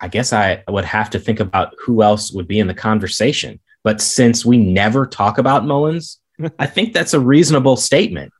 I 0.00 0.08
guess 0.08 0.32
I 0.32 0.62
would 0.68 0.84
have 0.84 1.10
to 1.10 1.18
think 1.18 1.40
about 1.40 1.74
who 1.78 2.02
else 2.02 2.32
would 2.32 2.48
be 2.48 2.58
in 2.58 2.66
the 2.66 2.74
conversation. 2.74 3.60
But 3.82 4.00
since 4.00 4.44
we 4.44 4.56
never 4.56 5.06
talk 5.06 5.38
about 5.38 5.64
Mullins, 5.64 6.18
I 6.58 6.66
think 6.66 6.92
that's 6.92 7.14
a 7.14 7.20
reasonable 7.20 7.76
statement. 7.76 8.32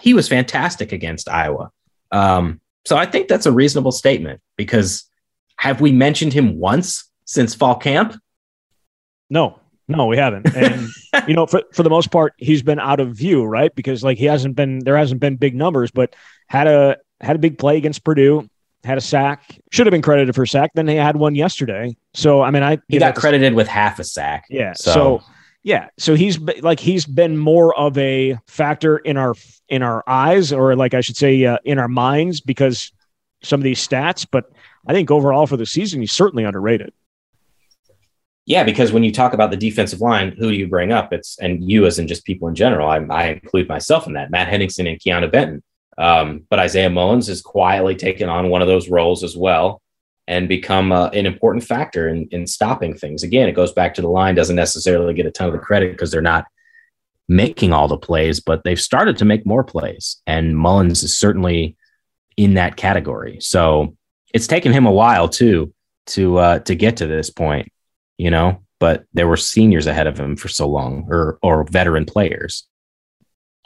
He 0.00 0.14
was 0.14 0.28
fantastic 0.28 0.92
against 0.92 1.28
Iowa. 1.28 1.70
Um, 2.10 2.60
so 2.84 2.96
I 2.96 3.06
think 3.06 3.28
that's 3.28 3.46
a 3.46 3.52
reasonable 3.52 3.92
statement 3.92 4.40
because 4.56 5.04
have 5.62 5.80
we 5.80 5.92
mentioned 5.92 6.32
him 6.32 6.58
once 6.58 7.08
since 7.24 7.54
fall 7.54 7.76
camp? 7.76 8.20
No, 9.30 9.60
no, 9.86 10.06
we 10.06 10.16
haven't. 10.16 10.52
And 10.56 10.88
you 11.28 11.34
know, 11.34 11.46
for 11.46 11.62
for 11.72 11.84
the 11.84 11.88
most 11.88 12.10
part, 12.10 12.34
he's 12.36 12.64
been 12.64 12.80
out 12.80 12.98
of 12.98 13.14
view, 13.14 13.44
right? 13.44 13.72
Because 13.72 14.02
like 14.02 14.18
he 14.18 14.24
hasn't 14.24 14.56
been 14.56 14.80
there 14.80 14.96
hasn't 14.96 15.20
been 15.20 15.36
big 15.36 15.54
numbers, 15.54 15.92
but 15.92 16.16
had 16.48 16.66
a 16.66 16.96
had 17.20 17.36
a 17.36 17.38
big 17.38 17.58
play 17.58 17.76
against 17.76 18.02
Purdue, 18.02 18.50
had 18.82 18.98
a 18.98 19.00
sack, 19.00 19.56
should 19.70 19.86
have 19.86 19.92
been 19.92 20.02
credited 20.02 20.34
for 20.34 20.42
a 20.42 20.48
sack. 20.48 20.72
Then 20.74 20.88
he 20.88 20.96
had 20.96 21.14
one 21.14 21.36
yesterday. 21.36 21.96
So 22.12 22.42
I 22.42 22.50
mean, 22.50 22.64
I 22.64 22.78
he 22.88 22.98
got 22.98 23.14
credited 23.14 23.54
with 23.54 23.68
half 23.68 24.00
a 24.00 24.04
sack. 24.04 24.46
Yeah. 24.50 24.72
So. 24.72 24.92
so 24.92 25.22
yeah, 25.62 25.90
so 25.96 26.16
he's 26.16 26.40
like 26.40 26.80
he's 26.80 27.06
been 27.06 27.38
more 27.38 27.72
of 27.78 27.96
a 27.96 28.36
factor 28.48 28.98
in 28.98 29.16
our 29.16 29.36
in 29.68 29.84
our 29.84 30.02
eyes, 30.08 30.52
or 30.52 30.74
like 30.74 30.92
I 30.92 31.02
should 31.02 31.16
say, 31.16 31.44
uh, 31.44 31.58
in 31.64 31.78
our 31.78 31.86
minds, 31.86 32.40
because 32.40 32.90
some 33.44 33.60
of 33.60 33.64
these 33.64 33.86
stats. 33.86 34.26
But 34.28 34.50
I 34.86 34.92
think 34.92 35.10
overall 35.10 35.46
for 35.46 35.56
the 35.56 35.66
season, 35.66 36.00
he's 36.00 36.12
certainly 36.12 36.44
underrated. 36.44 36.92
Yeah, 38.44 38.64
because 38.64 38.92
when 38.92 39.04
you 39.04 39.12
talk 39.12 39.34
about 39.34 39.50
the 39.50 39.56
defensive 39.56 40.00
line, 40.00 40.34
who 40.36 40.50
do 40.50 40.56
you 40.56 40.66
bring 40.66 40.90
up? 40.90 41.12
It's 41.12 41.38
and 41.38 41.68
you 41.70 41.86
as 41.86 41.98
in 41.98 42.08
just 42.08 42.24
people 42.24 42.48
in 42.48 42.54
general. 42.54 42.88
I, 42.88 42.96
I 42.98 43.26
include 43.28 43.68
myself 43.68 44.06
in 44.06 44.14
that. 44.14 44.30
Matt 44.30 44.48
Henningsen 44.48 44.86
and 44.86 44.98
Keanu 44.98 45.30
Benton. 45.30 45.62
Um, 45.98 46.46
but 46.50 46.58
Isaiah 46.58 46.90
Mullins 46.90 47.28
has 47.28 47.40
quietly 47.40 47.94
taken 47.94 48.28
on 48.28 48.48
one 48.48 48.62
of 48.62 48.68
those 48.68 48.88
roles 48.88 49.22
as 49.22 49.36
well 49.36 49.80
and 50.26 50.48
become 50.48 50.90
uh, 50.90 51.08
an 51.08 51.26
important 51.26 51.64
factor 51.64 52.08
in, 52.08 52.28
in 52.30 52.46
stopping 52.46 52.96
things. 52.96 53.22
Again, 53.22 53.48
it 53.48 53.52
goes 53.52 53.72
back 53.72 53.94
to 53.94 54.02
the 54.02 54.08
line 54.08 54.34
doesn't 54.34 54.56
necessarily 54.56 55.14
get 55.14 55.26
a 55.26 55.30
ton 55.30 55.48
of 55.48 55.52
the 55.52 55.58
credit 55.58 55.92
because 55.92 56.10
they're 56.10 56.22
not 56.22 56.46
making 57.28 57.72
all 57.72 57.88
the 57.88 57.96
plays, 57.96 58.40
but 58.40 58.64
they've 58.64 58.80
started 58.80 59.16
to 59.18 59.24
make 59.24 59.46
more 59.46 59.64
plays. 59.64 60.20
And 60.26 60.56
Mullins 60.56 61.02
is 61.02 61.18
certainly 61.18 61.76
in 62.36 62.54
that 62.54 62.76
category. 62.76 63.38
So 63.40 63.96
it's 64.32 64.46
taken 64.46 64.72
him 64.72 64.86
a 64.86 64.92
while 64.92 65.28
too 65.28 65.72
to 66.06 66.38
uh, 66.38 66.58
to 66.60 66.74
get 66.74 66.96
to 66.98 67.06
this 67.06 67.30
point, 67.30 67.68
you 68.18 68.30
know. 68.30 68.62
But 68.78 69.04
there 69.12 69.28
were 69.28 69.36
seniors 69.36 69.86
ahead 69.86 70.06
of 70.06 70.18
him 70.18 70.36
for 70.36 70.48
so 70.48 70.68
long, 70.68 71.06
or 71.08 71.38
or 71.42 71.64
veteran 71.64 72.04
players. 72.04 72.66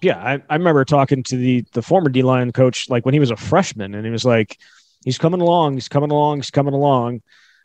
Yeah, 0.03 0.19
I, 0.19 0.43
I 0.51 0.57
remember 0.57 0.85
talking 0.85 1.23
to 1.25 1.37
the 1.37 1.65
the 1.73 1.83
former 1.83 2.11
D 2.11 2.23
line 2.23 2.53
coach 2.53 2.91
like 2.91 3.05
when 3.05 3.15
he 3.15 3.21
was 3.21 3.31
a 3.31 3.37
freshman, 3.37 3.95
and 3.95 4.05
he 4.05 4.11
was 4.11 4.25
like, 4.25 4.59
he's 5.05 5.19
coming 5.19 5.41
along, 5.41 5.75
he's 5.75 5.89
coming 5.89 6.11
along, 6.11 6.39
he's 6.39 6.51
coming 6.51 6.75
along. 6.75 7.23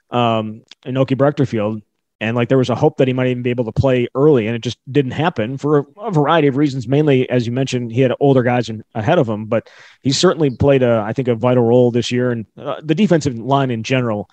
Um, 0.09 0.63
Inoke 0.85 1.17
Breckterfield, 1.17 1.81
and 2.21 2.35
like 2.35 2.49
there 2.49 2.57
was 2.59 2.69
a 2.69 2.75
hope 2.75 2.97
that 2.97 3.07
he 3.07 3.13
might 3.13 3.27
even 3.27 3.41
be 3.41 3.49
able 3.49 3.65
to 3.65 3.71
play 3.71 4.07
early, 4.13 4.45
and 4.45 4.55
it 4.55 4.61
just 4.61 4.77
didn't 4.89 5.11
happen 5.11 5.57
for 5.57 5.87
a, 5.97 6.11
variety 6.11 6.47
of 6.47 6.55
reasons. 6.55 6.87
Mainly, 6.87 7.27
as 7.31 7.47
you 7.47 7.51
mentioned, 7.51 7.91
he 7.91 7.99
had 7.99 8.13
older 8.19 8.43
guys 8.43 8.69
in, 8.69 8.83
ahead 8.93 9.17
of 9.17 9.27
him, 9.27 9.45
but 9.45 9.69
he 10.03 10.11
certainly 10.11 10.51
played 10.51 10.83
a, 10.83 11.03
I 11.05 11.13
think, 11.13 11.27
a 11.27 11.35
vital 11.35 11.63
role 11.63 11.89
this 11.89 12.11
year. 12.11 12.31
And 12.31 12.45
uh, 12.57 12.79
the 12.83 12.93
defensive 12.93 13.37
line 13.39 13.71
in 13.71 13.81
general 13.81 14.29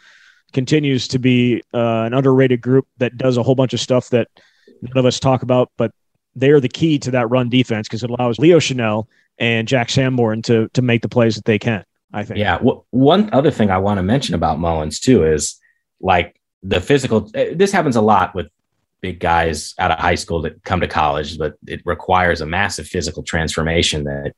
continues 0.53 1.09
to 1.09 1.19
be 1.19 1.63
uh, 1.73 2.03
an 2.03 2.13
underrated 2.13 2.61
group 2.61 2.87
that 2.99 3.17
does 3.17 3.39
a 3.39 3.43
whole 3.43 3.55
bunch 3.55 3.73
of 3.73 3.81
stuff 3.81 4.11
that 4.11 4.29
none 4.83 4.99
of 4.99 5.07
us 5.07 5.19
talk 5.19 5.43
about, 5.43 5.71
but 5.79 5.91
they 6.37 6.51
are 6.51 6.61
the 6.61 6.69
key 6.69 6.99
to 6.99 7.11
that 7.13 7.31
run 7.31 7.49
defense 7.49 7.89
because 7.89 8.03
it 8.03 8.11
allows 8.11 8.39
Leo 8.39 8.59
Chenal 8.59 9.07
and 9.39 9.67
Jack 9.67 9.89
Sanborn 9.89 10.43
to 10.43 10.69
to 10.75 10.83
make 10.83 11.01
the 11.01 11.09
plays 11.09 11.37
that 11.37 11.47
they 11.47 11.59
can. 11.59 11.85
I 12.13 12.23
think. 12.23 12.39
Yeah. 12.39 12.59
W- 12.59 12.83
one 12.91 13.31
other 13.33 13.51
thing 13.51 13.71
I 13.71 13.79
want 13.79 13.97
to 13.97 14.03
mention 14.03 14.35
about 14.35 14.59
Mullins 14.59 15.01
too 15.01 15.25
is 15.25 15.59
like 16.01 16.38
the 16.63 16.81
physical. 16.81 17.31
Eh, 17.35 17.55
this 17.55 17.73
happens 17.73 17.97
a 17.97 18.03
lot 18.03 18.35
with 18.35 18.49
big 19.01 19.21
guys 19.21 19.75
out 19.79 19.91
of 19.91 19.99
high 19.99 20.15
school 20.15 20.43
that 20.43 20.63
come 20.65 20.81
to 20.81 20.89
college, 20.89 21.39
but 21.39 21.55
it 21.67 21.81
requires 21.85 22.41
a 22.41 22.47
massive 22.47 22.87
physical 22.87 23.23
transformation 23.23 24.05
that 24.05 24.33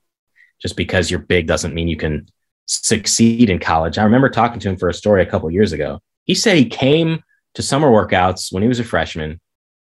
just 0.60 0.76
because 0.76 1.10
you're 1.10 1.20
big 1.20 1.46
doesn't 1.46 1.74
mean 1.74 1.88
you 1.88 1.96
can 1.96 2.26
succeed 2.66 3.50
in 3.50 3.58
college. 3.58 3.98
I 3.98 4.04
remember 4.04 4.28
talking 4.28 4.60
to 4.60 4.68
him 4.68 4.76
for 4.76 4.88
a 4.88 4.94
story 4.94 5.22
a 5.22 5.26
couple 5.26 5.50
years 5.50 5.72
ago. 5.72 6.00
He 6.24 6.34
said 6.34 6.56
he 6.56 6.66
came 6.66 7.22
to 7.54 7.62
summer 7.62 7.88
workouts 7.88 8.52
when 8.52 8.62
he 8.62 8.68
was 8.68 8.78
a 8.78 8.84
freshman. 8.84 9.40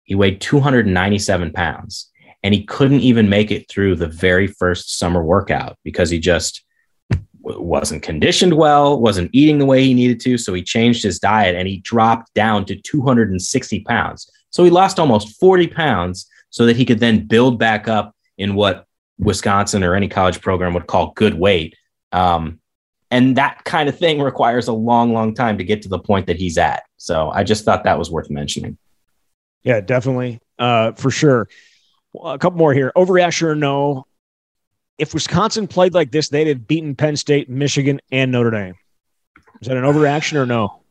He 0.05 0.14
weighed 0.14 0.40
297 0.40 1.53
pounds 1.53 2.11
and 2.43 2.55
he 2.55 2.64
couldn't 2.64 3.01
even 3.01 3.29
make 3.29 3.51
it 3.51 3.69
through 3.69 3.97
the 3.97 4.07
very 4.07 4.47
first 4.47 4.99
summer 4.99 5.23
workout 5.23 5.79
because 5.85 6.11
he 6.11 6.19
just 6.19 6.64
wasn't 7.42 8.03
conditioned 8.03 8.55
well, 8.55 9.00
wasn't 9.00 9.31
eating 9.33 9.59
the 9.59 9.66
way 9.66 9.83
he 9.85 9.94
needed 9.94 10.20
to. 10.20 10.38
So 10.38 10.53
he 10.53 10.62
changed 10.62 11.03
his 11.03 11.18
diet 11.18 11.57
and 11.57 11.66
he 11.66 11.79
dropped 11.79 12.33
down 12.35 12.64
to 12.66 12.76
260 12.76 13.81
pounds. 13.81 14.31
So 14.50 14.64
he 14.64 14.70
lost 14.70 14.98
almost 14.98 15.38
40 15.38 15.68
pounds 15.68 16.29
so 16.50 16.66
that 16.66 16.76
he 16.76 16.85
could 16.85 16.98
then 16.98 17.26
build 17.26 17.59
back 17.59 17.88
up 17.88 18.14
in 18.37 18.55
what 18.55 18.87
Wisconsin 19.18 19.85
or 19.85 19.94
any 19.94 20.09
college 20.09 20.40
program 20.40 20.74
would 20.74 20.87
call 20.87 21.12
good 21.12 21.35
weight. 21.35 21.76
Um, 22.12 22.61
and 23.11 23.37
that 23.37 23.64
kind 23.64 23.88
of 23.88 23.98
thing 23.98 24.20
requires 24.22 24.68
a 24.68 24.72
long, 24.72 25.12
long 25.12 25.35
time 25.35 25.59
to 25.59 25.64
get 25.64 25.83
to 25.83 25.88
the 25.88 25.98
point 25.98 26.26
that 26.26 26.37
he's 26.37 26.59
at. 26.59 26.83
So 26.96 27.31
I 27.31 27.44
just 27.44 27.64
thought 27.64 27.85
that 27.85 27.98
was 27.98 28.11
worth 28.11 28.31
mentioning. 28.31 28.76
Yeah, 29.62 29.81
definitely. 29.81 30.40
Uh, 30.59 30.92
for 30.92 31.11
sure. 31.11 31.48
A 32.22 32.38
couple 32.38 32.59
more 32.59 32.74
here. 32.74 32.92
Overreaction 32.96 33.42
or 33.42 33.55
no? 33.55 34.05
If 35.01 35.15
Wisconsin 35.15 35.67
played 35.67 35.95
like 35.95 36.11
this, 36.11 36.29
they'd 36.29 36.47
have 36.47 36.67
beaten 36.67 36.95
Penn 36.95 37.17
State, 37.17 37.49
Michigan, 37.49 38.01
and 38.13 38.31
Notre 38.31 38.51
Dame. 38.51 38.75
Is 39.63 39.69
that 39.69 39.77
an 39.77 39.85
overreaction 39.85 40.35
or 40.35 40.47
no? 40.47 40.83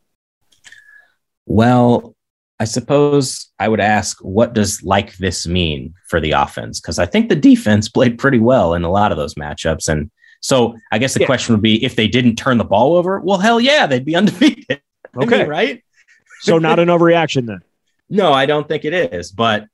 Well, 1.46 2.16
I 2.58 2.64
suppose 2.64 3.50
I 3.58 3.68
would 3.68 3.80
ask, 3.80 4.18
what 4.20 4.52
does 4.52 4.82
like 4.82 5.16
this 5.16 5.46
mean 5.46 5.94
for 6.08 6.20
the 6.20 6.32
offense? 6.32 6.80
Because 6.80 6.98
I 6.98 7.06
think 7.06 7.28
the 7.28 7.36
defense 7.36 7.88
played 7.88 8.18
pretty 8.18 8.38
well 8.38 8.74
in 8.74 8.82
a 8.82 8.90
lot 8.90 9.12
of 9.12 9.18
those 9.18 9.34
matchups. 9.34 9.88
And 9.88 10.10
so 10.40 10.76
I 10.90 10.98
guess 10.98 11.14
the 11.14 11.20
yeah. 11.20 11.26
question 11.26 11.54
would 11.54 11.62
be 11.62 11.82
if 11.84 11.94
they 11.94 12.08
didn't 12.08 12.36
turn 12.36 12.58
the 12.58 12.64
ball 12.64 12.96
over, 12.96 13.20
well, 13.20 13.38
hell 13.38 13.60
yeah, 13.60 13.86
they'd 13.86 14.04
be 14.04 14.16
undefeated. 14.16 14.82
Okay. 15.16 15.36
I 15.36 15.38
mean, 15.38 15.48
right? 15.48 15.84
so 16.40 16.58
not 16.58 16.78
an 16.78 16.88
overreaction 16.88 17.46
then? 17.46 17.62
No, 18.12 18.32
I 18.32 18.44
don't 18.44 18.66
think 18.66 18.84
it 18.84 18.92
is, 18.92 19.30
but 19.30 19.66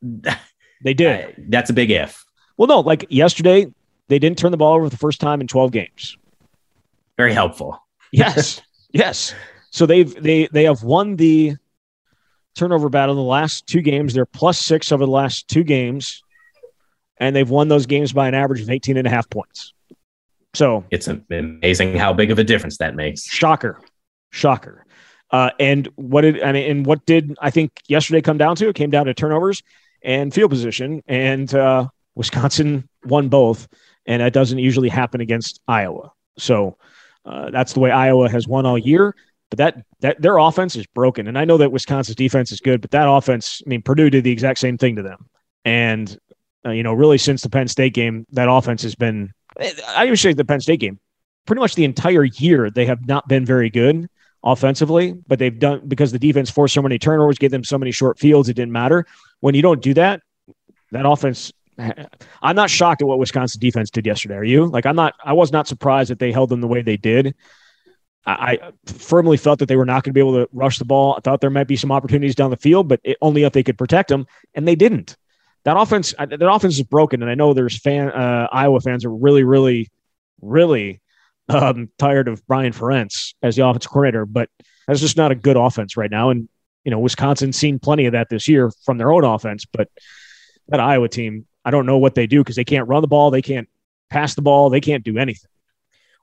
they 0.00 0.94
did. 0.94 1.06
I, 1.10 1.34
that's 1.36 1.68
a 1.68 1.74
big 1.74 1.90
if. 1.90 2.24
Well, 2.60 2.66
no, 2.66 2.80
like 2.80 3.06
yesterday, 3.08 3.72
they 4.08 4.18
didn't 4.18 4.36
turn 4.36 4.50
the 4.50 4.58
ball 4.58 4.74
over 4.74 4.90
the 4.90 4.96
first 4.98 5.18
time 5.18 5.40
in 5.40 5.46
12 5.46 5.72
games. 5.72 6.18
Very 7.16 7.32
helpful. 7.32 7.82
yes. 8.12 8.60
Yes. 8.92 9.36
So 9.70 9.86
they've 9.86 10.12
they 10.20 10.48
they 10.50 10.64
have 10.64 10.82
won 10.82 11.14
the 11.14 11.54
turnover 12.56 12.88
battle 12.88 13.14
in 13.14 13.18
the 13.18 13.22
last 13.22 13.68
two 13.68 13.82
games. 13.82 14.12
They're 14.12 14.26
plus 14.26 14.58
six 14.58 14.90
over 14.90 15.06
the 15.06 15.12
last 15.12 15.46
two 15.46 15.62
games, 15.62 16.24
and 17.18 17.36
they've 17.36 17.48
won 17.48 17.68
those 17.68 17.86
games 17.86 18.12
by 18.12 18.26
an 18.26 18.34
average 18.34 18.62
of 18.62 18.68
18 18.68 18.96
and 18.96 19.06
a 19.06 19.10
half 19.10 19.30
points. 19.30 19.74
So 20.54 20.84
it's 20.90 21.06
amazing 21.06 21.94
how 21.94 22.12
big 22.12 22.32
of 22.32 22.40
a 22.40 22.42
difference 22.42 22.78
that 22.78 22.96
makes. 22.96 23.22
Shocker. 23.22 23.80
Shocker. 24.30 24.84
Uh, 25.30 25.50
and 25.60 25.86
what 25.94 26.22
did 26.22 26.42
I 26.42 26.50
mean? 26.50 26.68
And 26.68 26.84
what 26.84 27.06
did 27.06 27.36
I 27.40 27.50
think 27.50 27.70
yesterday 27.86 28.22
come 28.22 28.38
down 28.38 28.56
to? 28.56 28.70
It 28.70 28.74
came 28.74 28.90
down 28.90 29.06
to 29.06 29.14
turnovers 29.14 29.62
and 30.02 30.34
field 30.34 30.50
position. 30.50 31.04
And 31.06 31.54
uh, 31.54 31.86
Wisconsin 32.20 32.86
won 33.06 33.30
both, 33.30 33.66
and 34.04 34.20
that 34.20 34.34
doesn't 34.34 34.58
usually 34.58 34.90
happen 34.90 35.22
against 35.22 35.58
Iowa. 35.66 36.12
So 36.36 36.76
uh, 37.24 37.48
that's 37.48 37.72
the 37.72 37.80
way 37.80 37.90
Iowa 37.90 38.28
has 38.28 38.46
won 38.46 38.66
all 38.66 38.76
year. 38.76 39.16
But 39.48 39.56
that 39.56 39.84
that 40.00 40.20
their 40.20 40.36
offense 40.36 40.76
is 40.76 40.86
broken, 40.86 41.28
and 41.28 41.38
I 41.38 41.46
know 41.46 41.56
that 41.56 41.72
Wisconsin's 41.72 42.16
defense 42.16 42.52
is 42.52 42.60
good, 42.60 42.82
but 42.82 42.90
that 42.90 43.08
offense, 43.08 43.62
I 43.66 43.70
mean, 43.70 43.80
Purdue 43.80 44.10
did 44.10 44.22
the 44.22 44.30
exact 44.30 44.58
same 44.58 44.76
thing 44.76 44.96
to 44.96 45.02
them, 45.02 45.30
and 45.64 46.14
uh, 46.66 46.72
you 46.72 46.82
know, 46.82 46.92
really 46.92 47.16
since 47.16 47.40
the 47.40 47.48
Penn 47.48 47.68
State 47.68 47.94
game, 47.94 48.26
that 48.32 48.50
offense 48.50 48.82
has 48.82 48.94
been. 48.94 49.32
I 49.58 50.04
even 50.04 50.16
say 50.16 50.34
the 50.34 50.44
Penn 50.44 50.60
State 50.60 50.80
game, 50.80 51.00
pretty 51.46 51.60
much 51.60 51.74
the 51.74 51.84
entire 51.84 52.24
year 52.24 52.70
they 52.70 52.84
have 52.84 53.08
not 53.08 53.28
been 53.28 53.46
very 53.46 53.70
good 53.70 54.10
offensively, 54.44 55.14
but 55.26 55.38
they've 55.38 55.58
done 55.58 55.88
because 55.88 56.12
the 56.12 56.18
defense 56.18 56.50
forced 56.50 56.74
so 56.74 56.82
many 56.82 56.98
turnovers, 56.98 57.38
gave 57.38 57.50
them 57.50 57.64
so 57.64 57.78
many 57.78 57.90
short 57.90 58.18
fields, 58.18 58.50
it 58.50 58.54
didn't 58.54 58.72
matter. 58.72 59.06
When 59.40 59.54
you 59.54 59.62
don't 59.62 59.82
do 59.82 59.94
that, 59.94 60.20
that 60.92 61.06
offense 61.06 61.50
I'm 62.42 62.56
not 62.56 62.70
shocked 62.70 63.02
at 63.02 63.08
what 63.08 63.18
Wisconsin 63.18 63.60
defense 63.60 63.90
did 63.90 64.06
yesterday. 64.06 64.36
Are 64.36 64.44
you? 64.44 64.66
Like, 64.66 64.86
I'm 64.86 64.96
not. 64.96 65.14
I 65.24 65.32
was 65.32 65.52
not 65.52 65.68
surprised 65.68 66.10
that 66.10 66.18
they 66.18 66.32
held 66.32 66.50
them 66.50 66.60
the 66.60 66.68
way 66.68 66.82
they 66.82 66.96
did. 66.96 67.34
I, 68.26 68.58
firmly 68.84 69.38
felt 69.38 69.58
that 69.60 69.66
they 69.66 69.76
were 69.76 69.86
not 69.86 70.04
going 70.04 70.10
to 70.10 70.12
be 70.12 70.20
able 70.20 70.34
to 70.34 70.48
rush 70.52 70.78
the 70.78 70.84
ball. 70.84 71.14
I 71.16 71.20
thought 71.20 71.40
there 71.40 71.50
might 71.50 71.66
be 71.66 71.76
some 71.76 71.90
opportunities 71.90 72.34
down 72.34 72.50
the 72.50 72.56
field, 72.56 72.86
but 72.86 73.00
it, 73.02 73.16
only 73.22 73.44
if 73.44 73.52
they 73.54 73.62
could 73.62 73.78
protect 73.78 74.10
them, 74.10 74.26
and 74.54 74.68
they 74.68 74.76
didn't. 74.76 75.16
That 75.64 75.76
offense, 75.76 76.14
that 76.18 76.42
offense 76.42 76.74
is 76.74 76.82
broken, 76.82 77.22
and 77.22 77.30
I 77.30 77.34
know 77.34 77.54
there's 77.54 77.78
fan 77.78 78.10
uh, 78.10 78.46
Iowa 78.52 78.80
fans 78.80 79.04
are 79.04 79.14
really, 79.14 79.42
really, 79.42 79.90
really 80.40 81.00
um, 81.48 81.88
tired 81.98 82.28
of 82.28 82.46
Brian 82.46 82.72
Ferentz 82.72 83.34
as 83.42 83.56
the 83.56 83.66
offensive 83.66 83.90
coordinator, 83.90 84.26
but 84.26 84.48
that's 84.86 85.00
just 85.00 85.16
not 85.16 85.32
a 85.32 85.34
good 85.34 85.56
offense 85.56 85.96
right 85.96 86.10
now. 86.10 86.30
And 86.30 86.48
you 86.84 86.90
know, 86.90 86.98
Wisconsin's 86.98 87.56
seen 87.56 87.78
plenty 87.78 88.06
of 88.06 88.12
that 88.12 88.28
this 88.30 88.48
year 88.48 88.70
from 88.84 88.98
their 88.98 89.12
own 89.12 89.24
offense, 89.24 89.66
but 89.66 89.88
that 90.68 90.80
Iowa 90.80 91.08
team, 91.08 91.46
I 91.64 91.70
don't 91.70 91.86
know 91.86 91.98
what 91.98 92.14
they 92.14 92.26
do 92.26 92.40
because 92.40 92.56
they 92.56 92.64
can't 92.64 92.88
run 92.88 93.02
the 93.02 93.08
ball, 93.08 93.30
they 93.30 93.42
can't 93.42 93.68
pass 94.08 94.34
the 94.34 94.42
ball, 94.42 94.70
they 94.70 94.80
can't 94.80 95.04
do 95.04 95.18
anything. 95.18 95.50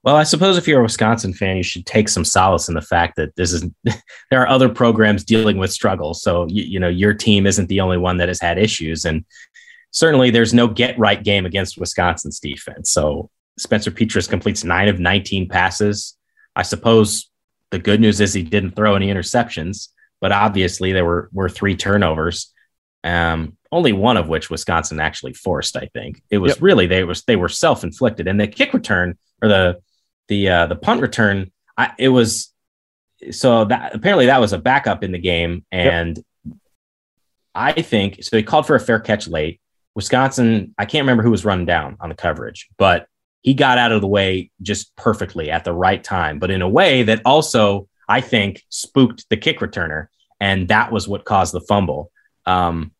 Well, 0.04 0.16
I 0.16 0.24
suppose 0.24 0.58
if 0.58 0.68
you're 0.68 0.80
a 0.80 0.84
Wisconsin 0.84 1.34
fan, 1.34 1.58
you 1.58 1.64
should 1.64 1.86
take 1.86 2.08
some 2.08 2.24
solace 2.24 2.70
in 2.70 2.76
the 2.76 2.82
fact 2.82 3.18
that 3.18 3.36
this 3.36 3.52
is 3.52 3.66
there 3.84 4.42
are 4.42 4.48
other 4.48 4.70
programs 4.70 5.24
dealing 5.24 5.58
with 5.58 5.72
struggles. 5.72 6.22
So 6.22 6.48
you, 6.48 6.64
you 6.64 6.80
know 6.80 6.88
your 6.88 7.14
team 7.14 7.46
isn't 7.46 7.68
the 7.68 7.82
only 7.82 7.98
one 7.98 8.18
that 8.18 8.30
has 8.30 8.40
had 8.40 8.58
issues, 8.58 9.06
and 9.06 9.26
certainly 9.92 10.30
there's 10.30 10.54
no 10.54 10.68
get 10.68 10.98
right 10.98 11.22
game 11.22 11.46
against 11.46 11.78
Wisconsin's 11.78 12.40
defense. 12.40 12.92
So 12.92 13.30
Spencer 13.58 13.92
Petras 13.92 14.30
completes 14.30 14.64
nine 14.64 14.88
of 14.88 15.00
19 15.00 15.50
passes. 15.50 16.16
I 16.56 16.62
suppose 16.62 17.30
the 17.72 17.80
good 17.80 18.00
news 18.00 18.22
is 18.22 18.34
he 18.34 18.44
didn't 18.44 18.76
throw 18.76 18.96
any 18.96 19.08
interceptions, 19.08 19.90
but 20.22 20.32
obviously 20.32 20.94
there 20.94 21.06
were 21.06 21.30
were 21.34 21.50
three 21.50 21.76
turnovers. 21.76 22.54
Um, 23.04 23.57
only 23.72 23.94
one 23.94 24.18
of 24.18 24.28
which 24.28 24.50
Wisconsin 24.50 25.00
actually 25.00 25.34
forced. 25.34 25.76
I 25.76 25.90
think 25.94 26.22
it 26.30 26.38
was 26.38 26.54
yep. 26.54 26.62
really 26.62 26.88
they 26.88 27.04
was 27.04 27.24
they 27.24 27.36
were 27.36 27.50
self 27.50 27.84
inflicted, 27.84 28.28
and 28.28 28.40
the 28.40 28.48
kick 28.48 28.74
return 28.74 29.18
or 29.42 29.50
the 29.50 29.78
the 30.28 30.50
uh, 30.50 30.66
the 30.68 30.76
punt 30.76 31.02
return, 31.02 31.52
I, 31.78 31.94
it 31.98 32.10
was 32.10 32.54
so 33.32 33.66
that 33.66 33.96
apparently 33.96 34.28
that 34.28 34.40
was 34.40 34.54
a 34.54 34.58
backup 34.58 35.04
in 35.04 35.12
the 35.12 35.20
game, 35.20 35.66
and 35.72 36.18
yep. 36.46 36.56
I 37.56 37.82
think 37.82 38.24
so. 38.24 38.38
He 38.38 38.44
called 38.44 38.68
for 38.68 38.76
a 38.76 38.80
fair 38.80 39.00
catch 39.00 39.28
late. 39.28 39.60
Wisconsin, 39.96 40.76
I 40.78 40.86
can't 40.86 41.04
remember 41.04 41.24
who 41.24 41.32
was 41.32 41.44
run 41.44 41.66
down 41.66 41.98
on 42.00 42.10
the 42.10 42.16
coverage, 42.16 42.70
but 42.78 43.08
he 43.42 43.56
got 43.56 43.80
out 43.80 43.92
of 43.92 44.02
the 44.02 44.08
way 44.08 44.52
just 44.62 44.96
perfectly 44.96 45.50
at 45.50 45.64
the 45.64 45.74
right 45.74 46.04
time, 46.04 46.38
but 46.38 46.52
in 46.52 46.62
a 46.62 46.70
way 46.70 47.04
that 47.04 47.22
also 47.26 47.88
I 48.08 48.22
think 48.22 48.64
spooked 48.70 49.26
the 49.30 49.38
kick 49.38 49.60
returner, 49.60 50.08
and 50.40 50.68
that 50.68 50.92
was 50.92 51.08
what 51.08 51.26
caused 51.26 51.54
the 51.54 51.62
fumble. 51.62 52.12
Um, 52.46 52.92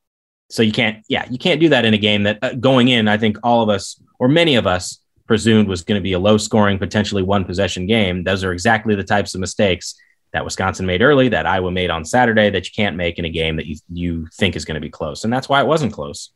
so 0.50 0.64
you 0.64 0.72
can't, 0.72 1.04
yeah, 1.10 1.26
you 1.30 1.38
can't 1.38 1.60
do 1.60 1.70
that 1.70 1.86
in 1.86 1.94
a 1.94 1.98
game 1.98 2.24
that 2.24 2.40
uh, 2.42 2.54
going 2.54 2.88
in. 2.88 3.08
I 3.08 3.18
think 3.18 3.38
all 3.44 3.62
of 3.62 3.70
us 3.70 4.02
or 4.20 4.28
many 4.28 4.56
of 4.56 4.66
us 4.66 5.00
presumed 5.26 5.68
was 5.68 5.84
going 5.84 6.00
to 6.00 6.04
be 6.04 6.14
a 6.14 6.20
low 6.20 6.38
scoring, 6.38 6.80
potentially 6.80 7.22
one 7.22 7.46
possession 7.46 7.86
game. 7.86 8.24
Those 8.24 8.44
are 8.44 8.54
exactly 8.54 8.96
the 8.96 9.04
types 9.04 9.36
of 9.36 9.42
mistakes 9.42 9.96
that 10.32 10.46
Wisconsin 10.46 10.86
made 10.86 11.02
early, 11.02 11.30
that 11.30 11.46
Iowa 11.46 11.72
made 11.72 11.90
on 11.90 12.06
Saturday, 12.06 12.50
that 12.50 12.66
you 12.66 12.72
can't 12.76 12.96
make 12.96 13.20
in 13.20 13.26
a 13.26 13.30
game 13.30 13.58
that 13.58 13.66
you, 13.66 13.76
you 13.92 14.28
think 14.34 14.56
is 14.56 14.66
going 14.66 14.76
to 14.76 14.82
be 14.82 14.90
close. 14.90 15.24
And 15.24 15.32
that's 15.32 15.50
why 15.50 15.62
it 15.62 15.68
wasn't 15.68 15.94
close. 15.94 16.32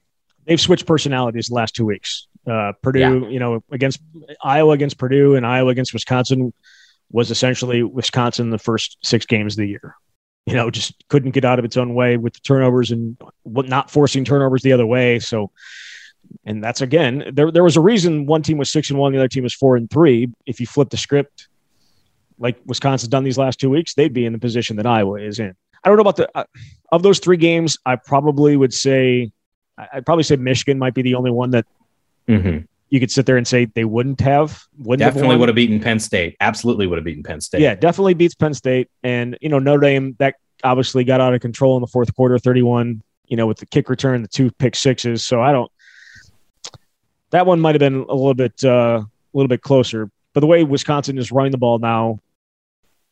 They've 0.45 0.59
switched 0.59 0.85
personalities 0.85 1.47
the 1.47 1.55
last 1.55 1.75
two 1.75 1.85
weeks. 1.85 2.27
Uh, 2.45 2.73
Purdue, 2.81 2.99
yeah. 2.99 3.27
you 3.29 3.39
know, 3.39 3.63
against 3.71 4.01
Iowa 4.43 4.73
against 4.73 4.97
Purdue 4.97 5.35
and 5.35 5.45
Iowa 5.45 5.69
against 5.69 5.93
Wisconsin 5.93 6.53
was 7.11 7.29
essentially 7.29 7.83
Wisconsin 7.83 8.49
the 8.49 8.57
first 8.57 8.97
six 9.03 9.25
games 9.25 9.53
of 9.53 9.57
the 9.57 9.67
year. 9.67 9.95
You 10.45 10.55
know, 10.55 10.71
just 10.71 11.07
couldn't 11.07 11.31
get 11.31 11.45
out 11.45 11.59
of 11.59 11.65
its 11.65 11.77
own 11.77 11.93
way 11.93 12.17
with 12.17 12.33
the 12.33 12.39
turnovers 12.39 12.91
and 12.91 13.15
not 13.45 13.91
forcing 13.91 14.25
turnovers 14.25 14.63
the 14.63 14.73
other 14.73 14.85
way. 14.85 15.19
So, 15.19 15.51
and 16.45 16.63
that's 16.63 16.81
again, 16.81 17.31
there 17.31 17.51
there 17.51 17.63
was 17.63 17.77
a 17.77 17.81
reason 17.81 18.25
one 18.25 18.41
team 18.41 18.57
was 18.57 18.71
six 18.71 18.89
and 18.89 18.97
one, 18.97 19.11
the 19.11 19.19
other 19.19 19.27
team 19.27 19.43
was 19.43 19.53
four 19.53 19.75
and 19.75 19.89
three. 19.89 20.31
If 20.45 20.59
you 20.59 20.65
flip 20.65 20.89
the 20.89 20.97
script, 20.97 21.47
like 22.39 22.59
Wisconsin's 22.65 23.09
done 23.09 23.23
these 23.23 23.37
last 23.37 23.59
two 23.59 23.69
weeks, 23.69 23.93
they'd 23.93 24.13
be 24.13 24.25
in 24.25 24.33
the 24.33 24.39
position 24.39 24.75
that 24.77 24.85
Iowa 24.85 25.21
is 25.21 25.39
in. 25.39 25.55
I 25.83 25.89
don't 25.89 25.97
know 25.97 26.01
about 26.01 26.15
the 26.15 26.29
uh, 26.35 26.43
of 26.91 27.03
those 27.03 27.19
three 27.19 27.37
games. 27.37 27.77
I 27.85 27.95
probably 27.95 28.57
would 28.57 28.73
say, 28.73 29.31
I'd 29.77 30.05
probably 30.05 30.23
say 30.23 30.35
Michigan 30.35 30.79
might 30.79 30.93
be 30.93 31.01
the 31.01 31.15
only 31.15 31.31
one 31.31 31.51
that 31.51 31.65
mm-hmm. 32.27 32.65
You 32.91 32.99
could 32.99 33.09
sit 33.09 33.25
there 33.25 33.37
and 33.37 33.47
say 33.47 33.65
they 33.65 33.85
wouldn't 33.85 34.19
have. 34.21 34.63
Wouldn't 34.77 34.99
definitely 34.99 35.31
have 35.31 35.39
would 35.39 35.49
have 35.49 35.55
beaten 35.55 35.79
Penn 35.79 35.99
State. 35.99 36.37
Absolutely 36.39 36.85
would 36.85 36.97
have 36.97 37.05
beaten 37.05 37.23
Penn 37.23 37.41
State. 37.41 37.61
Yeah, 37.61 37.73
definitely 37.73 38.13
beats 38.13 38.35
Penn 38.35 38.53
State. 38.53 38.89
And 39.03 39.37
you 39.41 39.49
know 39.49 39.57
Notre 39.57 39.81
Dame 39.81 40.15
that 40.19 40.35
obviously 40.63 41.03
got 41.03 41.19
out 41.19 41.33
of 41.33 41.41
control 41.41 41.75
in 41.77 41.81
the 41.81 41.87
fourth 41.87 42.13
quarter, 42.15 42.37
thirty-one. 42.37 43.01
You 43.25 43.37
know, 43.37 43.47
with 43.47 43.57
the 43.57 43.65
kick 43.65 43.89
return, 43.89 44.21
the 44.21 44.27
two 44.27 44.51
pick 44.51 44.75
sixes. 44.75 45.25
So 45.25 45.41
I 45.41 45.51
don't 45.51 45.71
that 47.31 47.45
one 47.45 47.59
might 47.59 47.75
have 47.75 47.79
been 47.79 48.05
a 48.07 48.13
little 48.13 48.33
bit 48.33 48.63
uh, 48.63 49.01
a 49.03 49.07
little 49.33 49.47
bit 49.47 49.61
closer. 49.61 50.09
But 50.33 50.41
the 50.41 50.47
way 50.47 50.63
Wisconsin 50.63 51.17
is 51.17 51.31
running 51.31 51.51
the 51.51 51.57
ball 51.57 51.79
now, 51.79 52.19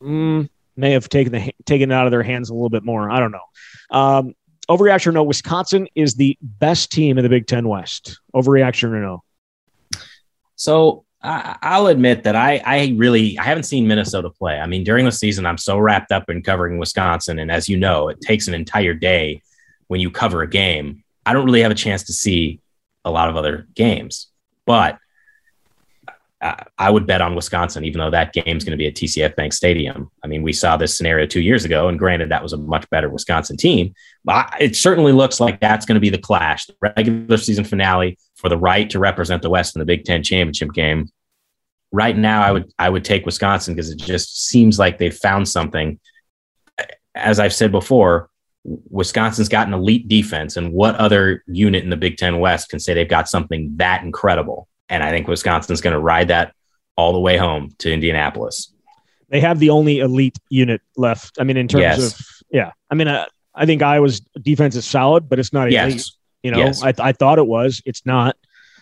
mm, 0.02 0.48
may 0.76 0.92
have 0.92 1.08
taken 1.08 1.32
the 1.32 1.52
taken 1.66 1.90
it 1.90 1.94
out 1.94 2.06
of 2.06 2.10
their 2.12 2.22
hands 2.22 2.50
a 2.50 2.54
little 2.54 2.70
bit 2.70 2.84
more. 2.84 3.10
I 3.10 3.18
don't 3.18 3.32
know. 3.32 3.44
Um, 3.90 4.34
overreaction 4.68 5.08
or 5.08 5.12
no? 5.12 5.24
Wisconsin 5.24 5.88
is 5.94 6.14
the 6.14 6.38
best 6.40 6.92
team 6.92 7.18
in 7.18 7.24
the 7.24 7.28
Big 7.28 7.46
Ten 7.46 7.66
West. 7.68 8.20
Overreaction 8.34 8.84
or 8.92 9.00
no? 9.00 9.22
So 10.60 11.06
I, 11.22 11.80
will 11.80 11.86
admit 11.86 12.24
that 12.24 12.36
I, 12.36 12.60
I 12.66 12.94
really 12.98 13.38
I 13.38 13.44
haven't 13.44 13.62
seen 13.62 13.88
Minnesota 13.88 14.28
play. 14.28 14.60
I 14.60 14.66
mean, 14.66 14.84
during 14.84 15.06
the 15.06 15.12
season, 15.12 15.46
I'm 15.46 15.56
so 15.56 15.78
wrapped 15.78 16.12
up 16.12 16.28
in 16.28 16.42
covering 16.42 16.76
Wisconsin, 16.76 17.38
and 17.38 17.50
as 17.50 17.66
you 17.66 17.78
know, 17.78 18.08
it 18.08 18.20
takes 18.20 18.46
an 18.46 18.52
entire 18.52 18.92
day 18.92 19.40
when 19.88 20.00
you 20.00 20.10
cover 20.10 20.42
a 20.42 20.46
game. 20.46 21.02
I 21.24 21.32
don't 21.32 21.46
really 21.46 21.62
have 21.62 21.72
a 21.72 21.74
chance 21.74 22.02
to 22.04 22.12
see 22.12 22.60
a 23.06 23.10
lot 23.10 23.30
of 23.30 23.36
other 23.36 23.68
games. 23.74 24.26
But 24.66 24.98
I 26.42 26.90
would 26.90 27.06
bet 27.06 27.22
on 27.22 27.34
Wisconsin, 27.34 27.84
even 27.84 27.98
though 27.98 28.10
that 28.10 28.34
game's 28.34 28.64
going 28.64 28.72
to 28.72 28.76
be 28.76 28.86
at 28.86 28.94
TCF 28.94 29.36
Bank 29.36 29.54
Stadium. 29.54 30.10
I 30.22 30.26
mean, 30.26 30.42
we 30.42 30.52
saw 30.52 30.76
this 30.76 30.96
scenario 30.96 31.26
two 31.26 31.40
years 31.40 31.64
ago, 31.64 31.88
and 31.88 31.98
granted, 31.98 32.30
that 32.30 32.42
was 32.42 32.52
a 32.52 32.58
much 32.58 32.88
better 32.90 33.08
Wisconsin 33.08 33.56
team. 33.56 33.94
But 34.24 34.54
it 34.60 34.76
certainly 34.76 35.12
looks 35.12 35.40
like 35.40 35.60
that's 35.60 35.86
going 35.86 35.96
to 35.96 36.00
be 36.00 36.10
the 36.10 36.18
clash, 36.18 36.66
the 36.66 36.74
regular 36.96 37.38
season 37.38 37.64
finale 37.64 38.18
for 38.40 38.48
the 38.48 38.56
right 38.56 38.88
to 38.90 38.98
represent 38.98 39.42
the 39.42 39.50
West 39.50 39.76
in 39.76 39.80
the 39.80 39.86
Big 39.86 40.04
Ten 40.04 40.22
championship 40.22 40.72
game. 40.72 41.08
Right 41.92 42.16
now, 42.16 42.42
I 42.42 42.52
would 42.52 42.72
I 42.78 42.88
would 42.88 43.04
take 43.04 43.26
Wisconsin 43.26 43.74
because 43.74 43.90
it 43.90 43.98
just 43.98 44.46
seems 44.46 44.78
like 44.78 44.98
they've 44.98 45.14
found 45.14 45.48
something. 45.48 46.00
As 47.14 47.38
I've 47.38 47.52
said 47.52 47.72
before, 47.72 48.30
Wisconsin's 48.64 49.48
got 49.48 49.66
an 49.66 49.74
elite 49.74 50.08
defense, 50.08 50.56
and 50.56 50.72
what 50.72 50.94
other 50.96 51.42
unit 51.46 51.84
in 51.84 51.90
the 51.90 51.96
Big 51.96 52.16
Ten 52.16 52.38
West 52.38 52.70
can 52.70 52.78
say 52.78 52.94
they've 52.94 53.08
got 53.08 53.28
something 53.28 53.72
that 53.76 54.02
incredible? 54.02 54.68
And 54.88 55.02
I 55.02 55.10
think 55.10 55.28
Wisconsin's 55.28 55.80
going 55.80 55.94
to 55.94 56.00
ride 56.00 56.28
that 56.28 56.54
all 56.96 57.12
the 57.12 57.20
way 57.20 57.36
home 57.36 57.70
to 57.78 57.92
Indianapolis. 57.92 58.72
They 59.28 59.40
have 59.40 59.58
the 59.58 59.70
only 59.70 60.00
elite 60.00 60.38
unit 60.48 60.80
left. 60.96 61.38
I 61.40 61.44
mean, 61.44 61.56
in 61.56 61.68
terms 61.68 61.82
yes. 61.82 62.20
of 62.20 62.26
yeah, 62.50 62.72
I 62.90 62.94
mean, 62.94 63.08
uh, 63.08 63.26
I 63.54 63.66
think 63.66 63.82
Iowa's 63.82 64.20
defense 64.20 64.76
is 64.76 64.84
solid, 64.84 65.28
but 65.28 65.38
it's 65.38 65.52
not 65.52 65.68
elite. 65.68 65.94
Yes. 65.94 66.16
You 66.42 66.50
know, 66.52 66.58
yes. 66.58 66.82
I, 66.82 66.94
I 66.98 67.12
thought 67.12 67.38
it 67.38 67.46
was. 67.46 67.82
It's 67.84 68.04
not. 68.06 68.36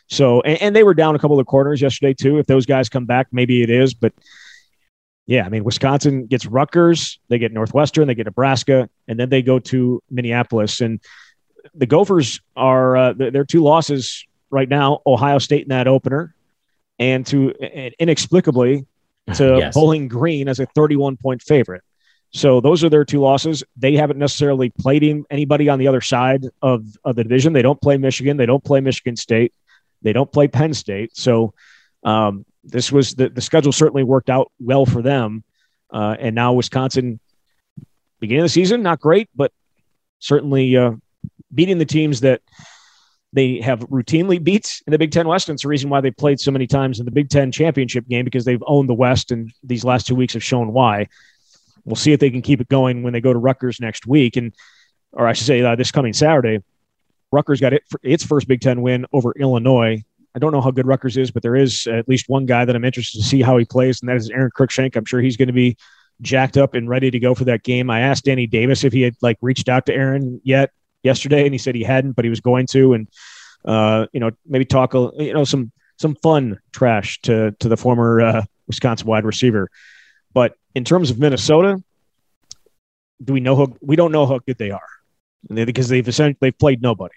So, 0.08 0.40
and, 0.40 0.60
and 0.62 0.76
they 0.76 0.84
were 0.84 0.94
down 0.94 1.14
a 1.14 1.18
couple 1.18 1.38
of 1.38 1.46
corners 1.46 1.80
yesterday 1.82 2.14
too. 2.14 2.38
If 2.38 2.46
those 2.46 2.66
guys 2.66 2.88
come 2.88 3.04
back, 3.04 3.28
maybe 3.32 3.62
it 3.62 3.70
is. 3.70 3.94
But 3.94 4.12
yeah, 5.26 5.44
I 5.44 5.50
mean, 5.50 5.64
Wisconsin 5.64 6.26
gets 6.26 6.46
Rutgers, 6.46 7.18
they 7.28 7.38
get 7.38 7.52
Northwestern, 7.52 8.08
they 8.08 8.14
get 8.14 8.24
Nebraska, 8.24 8.88
and 9.06 9.20
then 9.20 9.28
they 9.28 9.42
go 9.42 9.58
to 9.58 10.02
Minneapolis. 10.10 10.80
And 10.80 11.00
the 11.74 11.86
Gophers 11.86 12.40
are 12.56 12.96
uh, 12.96 13.12
their 13.12 13.44
two 13.44 13.62
losses 13.62 14.24
right 14.50 14.68
now: 14.68 15.02
Ohio 15.06 15.38
State 15.38 15.62
in 15.62 15.68
that 15.68 15.86
opener, 15.86 16.34
and 16.98 17.26
to 17.26 17.52
and 17.60 17.94
inexplicably 17.98 18.86
to 19.34 19.44
yes. 19.58 19.74
Bowling 19.74 20.08
Green 20.08 20.48
as 20.48 20.60
a 20.60 20.66
31 20.66 21.18
point 21.18 21.42
favorite. 21.42 21.82
So 22.30 22.60
those 22.60 22.84
are 22.84 22.90
their 22.90 23.04
two 23.04 23.20
losses. 23.20 23.64
They 23.76 23.94
haven't 23.94 24.18
necessarily 24.18 24.70
played 24.70 25.24
anybody 25.30 25.68
on 25.68 25.78
the 25.78 25.88
other 25.88 26.00
side 26.00 26.44
of, 26.60 26.84
of 27.04 27.16
the 27.16 27.22
division. 27.22 27.52
They 27.52 27.62
don't 27.62 27.80
play 27.80 27.96
Michigan. 27.96 28.36
They 28.36 28.46
don't 28.46 28.62
play 28.62 28.80
Michigan 28.80 29.16
State. 29.16 29.54
They 30.02 30.12
don't 30.12 30.30
play 30.30 30.46
Penn 30.46 30.74
State. 30.74 31.16
So 31.16 31.54
um, 32.04 32.44
this 32.64 32.92
was 32.92 33.14
the, 33.14 33.30
the 33.30 33.40
schedule 33.40 33.72
certainly 33.72 34.04
worked 34.04 34.30
out 34.30 34.52
well 34.60 34.84
for 34.84 35.02
them. 35.02 35.42
Uh, 35.90 36.16
and 36.18 36.34
now 36.34 36.52
Wisconsin, 36.52 37.18
beginning 38.20 38.42
of 38.42 38.44
the 38.44 38.50
season, 38.50 38.82
not 38.82 39.00
great, 39.00 39.30
but 39.34 39.52
certainly 40.18 40.76
uh, 40.76 40.92
beating 41.54 41.78
the 41.78 41.86
teams 41.86 42.20
that 42.20 42.42
they 43.32 43.60
have 43.60 43.80
routinely 43.88 44.42
beat 44.42 44.82
in 44.86 44.90
the 44.90 44.98
Big 44.98 45.12
Ten 45.12 45.28
West. 45.28 45.48
And 45.48 45.56
it's 45.56 45.62
the 45.62 45.68
reason 45.68 45.90
why 45.90 46.00
they 46.00 46.10
played 46.10 46.40
so 46.40 46.50
many 46.50 46.66
times 46.66 46.98
in 46.98 47.04
the 47.04 47.10
Big 47.10 47.30
Ten 47.30 47.52
championship 47.52 48.06
game 48.06 48.24
because 48.24 48.44
they've 48.44 48.62
owned 48.66 48.88
the 48.88 48.94
West, 48.94 49.32
and 49.32 49.52
these 49.62 49.84
last 49.84 50.06
two 50.06 50.14
weeks 50.14 50.34
have 50.34 50.44
shown 50.44 50.72
why. 50.72 51.08
We'll 51.88 51.96
see 51.96 52.12
if 52.12 52.20
they 52.20 52.30
can 52.30 52.42
keep 52.42 52.60
it 52.60 52.68
going 52.68 53.02
when 53.02 53.12
they 53.12 53.20
go 53.20 53.32
to 53.32 53.38
Rutgers 53.38 53.80
next 53.80 54.06
week, 54.06 54.36
and 54.36 54.54
or 55.12 55.26
I 55.26 55.32
should 55.32 55.46
say 55.46 55.62
uh, 55.62 55.74
this 55.74 55.90
coming 55.90 56.12
Saturday. 56.12 56.62
Rutgers 57.32 57.60
got 57.60 57.72
it 57.72 57.82
its 58.02 58.24
first 58.24 58.48
Big 58.48 58.60
Ten 58.60 58.82
win 58.82 59.06
over 59.12 59.32
Illinois 59.32 60.02
I 60.38 60.38
don't 60.38 60.52
know 60.52 60.60
how 60.60 60.70
good 60.70 60.86
Rutgers 60.86 61.16
is, 61.16 61.32
but 61.32 61.42
there 61.42 61.56
is 61.56 61.86
at 61.86 62.08
least 62.08 62.28
one 62.28 62.46
guy 62.46 62.64
that 62.64 62.76
I'm 62.76 62.84
interested 62.84 63.18
to 63.18 63.24
see 63.24 63.42
how 63.42 63.56
he 63.56 63.64
plays, 63.64 64.00
and 64.00 64.08
that 64.08 64.16
is 64.16 64.30
Aron 64.30 64.50
Cruickshank. 64.56 64.94
I'm 64.94 65.04
sure 65.04 65.20
he's 65.20 65.36
going 65.36 65.48
to 65.48 65.52
be 65.52 65.76
jacked 66.20 66.56
up 66.56 66.74
and 66.74 66.88
ready 66.88 67.10
to 67.10 67.18
go 67.18 67.34
for 67.34 67.44
that 67.46 67.62
game. 67.62 67.90
I 67.90 68.00
asked 68.00 68.24
Danny 68.24 68.46
Davis 68.46 68.84
if 68.84 68.92
he 68.92 69.02
had 69.02 69.16
like 69.20 69.38
reached 69.40 69.68
out 69.68 69.86
to 69.86 69.94
Aron 69.94 70.40
yet 70.44 70.70
yesterday, 71.02 71.44
and 71.44 71.52
he 71.52 71.58
said 71.58 71.74
he 71.74 71.82
hadn't, 71.82 72.12
but 72.12 72.24
he 72.24 72.28
was 72.28 72.40
going 72.40 72.66
to, 72.68 72.92
and 72.92 73.08
uh, 73.64 74.06
you 74.12 74.20
know, 74.20 74.30
maybe 74.46 74.64
talk 74.64 74.94
a 74.94 75.10
you 75.18 75.32
know 75.32 75.44
some 75.44 75.72
some 75.96 76.14
fun 76.16 76.60
trash 76.72 77.20
to 77.22 77.50
to 77.58 77.68
the 77.68 77.76
former 77.76 78.20
uh, 78.20 78.44
Wisconsin 78.66 79.06
wide 79.06 79.24
receiver. 79.24 79.68
In 80.74 80.84
terms 80.84 81.10
of 81.10 81.18
Minnesota, 81.18 81.82
do 83.22 83.32
we 83.32 83.40
know 83.40 83.56
how 83.56 83.76
we 83.80 83.96
don't 83.96 84.12
know 84.12 84.26
how 84.26 84.38
good 84.38 84.58
they 84.58 84.70
are 84.70 84.80
because 85.48 85.88
they've 85.88 86.06
essentially 86.06 86.38
they've 86.40 86.58
played 86.58 86.82
nobody, 86.82 87.14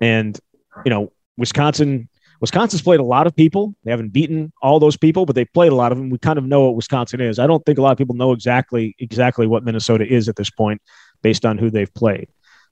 and 0.00 0.38
you 0.84 0.90
know 0.90 1.12
Wisconsin 1.36 2.08
Wisconsin's 2.40 2.80
played 2.82 3.00
a 3.00 3.04
lot 3.04 3.26
of 3.26 3.36
people. 3.36 3.74
They 3.84 3.90
haven't 3.90 4.12
beaten 4.12 4.52
all 4.62 4.80
those 4.80 4.96
people, 4.96 5.26
but 5.26 5.36
they've 5.36 5.52
played 5.52 5.72
a 5.72 5.74
lot 5.74 5.92
of 5.92 5.98
them. 5.98 6.08
We 6.08 6.18
kind 6.18 6.38
of 6.38 6.44
know 6.44 6.64
what 6.64 6.74
Wisconsin 6.74 7.20
is. 7.20 7.38
I 7.38 7.46
don't 7.46 7.64
think 7.66 7.78
a 7.78 7.82
lot 7.82 7.92
of 7.92 7.98
people 7.98 8.14
know 8.14 8.32
exactly 8.32 8.94
exactly 8.98 9.46
what 9.46 9.64
Minnesota 9.64 10.06
is 10.06 10.28
at 10.28 10.36
this 10.36 10.50
point, 10.50 10.80
based 11.22 11.44
on 11.44 11.58
who 11.58 11.70
they've 11.70 11.92
played. 11.92 12.28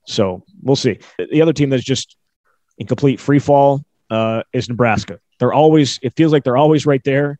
So 0.06 0.44
we'll 0.62 0.76
see. 0.76 0.98
The 1.18 1.42
other 1.42 1.52
team 1.52 1.70
that's 1.70 1.84
just 1.84 2.16
in 2.78 2.86
complete 2.86 3.20
free 3.20 3.38
fall 3.38 3.84
uh, 4.10 4.42
is 4.52 4.68
Nebraska. 4.68 5.18
They're 5.38 5.52
always 5.52 5.98
it 6.02 6.14
feels 6.16 6.32
like 6.32 6.44
they're 6.44 6.56
always 6.56 6.86
right 6.86 7.02
there, 7.04 7.38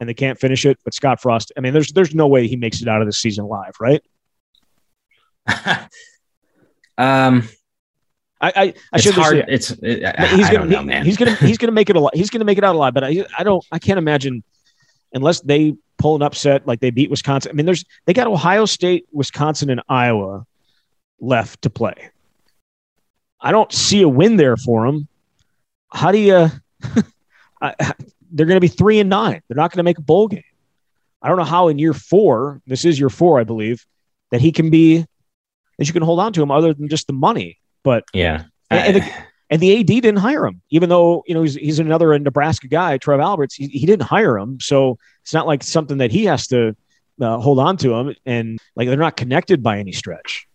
and 0.00 0.08
they 0.08 0.14
can't 0.14 0.38
finish 0.38 0.64
it. 0.66 0.78
But 0.84 0.94
Scott 0.94 1.20
Frost, 1.20 1.52
I 1.56 1.60
mean, 1.60 1.72
there's 1.72 1.92
there's 1.92 2.14
no 2.14 2.26
way 2.26 2.46
he 2.46 2.56
makes 2.56 2.80
it 2.82 2.88
out 2.88 3.00
of 3.00 3.08
this 3.08 3.18
season 3.18 3.44
alive, 3.44 3.74
right? 3.80 4.02
um, 6.98 7.48
I 8.40 8.52
I, 8.54 8.74
I 8.92 9.00
should 9.00 9.14
hard. 9.14 9.36
say 9.36 9.44
It's 9.48 9.70
it, 9.82 10.04
I, 10.04 10.26
he's 10.28 10.46
I 10.46 10.52
gonna 10.52 10.58
don't 10.58 10.70
know, 10.70 10.82
man. 10.82 11.04
he's 11.04 11.16
gonna 11.16 11.34
he's 11.40 11.58
gonna 11.58 11.72
make 11.72 11.90
it 11.90 11.96
a 11.96 12.00
lot. 12.00 12.14
He's 12.14 12.30
gonna 12.30 12.44
make 12.44 12.58
it 12.58 12.64
out 12.64 12.74
alive. 12.74 12.94
But 12.94 13.04
I 13.04 13.24
I 13.36 13.44
don't 13.44 13.64
I 13.72 13.78
can't 13.78 13.98
imagine 13.98 14.42
unless 15.12 15.40
they 15.40 15.74
pull 15.98 16.16
an 16.16 16.22
upset 16.22 16.66
like 16.66 16.80
they 16.80 16.90
beat 16.90 17.10
Wisconsin. 17.10 17.50
I 17.50 17.54
mean, 17.54 17.66
there's 17.66 17.84
they 18.06 18.12
got 18.12 18.26
Ohio 18.26 18.64
State, 18.66 19.06
Wisconsin, 19.12 19.70
and 19.70 19.82
Iowa 19.88 20.46
left 21.20 21.62
to 21.62 21.70
play. 21.70 22.10
I 23.40 23.52
don't 23.52 23.72
see 23.72 24.02
a 24.02 24.08
win 24.08 24.36
there 24.36 24.56
for 24.56 24.86
them. 24.86 25.08
How 25.92 26.12
do 26.12 26.18
you? 26.18 26.48
I, 27.62 27.92
they're 28.30 28.46
going 28.46 28.56
to 28.56 28.60
be 28.60 28.68
three 28.68 29.00
and 29.00 29.10
nine. 29.10 29.42
They're 29.48 29.56
not 29.56 29.70
going 29.70 29.78
to 29.78 29.84
make 29.84 29.98
a 29.98 30.02
bowl 30.02 30.28
game. 30.28 30.42
I 31.20 31.28
don't 31.28 31.36
know 31.36 31.44
how 31.44 31.68
in 31.68 31.78
year 31.78 31.94
four, 31.94 32.60
this 32.66 32.84
is 32.84 32.98
year 32.98 33.10
four, 33.10 33.40
I 33.40 33.44
believe, 33.44 33.84
that 34.30 34.40
he 34.40 34.52
can 34.52 34.70
be 34.70 35.04
that 35.78 35.86
you 35.86 35.92
can 35.92 36.02
hold 36.02 36.20
on 36.20 36.32
to 36.32 36.42
him 36.42 36.50
other 36.50 36.74
than 36.74 36.88
just 36.88 37.06
the 37.06 37.12
money. 37.12 37.58
But 37.82 38.04
yeah, 38.12 38.44
and, 38.70 38.96
and, 38.96 38.96
the, 38.96 39.12
and 39.50 39.60
the 39.60 39.80
AD 39.80 39.86
didn't 39.86 40.16
hire 40.16 40.46
him, 40.46 40.60
even 40.70 40.88
though 40.88 41.24
you 41.26 41.34
know 41.34 41.42
he's 41.42 41.54
he's 41.54 41.78
another 41.78 42.16
Nebraska 42.18 42.68
guy, 42.68 42.98
Trev 42.98 43.20
Alberts. 43.20 43.54
He, 43.54 43.66
he 43.68 43.86
didn't 43.86 44.06
hire 44.06 44.36
him, 44.36 44.60
so 44.60 44.98
it's 45.22 45.34
not 45.34 45.46
like 45.46 45.62
something 45.62 45.98
that 45.98 46.12
he 46.12 46.24
has 46.26 46.46
to 46.48 46.76
uh, 47.20 47.38
hold 47.38 47.58
on 47.58 47.76
to 47.78 47.94
him. 47.94 48.14
And 48.26 48.58
like 48.76 48.88
they're 48.88 48.96
not 48.96 49.16
connected 49.16 49.62
by 49.62 49.78
any 49.78 49.92
stretch. 49.92 50.46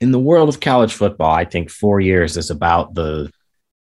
in 0.00 0.12
the 0.12 0.18
world 0.18 0.48
of 0.48 0.60
college 0.60 0.92
football, 0.92 1.32
I 1.32 1.44
think 1.44 1.70
four 1.70 2.00
years 2.00 2.36
is 2.36 2.50
about 2.50 2.94
the 2.94 3.32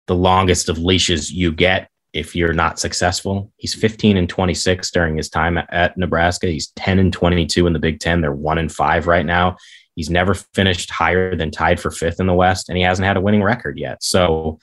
the 0.07 0.15
longest 0.15 0.69
of 0.69 0.79
leashes 0.79 1.31
you 1.31 1.51
get 1.51 1.89
if 2.13 2.35
you're 2.35 2.53
not 2.53 2.79
successful. 2.79 3.51
He's 3.57 3.75
15 3.75 4.17
and 4.17 4.27
26 4.27 4.91
during 4.91 5.17
his 5.17 5.29
time 5.29 5.57
at, 5.57 5.97
Nebraska. 5.97 6.47
He's 6.47 6.67
10 6.75 6.99
and 6.99 7.13
22 7.13 7.67
in 7.67 7.73
the 7.73 7.79
Big 7.79 7.99
Ten. 7.99 8.21
They're 8.21 8.31
one 8.31 8.57
and 8.57 8.71
five 8.71 9.07
right 9.07 9.25
now. 9.25 9.57
He's 9.95 10.09
never 10.09 10.33
finished 10.33 10.89
higher 10.89 11.35
than 11.35 11.51
tied 11.51 11.79
for 11.79 11.91
fifth 11.91 12.19
in 12.19 12.27
the 12.27 12.33
West, 12.33 12.69
and 12.69 12.77
he 12.77 12.83
hasn't 12.83 13.05
had 13.05 13.17
a 13.17 13.21
winning 13.21 13.43
record 13.43 13.77
yet. 13.77 14.01
So, 14.01 14.59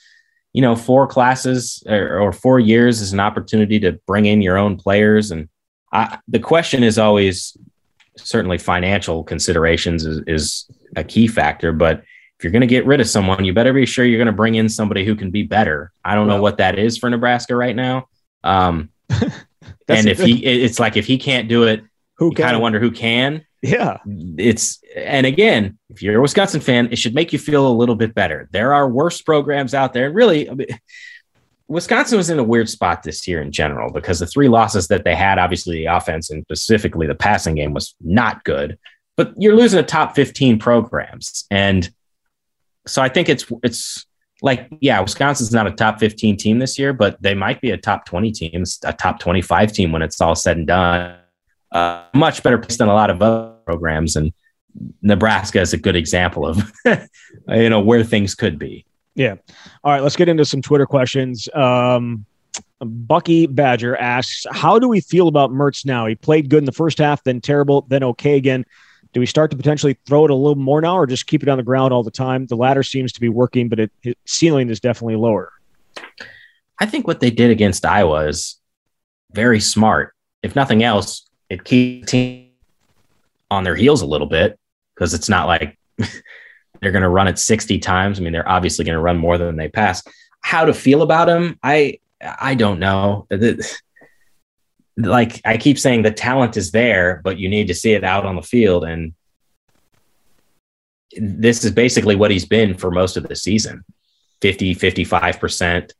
you 0.52 0.62
know, 0.62 0.74
four 0.74 1.06
classes 1.06 1.82
or, 1.86 2.18
or 2.18 2.32
four 2.32 2.58
years 2.58 3.00
is 3.00 3.12
an 3.12 3.20
opportunity 3.20 3.78
to 3.80 3.92
bring 4.06 4.26
in 4.26 4.40
your 4.40 4.56
own 4.56 4.76
players. 4.76 5.30
And 5.30 5.48
I, 5.92 6.18
the 6.26 6.40
question 6.40 6.82
is 6.82 6.98
always 6.98 7.56
certainly 8.16 8.56
financial 8.56 9.22
considerations 9.22 10.06
is, 10.06 10.22
is 10.26 10.70
a 10.96 11.04
key 11.04 11.26
factor, 11.26 11.72
but 11.72 12.02
if 12.38 12.44
you're 12.44 12.52
going 12.52 12.60
to 12.60 12.66
get 12.66 12.86
rid 12.86 13.00
of 13.00 13.08
someone, 13.08 13.44
you 13.44 13.54
better 13.54 13.72
be 13.72 13.86
sure 13.86 14.04
you're 14.04 14.18
going 14.18 14.26
to 14.26 14.32
bring 14.32 14.56
in 14.56 14.68
somebody 14.68 15.04
who 15.04 15.14
can 15.14 15.30
be 15.30 15.42
better. 15.42 15.92
I 16.04 16.14
don't 16.14 16.28
know 16.28 16.40
what 16.40 16.58
that 16.58 16.78
is 16.78 16.98
for 16.98 17.08
Nebraska 17.08 17.56
right 17.56 17.74
now. 17.74 18.08
Um, 18.44 18.90
and 19.88 20.06
if 20.06 20.18
he, 20.18 20.44
it's 20.44 20.78
like 20.78 20.96
if 20.96 21.06
he 21.06 21.16
can't 21.16 21.48
do 21.48 21.64
it, 21.64 21.82
Who 22.18 22.26
you 22.26 22.36
kind 22.36 22.54
of 22.54 22.60
wonder 22.60 22.78
who 22.78 22.90
can. 22.90 23.44
Yeah, 23.62 23.98
It's 24.06 24.80
and 24.94 25.26
again, 25.26 25.78
if 25.88 26.02
you're 26.02 26.18
a 26.18 26.22
Wisconsin 26.22 26.60
fan, 26.60 26.88
it 26.92 26.98
should 26.98 27.14
make 27.14 27.32
you 27.32 27.38
feel 27.38 27.66
a 27.66 27.72
little 27.72 27.96
bit 27.96 28.14
better. 28.14 28.48
There 28.52 28.74
are 28.74 28.88
worse 28.88 29.22
programs 29.22 29.74
out 29.74 29.92
there, 29.92 30.06
and 30.06 30.14
really, 30.14 30.48
I 30.48 30.54
mean, 30.54 30.68
Wisconsin 31.68 32.18
was 32.18 32.30
in 32.30 32.38
a 32.38 32.44
weird 32.44 32.68
spot 32.68 33.02
this 33.02 33.26
year 33.26 33.40
in 33.40 33.50
general 33.50 33.92
because 33.92 34.20
the 34.20 34.26
three 34.26 34.48
losses 34.48 34.88
that 34.88 35.04
they 35.04 35.16
had, 35.16 35.38
obviously 35.38 35.76
the 35.76 35.86
offense 35.86 36.30
and 36.30 36.44
specifically 36.44 37.06
the 37.06 37.14
passing 37.14 37.56
game 37.56 37.72
was 37.72 37.94
not 38.00 38.44
good. 38.44 38.78
But 39.16 39.32
you're 39.36 39.56
losing 39.56 39.78
to 39.78 39.82
top 39.82 40.14
15 40.14 40.58
programs, 40.58 41.46
and 41.50 41.90
so 42.86 43.02
I 43.02 43.08
think 43.08 43.28
it's 43.28 43.44
it's 43.62 44.06
like 44.42 44.68
yeah, 44.80 45.00
Wisconsin's 45.00 45.52
not 45.52 45.66
a 45.66 45.70
top 45.70 45.98
15 45.98 46.36
team 46.36 46.58
this 46.58 46.78
year, 46.78 46.92
but 46.92 47.20
they 47.22 47.34
might 47.34 47.60
be 47.60 47.70
a 47.70 47.76
top 47.76 48.04
20 48.06 48.32
team, 48.32 48.64
a 48.84 48.92
top 48.92 49.18
25 49.18 49.72
team 49.72 49.92
when 49.92 50.02
it's 50.02 50.20
all 50.20 50.34
said 50.34 50.56
and 50.56 50.66
done. 50.66 51.16
Uh, 51.72 52.04
much 52.14 52.42
better 52.42 52.58
place 52.58 52.78
than 52.78 52.88
a 52.88 52.94
lot 52.94 53.10
of 53.10 53.20
other 53.20 53.54
programs, 53.66 54.16
and 54.16 54.32
Nebraska 55.02 55.60
is 55.60 55.72
a 55.72 55.76
good 55.76 55.96
example 55.96 56.46
of 56.46 56.72
you 57.48 57.68
know 57.68 57.80
where 57.80 58.04
things 58.04 58.34
could 58.34 58.58
be. 58.58 58.84
Yeah. 59.14 59.36
All 59.82 59.92
right, 59.92 60.02
let's 60.02 60.16
get 60.16 60.28
into 60.28 60.44
some 60.44 60.62
Twitter 60.62 60.86
questions. 60.86 61.48
Um, 61.54 62.26
Bucky 62.80 63.46
Badger 63.46 63.96
asks, 63.96 64.44
"How 64.52 64.78
do 64.78 64.88
we 64.88 65.00
feel 65.00 65.28
about 65.28 65.50
Mertz 65.50 65.84
now? 65.84 66.06
He 66.06 66.14
played 66.14 66.50
good 66.50 66.58
in 66.58 66.64
the 66.66 66.72
first 66.72 66.98
half, 66.98 67.24
then 67.24 67.40
terrible, 67.40 67.86
then 67.88 68.04
okay 68.04 68.36
again. 68.36 68.64
Do 69.16 69.20
we 69.20 69.24
start 69.24 69.50
to 69.50 69.56
potentially 69.56 69.96
throw 70.04 70.26
it 70.26 70.30
a 70.30 70.34
little 70.34 70.56
more 70.56 70.82
now, 70.82 70.98
or 70.98 71.06
just 71.06 71.26
keep 71.26 71.42
it 71.42 71.48
on 71.48 71.56
the 71.56 71.62
ground 71.62 71.90
all 71.90 72.02
the 72.02 72.10
time? 72.10 72.44
The 72.44 72.54
latter 72.54 72.82
seems 72.82 73.14
to 73.14 73.20
be 73.22 73.30
working, 73.30 73.70
but 73.70 73.80
it, 73.80 73.90
his 74.02 74.14
ceiling 74.26 74.68
is 74.68 74.78
definitely 74.78 75.16
lower." 75.16 75.54
I 76.78 76.84
think 76.84 77.06
what 77.06 77.20
they 77.20 77.30
did 77.30 77.50
against 77.50 77.86
Iowa 77.86 78.26
is 78.26 78.60
very 79.32 79.58
smart. 79.58 80.12
If 80.42 80.54
nothing 80.54 80.82
else, 80.82 81.26
it 81.48 81.64
keeps 81.64 82.02
the 82.02 82.06
team 82.10 82.50
on 83.50 83.64
their 83.64 83.74
heels 83.74 84.02
a 84.02 84.06
little 84.06 84.26
bit 84.26 84.58
because 84.94 85.14
it's 85.14 85.30
not 85.30 85.46
like 85.46 85.78
they're 86.82 86.92
going 86.92 87.00
to 87.00 87.08
run 87.08 87.26
it 87.26 87.38
60 87.38 87.78
times. 87.78 88.20
I 88.20 88.22
mean, 88.22 88.34
they're 88.34 88.46
obviously 88.46 88.84
going 88.84 88.96
to 88.96 89.00
run 89.00 89.16
more 89.16 89.38
than 89.38 89.56
they 89.56 89.70
pass. 89.70 90.02
How 90.42 90.66
to 90.66 90.74
feel 90.74 91.00
about 91.00 91.26
him? 91.26 91.58
I 91.62 92.00
I 92.20 92.54
don't 92.54 92.80
know. 92.80 93.26
Like 94.96 95.40
I 95.44 95.58
keep 95.58 95.78
saying, 95.78 96.02
the 96.02 96.10
talent 96.10 96.56
is 96.56 96.70
there, 96.70 97.20
but 97.22 97.38
you 97.38 97.48
need 97.48 97.66
to 97.68 97.74
see 97.74 97.92
it 97.92 98.04
out 98.04 98.24
on 98.24 98.36
the 98.36 98.42
field. 98.42 98.84
And 98.84 99.14
this 101.16 101.64
is 101.64 101.72
basically 101.72 102.16
what 102.16 102.30
he's 102.30 102.46
been 102.46 102.74
for 102.74 102.90
most 102.90 103.16
of 103.16 103.28
the 103.28 103.36
season 103.36 103.84
50, 104.40 104.74
55%. 104.74 105.92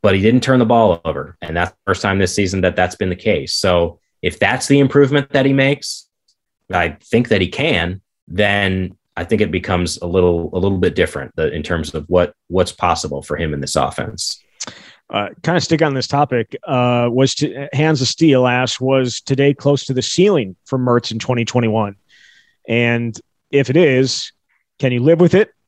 But 0.00 0.14
he 0.14 0.22
didn't 0.22 0.42
turn 0.42 0.60
the 0.60 0.64
ball 0.64 1.00
over. 1.04 1.36
And 1.42 1.56
that's 1.56 1.72
the 1.72 1.78
first 1.86 2.02
time 2.02 2.18
this 2.18 2.34
season 2.34 2.60
that 2.60 2.76
that's 2.76 2.96
been 2.96 3.08
the 3.08 3.16
case. 3.16 3.54
So 3.54 3.98
if 4.22 4.38
that's 4.38 4.66
the 4.66 4.78
improvement 4.78 5.30
that 5.30 5.46
he 5.46 5.52
makes, 5.52 6.08
I 6.72 6.96
think 7.02 7.28
that 7.28 7.40
he 7.40 7.48
can, 7.48 8.00
then 8.26 8.96
I 9.16 9.24
think 9.24 9.40
it 9.40 9.50
becomes 9.50 9.98
a 9.98 10.06
little 10.06 10.50
a 10.52 10.58
little 10.58 10.78
bit 10.78 10.94
different 10.94 11.32
uh, 11.36 11.48
in 11.48 11.64
terms 11.64 11.92
of 11.92 12.04
what 12.08 12.34
what's 12.46 12.70
possible 12.70 13.22
for 13.22 13.36
him 13.36 13.52
in 13.52 13.60
this 13.60 13.74
offense. 13.74 14.40
Uh, 15.10 15.28
kind 15.42 15.56
of 15.56 15.62
stick 15.62 15.80
on 15.80 15.94
this 15.94 16.06
topic. 16.06 16.56
Uh, 16.66 17.08
was 17.10 17.34
to, 17.36 17.68
Hands 17.72 18.00
of 18.00 18.08
Steel 18.08 18.46
asked, 18.46 18.80
was 18.80 19.20
today 19.20 19.54
close 19.54 19.84
to 19.86 19.94
the 19.94 20.02
ceiling 20.02 20.54
for 20.66 20.78
Mertz 20.78 21.10
in 21.10 21.18
2021? 21.18 21.96
And 22.68 23.18
if 23.50 23.70
it 23.70 23.76
is, 23.76 24.32
can 24.78 24.92
you 24.92 25.00
live 25.00 25.20
with 25.20 25.34
it? 25.34 25.50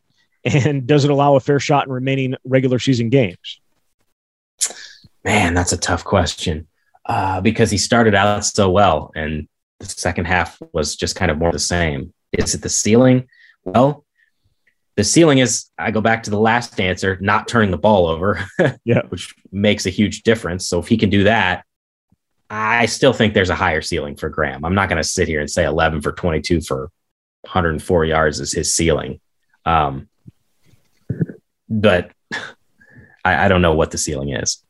And 0.42 0.86
does 0.86 1.04
it 1.04 1.10
allow 1.10 1.34
a 1.34 1.40
fair 1.40 1.60
shot 1.60 1.86
in 1.86 1.92
remaining 1.92 2.34
regular 2.44 2.78
season 2.78 3.10
games? 3.10 3.60
Man, 5.22 5.52
that's 5.52 5.72
a 5.72 5.76
tough 5.76 6.02
question 6.02 6.66
uh, 7.04 7.42
because 7.42 7.70
he 7.70 7.76
started 7.76 8.14
out 8.14 8.42
so 8.46 8.70
well, 8.70 9.10
and 9.14 9.46
the 9.80 9.86
second 9.86 10.24
half 10.24 10.58
was 10.72 10.96
just 10.96 11.14
kind 11.14 11.30
of 11.30 11.36
more 11.36 11.52
the 11.52 11.58
same. 11.58 12.14
Is 12.32 12.54
it 12.54 12.62
the 12.62 12.70
ceiling? 12.70 13.28
Well, 13.64 14.06
the 15.00 15.04
ceiling 15.04 15.38
is 15.38 15.70
I 15.78 15.92
go 15.92 16.02
back 16.02 16.24
to 16.24 16.30
the 16.30 16.38
last 16.38 16.78
answer, 16.78 17.16
not 17.22 17.48
turning 17.48 17.70
the 17.70 17.78
ball 17.78 18.06
over, 18.06 18.44
yeah, 18.84 19.00
which 19.08 19.34
makes 19.50 19.86
a 19.86 19.90
huge 19.90 20.24
difference. 20.24 20.68
So 20.68 20.78
if 20.78 20.88
he 20.88 20.98
can 20.98 21.08
do 21.08 21.24
that, 21.24 21.64
I 22.50 22.84
still 22.84 23.14
think 23.14 23.32
there's 23.32 23.48
a 23.48 23.54
higher 23.54 23.80
ceiling 23.80 24.14
for 24.16 24.28
Graham. 24.28 24.62
I'm 24.62 24.74
not 24.74 24.90
going 24.90 25.02
to 25.02 25.08
sit 25.08 25.26
here 25.26 25.40
and 25.40 25.50
say 25.50 25.64
11 25.64 26.02
for 26.02 26.12
22 26.12 26.60
for 26.60 26.90
104 27.44 28.04
yards 28.04 28.40
is 28.40 28.52
his 28.52 28.74
ceiling. 28.74 29.20
Um, 29.64 30.10
but 31.70 32.10
I, 33.24 33.46
I 33.46 33.48
don't 33.48 33.62
know 33.62 33.74
what 33.74 33.92
the 33.92 33.98
ceiling 33.98 34.34
is. 34.34 34.62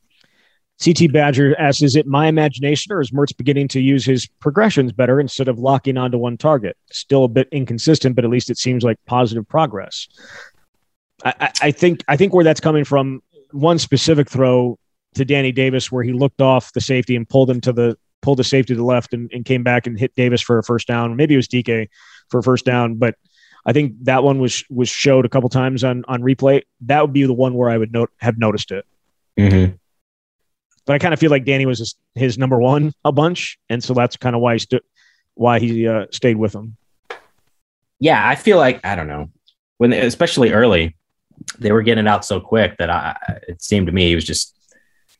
CT 0.83 1.13
Badger 1.13 1.59
asks, 1.59 1.83
is 1.83 1.95
it 1.95 2.07
my 2.07 2.27
imagination 2.27 2.93
or 2.93 3.01
is 3.01 3.11
Mertz 3.11 3.37
beginning 3.37 3.69
to 3.69 3.81
use 3.81 4.05
his 4.05 4.27
progressions 4.41 4.93
better 4.93 5.21
instead 5.21 5.49
of 5.49 5.59
locking 5.59 5.99
onto 5.99 6.17
one 6.17 6.39
target? 6.39 6.77
Still 6.91 7.25
a 7.25 7.29
bit 7.29 7.49
inconsistent, 7.53 8.17
but 8.17 8.25
at 8.25 8.31
least 8.31 8.51
it 8.51 8.57
seems 8.57 8.83
like 8.83 8.97
positive 9.07 9.47
progress. 9.47 10.09
I, 11.25 11.53
I, 11.61 11.71
think 11.71 12.03
I 12.09 12.17
think 12.17 12.33
where 12.33 12.45
that's 12.45 12.61
coming 12.61 12.85
from, 12.85 13.23
one 13.51 13.79
specific 13.79 14.31
throw 14.31 14.79
to 15.15 15.25
Danny 15.25 15.53
Davis 15.53 15.93
where 15.93 16.03
he 16.03 16.13
looked 16.13 16.41
off 16.41 16.73
the 16.73 16.81
safety 16.81 17.15
and 17.15 17.29
pulled 17.29 17.51
him 17.51 17.61
to 17.63 17.73
the 17.73 17.99
pulled 18.23 18.39
the 18.39 18.45
safety 18.45 18.75
to 18.75 18.79
the 18.79 18.85
left 18.85 19.15
and, 19.15 19.31
and 19.33 19.45
came 19.45 19.63
back 19.63 19.87
and 19.87 19.99
hit 19.99 20.15
Davis 20.15 20.43
for 20.43 20.59
a 20.59 20.63
first 20.63 20.87
down. 20.87 21.17
Maybe 21.17 21.35
it 21.35 21.39
was 21.39 21.49
DK 21.49 21.89
for 22.29 22.39
a 22.39 22.43
first 22.43 22.67
down, 22.67 22.97
but 22.97 23.17
I 23.67 23.73
think 23.73 23.95
that 24.03 24.23
one 24.23 24.39
was 24.39 24.65
was 24.71 24.89
showed 24.89 25.27
a 25.27 25.29
couple 25.29 25.49
times 25.51 25.85
on 25.85 26.05
on 26.09 26.23
replay. 26.23 26.63
That 26.83 27.03
would 27.03 27.13
be 27.13 27.25
the 27.25 27.35
one 27.35 27.55
where 27.55 27.69
I 27.69 27.77
would 27.77 27.93
note 27.93 28.11
have 28.19 28.39
noticed 28.39 28.71
it. 28.71 28.87
Mm-hmm. 29.39 29.75
But 30.91 30.97
I 30.97 30.99
kind 30.99 31.15
of 31.15 31.21
feel 31.21 31.31
like 31.31 31.45
Danny 31.45 31.67
was 31.67 31.79
his, 31.79 31.95
his, 32.17 32.37
number 32.37 32.59
one 32.59 32.93
a 33.05 33.13
bunch, 33.13 33.61
and 33.69 33.81
so 33.81 33.95
that's 33.95 34.17
kind 34.17 34.35
of 34.35 34.43
why 34.43 34.55
he 34.55 34.59
stood, 34.59 34.83
why 35.35 35.61
he 35.61 35.87
uh, 35.87 36.07
stayed 36.11 36.37
with 36.37 36.53
him. 36.53 36.77
Yeah, 38.01 38.29
I 38.29 38.35
feel 38.35 38.59
like 38.59 38.85
I 38.85 38.97
don't 38.97 39.07
know 39.07 39.31
when, 39.79 39.93
especially 39.93 40.53
early, 40.53 40.97
they 41.61 41.71
were 41.71 41.83
getting 41.83 42.09
out 42.09 42.25
so 42.25 42.41
quick 42.41 42.77
that 42.79 42.91
I 42.91 43.17
it 43.47 43.63
seemed 43.63 43.87
to 43.87 43.93
me 43.93 44.09
he 44.09 44.17
was 44.17 44.25
just 44.25 44.53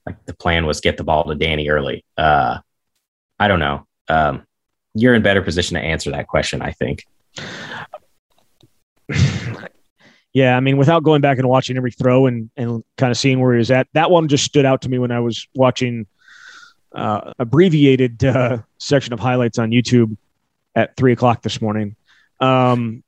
like 0.05 0.17
the 0.27 0.35
plan 0.35 0.67
was 0.67 0.81
get 0.81 0.97
the 0.97 1.05
ball 1.05 1.23
to 1.23 1.37
Danny 1.37 1.69
early. 1.69 2.05
Uh, 2.19 2.59
I 3.39 3.47
don't 3.47 3.61
know. 3.61 3.87
Um, 4.09 4.49
you're 4.95 5.15
in 5.15 5.23
better 5.23 5.41
position 5.41 5.77
to 5.77 5.81
answer 5.81 6.11
that 6.11 6.27
question, 6.27 6.63
I 6.63 6.73
think. 6.73 7.07
Yeah, 10.33 10.57
I 10.57 10.61
mean, 10.61 10.77
without 10.77 11.03
going 11.03 11.21
back 11.21 11.39
and 11.39 11.49
watching 11.49 11.77
every 11.77 11.91
throw 11.91 12.27
and 12.27 12.51
and 12.57 12.85
kind 12.97 13.11
of 13.11 13.19
seeing 13.19 13.41
where 13.41 13.53
he 13.53 13.59
was 13.59 13.71
at, 13.71 13.89
that 13.95 14.11
one 14.11 14.29
just 14.29 14.45
stood 14.45 14.65
out 14.65 14.83
to 14.83 14.89
me 14.89 14.99
when 14.99 15.11
I 15.11 15.21
was 15.21 15.49
watching 15.55 16.07
uh, 16.93 17.33
abbreviated 17.39 18.25
uh, 18.25 18.59
section 18.79 19.13
of 19.13 19.21
highlights 19.21 19.59
on 19.59 19.71
YouTube 19.71 20.17
at 20.75 20.97
three 20.97 21.13
o'clock 21.13 21.43
this 21.43 21.61
morning. 21.61 21.97
Um, 22.41 23.03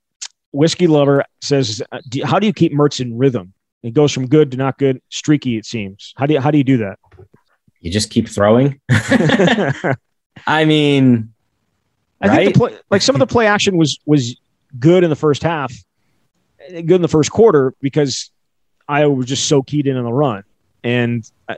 Whiskey 0.53 0.87
Lover 0.87 1.25
says, 1.41 1.81
"How 2.25 2.39
do 2.39 2.47
you 2.47 2.53
keep 2.53 2.73
Mertz 2.73 3.01
in 3.01 3.16
rhythm? 3.16 3.55
It 3.83 3.95
goes 3.95 4.12
from 4.12 4.29
good 4.29 4.51
to 4.53 4.57
not 4.57 4.79
good, 4.79 5.01
streaky. 5.09 5.57
It 5.57 5.66
seems. 5.66 6.12
How 6.16 6.27
do 6.27 6.35
you 6.35 6.41
how 6.41 6.51
do 6.51 6.59
you 6.59 6.64
do 6.64 6.79
that? 6.79 6.99
You 7.81 7.91
just 7.91 8.11
keep 8.11 8.29
throwing. 8.29 8.81
I 10.47 10.64
mean, 10.64 11.33
I 12.20 12.29
right? 12.29 12.37
think 12.37 12.55
the 12.55 12.59
play, 12.59 12.79
like 12.91 13.03
some 13.03 13.14
of 13.14 13.20
the 13.20 13.27
play 13.27 13.47
action 13.47 13.77
was 13.77 13.99
was 14.07 14.37
good 14.79 15.05
in 15.05 15.11
the 15.11 15.16
first 15.16 15.43
half, 15.43 15.73
good 16.71 16.93
in 16.93 17.03
the 17.03 17.09
first 17.09 17.31
quarter 17.31 17.75
because 17.81 18.31
Iowa 18.89 19.15
was 19.15 19.27
just 19.27 19.49
so 19.49 19.63
keyed 19.63 19.87
in 19.87 19.97
on 19.97 20.05
the 20.05 20.13
run, 20.13 20.45
and 20.83 21.31
uh, 21.49 21.55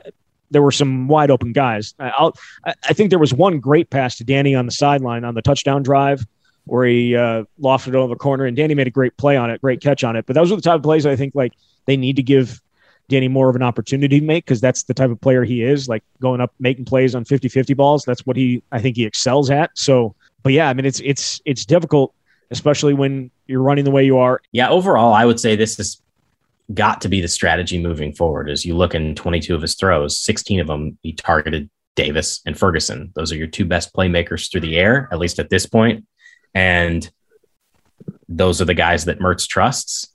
there 0.51 0.61
were 0.61 0.71
some 0.71 1.07
wide 1.07 1.31
open 1.31 1.53
guys. 1.53 1.93
I'll, 1.99 2.35
I 2.65 2.93
think 2.93 3.09
there 3.09 3.19
was 3.19 3.33
one 3.33 3.59
great 3.59 3.89
pass 3.89 4.17
to 4.17 4.23
Danny 4.23 4.55
on 4.55 4.65
the 4.65 4.71
sideline 4.71 5.23
on 5.23 5.35
the 5.35 5.41
touchdown 5.41 5.83
drive 5.83 6.25
where 6.65 6.85
he 6.85 7.15
uh, 7.15 7.43
lofted 7.61 7.89
it 7.89 7.95
over 7.95 8.13
the 8.13 8.19
corner, 8.19 8.45
and 8.45 8.57
Danny 8.57 8.73
made 8.73 8.87
a 8.87 8.91
great 8.91 9.15
play 9.17 9.37
on 9.37 9.49
it, 9.49 9.61
great 9.61 9.81
catch 9.81 10.03
on 10.03 10.15
it. 10.15 10.25
But 10.25 10.33
those 10.33 10.51
are 10.51 10.55
the 10.55 10.61
type 10.61 10.77
of 10.77 10.83
plays 10.83 11.05
I 11.05 11.15
think 11.15 11.35
like 11.35 11.53
they 11.85 11.95
need 11.95 12.15
to 12.15 12.23
give 12.23 12.61
Danny 13.07 13.27
more 13.27 13.49
of 13.49 13.55
an 13.55 13.61
opportunity 13.61 14.19
to 14.19 14.25
make 14.25 14.45
because 14.45 14.61
that's 14.61 14.83
the 14.83 14.93
type 14.93 15.11
of 15.11 15.21
player 15.21 15.43
he 15.43 15.61
is, 15.63 15.87
like 15.87 16.03
going 16.21 16.41
up 16.41 16.53
making 16.59 16.85
plays 16.85 17.13
on 17.13 17.23
50-50 17.23 17.75
balls. 17.77 18.03
That's 18.03 18.25
what 18.25 18.35
he 18.35 18.63
I 18.71 18.81
think 18.81 18.95
he 18.95 19.05
excels 19.05 19.49
at. 19.49 19.71
So, 19.75 20.15
but 20.43 20.53
yeah, 20.53 20.69
I 20.69 20.73
mean 20.73 20.85
it's 20.85 20.99
it's 21.01 21.41
it's 21.45 21.65
difficult, 21.65 22.13
especially 22.51 22.93
when 22.93 23.31
you're 23.47 23.61
running 23.61 23.85
the 23.85 23.91
way 23.91 24.05
you 24.05 24.17
are. 24.17 24.41
Yeah, 24.51 24.69
overall, 24.69 25.13
I 25.13 25.25
would 25.25 25.39
say 25.39 25.55
this 25.55 25.77
has 25.77 26.01
got 26.73 27.01
to 27.01 27.09
be 27.09 27.21
the 27.21 27.27
strategy 27.27 27.81
moving 27.81 28.13
forward. 28.13 28.49
As 28.49 28.65
you 28.65 28.75
look 28.75 28.95
in 28.95 29.15
22 29.15 29.55
of 29.55 29.61
his 29.61 29.75
throws, 29.75 30.17
16 30.17 30.59
of 30.59 30.67
them 30.67 30.97
he 31.03 31.13
targeted 31.13 31.69
Davis 31.95 32.41
and 32.45 32.57
Ferguson. 32.57 33.11
Those 33.15 33.31
are 33.31 33.37
your 33.37 33.47
two 33.47 33.65
best 33.65 33.93
playmakers 33.93 34.51
through 34.51 34.61
the 34.61 34.77
air, 34.77 35.07
at 35.11 35.19
least 35.19 35.39
at 35.39 35.49
this 35.49 35.65
point. 35.65 36.05
And 36.53 37.09
those 38.27 38.61
are 38.61 38.65
the 38.65 38.73
guys 38.73 39.05
that 39.05 39.19
Mertz 39.19 39.47
trusts. 39.47 40.07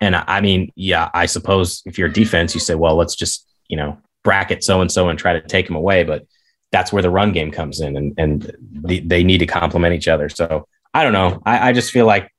And 0.00 0.14
I 0.14 0.40
mean, 0.40 0.72
yeah, 0.76 1.10
I 1.12 1.26
suppose 1.26 1.82
if 1.84 1.98
you're 1.98 2.08
a 2.08 2.12
defense, 2.12 2.54
you 2.54 2.60
say, 2.60 2.74
well, 2.74 2.96
let's 2.96 3.16
just, 3.16 3.48
you 3.68 3.76
know, 3.76 3.98
bracket 4.22 4.62
so 4.62 4.80
and 4.80 4.90
so 4.90 5.08
and 5.08 5.18
try 5.18 5.32
to 5.32 5.40
take 5.40 5.68
him 5.68 5.76
away. 5.76 6.04
But 6.04 6.26
that's 6.70 6.92
where 6.92 7.02
the 7.02 7.10
run 7.10 7.32
game 7.32 7.50
comes 7.50 7.80
in, 7.80 7.96
and, 7.96 8.14
and 8.18 8.54
the, 8.60 9.00
they 9.00 9.24
need 9.24 9.38
to 9.38 9.46
complement 9.46 9.94
each 9.94 10.06
other. 10.06 10.28
So 10.28 10.68
I 10.94 11.02
don't 11.02 11.12
know. 11.12 11.42
I, 11.44 11.70
I 11.70 11.72
just 11.72 11.92
feel 11.92 12.06
like 12.06 12.30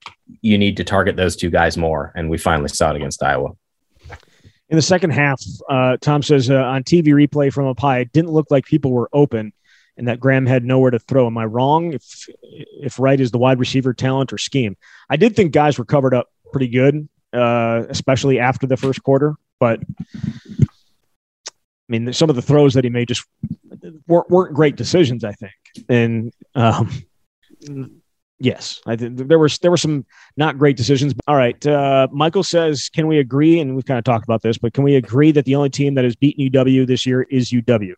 you 0.42 0.58
need 0.58 0.78
to 0.78 0.84
target 0.84 1.16
those 1.16 1.36
two 1.36 1.50
guys 1.50 1.78
more. 1.78 2.12
And 2.16 2.30
we 2.30 2.38
finally 2.38 2.70
saw 2.70 2.92
it 2.92 2.96
against 2.96 3.24
Iowa. 3.24 3.52
In 4.70 4.76
the 4.76 4.82
second 4.82 5.12
half, 5.12 5.42
uh, 5.70 5.98
Tom 6.02 6.22
says 6.22 6.50
uh, 6.50 6.56
on 6.56 6.84
TV 6.84 7.08
replay 7.08 7.52
from 7.52 7.68
up 7.68 7.80
high, 7.80 8.00
it 8.00 8.12
didn't 8.12 8.32
look 8.32 8.48
like 8.52 8.66
people 8.66 8.92
were 8.92 9.10
open 9.14 9.52
and 10.00 10.08
that 10.08 10.20
Graham 10.20 10.46
had 10.46 10.64
nowhere 10.64 10.92
to 10.92 10.98
throw. 10.98 11.28
Am 11.28 11.38
I 11.38 11.46
wrong 11.46 11.94
if 11.94 12.28
if 12.42 13.00
right 13.00 13.20
is 13.20 13.32
the 13.32 13.38
wide 13.38 13.60
receiver 13.60 13.94
talent 13.94 14.32
or 14.32 14.38
scheme? 14.38 14.78
I 15.10 15.18
did 15.18 15.36
think 15.36 15.52
guys 15.52 15.78
were 15.78 15.86
covered 15.86 16.14
up 16.14 16.30
pretty 16.52 16.70
good, 16.70 17.10
uh, 17.34 17.84
especially 17.90 18.40
after 18.40 18.66
the 18.66 18.78
first 18.78 19.04
quarter. 19.04 19.36
But 19.60 19.82
I 20.58 20.66
mean, 21.90 22.14
some 22.14 22.30
of 22.30 22.38
the 22.38 22.42
throws 22.42 22.76
that 22.76 22.86
he 22.86 22.90
made 22.90 23.10
just 23.10 23.26
weren't, 24.08 24.30
weren't 24.30 24.54
great 24.56 24.78
decisions. 24.78 25.26
I 25.26 25.34
think, 25.34 25.54
and 25.90 26.34
um, 26.56 26.90
yes, 28.40 28.82
I 28.86 28.96
think 28.96 29.18
there 29.18 29.40
was 29.40 29.58
there 29.60 29.72
were 29.72 29.78
some 29.78 30.06
not 30.38 30.58
great 30.58 30.78
decisions. 30.78 31.14
All 31.28 31.36
right, 31.36 31.66
uh, 31.66 32.08
Michael 32.12 32.44
says, 32.44 32.90
can 32.90 33.08
we 33.08 33.20
agree? 33.20 33.60
And 33.60 33.76
we've 33.76 33.86
kind 33.86 33.98
of 33.98 34.04
talked 34.04 34.24
about 34.24 34.42
this, 34.42 34.58
but 34.58 34.74
can 34.74 34.84
we 34.84 34.96
agree 34.96 35.32
that 35.32 35.46
the 35.46 35.56
only 35.56 35.70
team 35.70 35.96
that 35.96 36.04
has 36.04 36.16
beaten 36.16 36.50
UW 36.50 36.88
this 36.88 37.06
year 37.06 37.24
is 37.30 37.52
UW? 37.52 37.94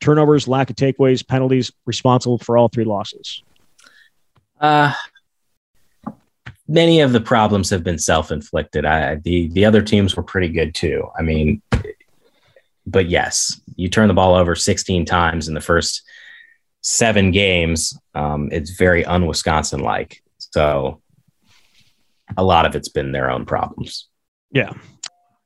turnovers, 0.00 0.48
lack 0.48 0.70
of 0.70 0.76
takeaways, 0.76 1.26
penalties, 1.26 1.72
responsible 1.84 2.38
for 2.38 2.56
all 2.56 2.68
three 2.68 2.84
losses? 2.84 3.42
Uh, 4.60 4.92
many 6.68 7.00
of 7.00 7.12
the 7.12 7.20
problems 7.20 7.70
have 7.70 7.84
been 7.84 7.98
self-inflicted. 7.98 8.84
I, 8.84 9.16
the 9.16 9.48
the 9.48 9.64
other 9.64 9.82
teams 9.82 10.16
were 10.16 10.22
pretty 10.22 10.48
good 10.48 10.74
too. 10.74 11.08
I 11.18 11.22
mean, 11.22 11.62
but 12.86 13.08
yes, 13.08 13.60
you 13.76 13.88
turn 13.88 14.08
the 14.08 14.14
ball 14.14 14.34
over 14.34 14.54
16 14.54 15.04
times 15.04 15.48
in 15.48 15.54
the 15.54 15.60
first 15.60 16.02
seven 16.86 17.32
games. 17.32 17.98
Um, 18.14 18.48
it's 18.52 18.70
very 18.70 19.04
un-Wisconsin 19.04 19.80
like. 19.80 20.22
So 20.38 21.02
a 22.36 22.44
lot 22.44 22.64
of 22.64 22.76
it's 22.76 22.88
been 22.88 23.10
their 23.10 23.28
own 23.28 23.44
problems. 23.44 24.06
Yeah. 24.52 24.72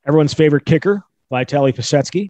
Everyone's 0.05 0.35
favorite 0.35 0.65
kicker, 0.65 1.03
Vitaly 1.31 1.73
Pisetsky, 1.73 2.29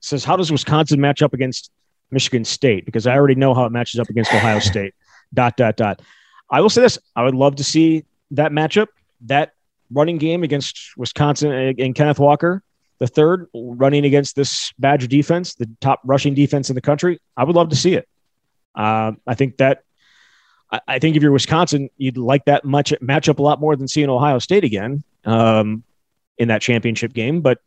says, 0.00 0.24
How 0.24 0.36
does 0.36 0.52
Wisconsin 0.52 1.00
match 1.00 1.22
up 1.22 1.32
against 1.32 1.70
Michigan 2.10 2.44
State? 2.44 2.84
Because 2.84 3.06
I 3.06 3.14
already 3.14 3.34
know 3.34 3.54
how 3.54 3.64
it 3.64 3.72
matches 3.72 3.98
up 3.98 4.10
against 4.10 4.30
Ohio 4.34 4.58
State. 4.72 4.92
dot, 5.32 5.56
dot, 5.56 5.76
dot. 5.76 6.02
I 6.50 6.60
will 6.60 6.68
say 6.68 6.82
this 6.82 6.98
I 7.16 7.24
would 7.24 7.34
love 7.34 7.56
to 7.56 7.64
see 7.64 8.04
that 8.32 8.52
matchup, 8.52 8.88
that 9.22 9.52
running 9.90 10.18
game 10.18 10.42
against 10.42 10.78
Wisconsin 10.98 11.50
and 11.50 11.94
Kenneth 11.94 12.18
Walker, 12.18 12.62
the 12.98 13.06
third 13.06 13.46
running 13.54 14.04
against 14.04 14.36
this 14.36 14.70
Badger 14.78 15.06
defense, 15.06 15.54
the 15.54 15.68
top 15.80 16.02
rushing 16.04 16.34
defense 16.34 16.68
in 16.68 16.74
the 16.74 16.82
country. 16.82 17.18
I 17.38 17.44
would 17.44 17.56
love 17.56 17.70
to 17.70 17.76
see 17.76 17.94
it. 17.94 18.06
Uh, 18.74 19.12
I 19.26 19.34
think 19.34 19.58
that. 19.58 19.84
I 20.86 21.00
think 21.00 21.16
if 21.16 21.22
you're 21.24 21.32
Wisconsin, 21.32 21.90
you'd 21.96 22.16
like 22.16 22.44
that 22.44 22.64
much 22.64 22.94
matchup 23.02 23.40
a 23.40 23.42
lot 23.42 23.58
more 23.58 23.74
than 23.74 23.88
seeing 23.88 24.08
Ohio 24.08 24.38
State 24.38 24.62
again 24.62 25.02
um, 25.24 25.82
in 26.38 26.46
that 26.46 26.62
championship 26.62 27.12
game. 27.12 27.40
But 27.40 27.58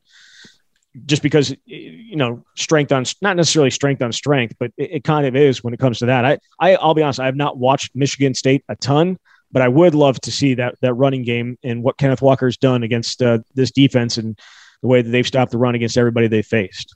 just 1.05 1.23
because 1.23 1.55
you 1.65 2.15
know 2.15 2.43
strength 2.55 2.91
on 2.91 3.03
not 3.21 3.35
necessarily 3.35 3.71
strength 3.71 4.01
on 4.01 4.11
strength, 4.11 4.55
but 4.59 4.71
it, 4.77 4.91
it, 4.91 5.03
kind 5.03 5.25
of 5.25 5.35
is 5.35 5.63
when 5.63 5.73
it 5.73 5.79
comes 5.79 5.99
to 5.99 6.05
that. 6.05 6.25
I, 6.25 6.37
I 6.59 6.75
I'll 6.75 6.93
be 6.93 7.01
honest, 7.01 7.19
I 7.19 7.25
have 7.25 7.35
not 7.35 7.57
watched 7.57 7.95
Michigan 7.95 8.33
State 8.33 8.63
a 8.69 8.75
ton, 8.75 9.17
but 9.51 9.61
I 9.61 9.67
would 9.67 9.95
love 9.95 10.19
to 10.21 10.31
see 10.31 10.53
that 10.55 10.75
that 10.81 10.93
running 10.93 11.23
game 11.23 11.57
and 11.63 11.83
what 11.83 11.97
Kenneth 11.97 12.21
Walker's 12.21 12.57
done 12.57 12.83
against 12.83 13.21
uh, 13.21 13.39
this 13.55 13.71
defense 13.71 14.17
and 14.17 14.37
the 14.81 14.87
way 14.87 15.01
that 15.01 15.09
they've 15.09 15.27
stopped 15.27 15.51
the 15.51 15.57
run 15.57 15.75
against 15.75 15.97
everybody 15.97 16.27
they 16.27 16.41
faced. 16.41 16.95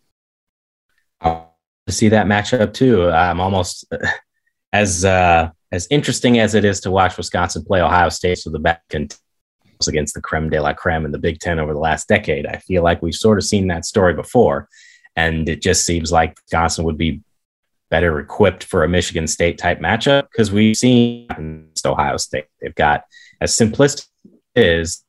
To 1.88 1.92
see 1.94 2.10
that 2.10 2.28
matchup 2.28 2.74
too, 2.74 3.10
I'm 3.10 3.40
almost 3.40 3.86
as 4.74 5.04
uh, 5.04 5.50
as 5.72 5.88
interesting 5.90 6.40
as 6.40 6.54
it 6.54 6.66
is 6.66 6.80
to 6.82 6.92
watch 6.92 7.18
Wisconsin 7.18 7.64
play 7.66 7.82
Ohio 7.82 8.10
State 8.10 8.38
so 8.38 8.50
the 8.50 8.60
back 8.60 8.84
and 8.94 9.14
against 9.88 10.16
the 10.16 10.22
creme 10.22 10.50
de 10.50 10.60
la 10.60 10.74
creme 10.74 11.06
in 11.06 11.12
the 11.12 11.20
Big 11.20 11.40
Ten 11.40 11.60
over 11.60 11.74
the 11.74 11.80
last 11.80 12.08
decade. 12.08 12.48
I 12.48 12.58
feel 12.58 12.82
like 12.84 13.02
we've 13.02 13.14
sort 13.14 13.38
of 13.38 13.44
seen 13.44 13.68
that 13.68 13.86
story 13.86 14.14
before. 14.14 14.68
And 15.16 15.48
it 15.48 15.62
just 15.62 15.86
seems 15.86 16.12
like 16.12 16.38
Wisconsin 16.38 16.86
would 16.86 16.98
be 16.98 17.22
better 17.90 18.20
equipped 18.20 18.64
for 18.64 18.84
a 18.84 18.90
Michigan 18.90 19.28
State 19.28 19.58
type 19.58 19.80
matchup 19.80 20.30
because 20.32 20.52
we've 20.52 20.76
seen 20.76 21.70
Ohio 21.86 22.18
State. 22.18 22.46
They've 22.62 22.76
got 22.76 23.04
as 23.40 23.56
simplistic 23.56 24.08
as 24.56 25.04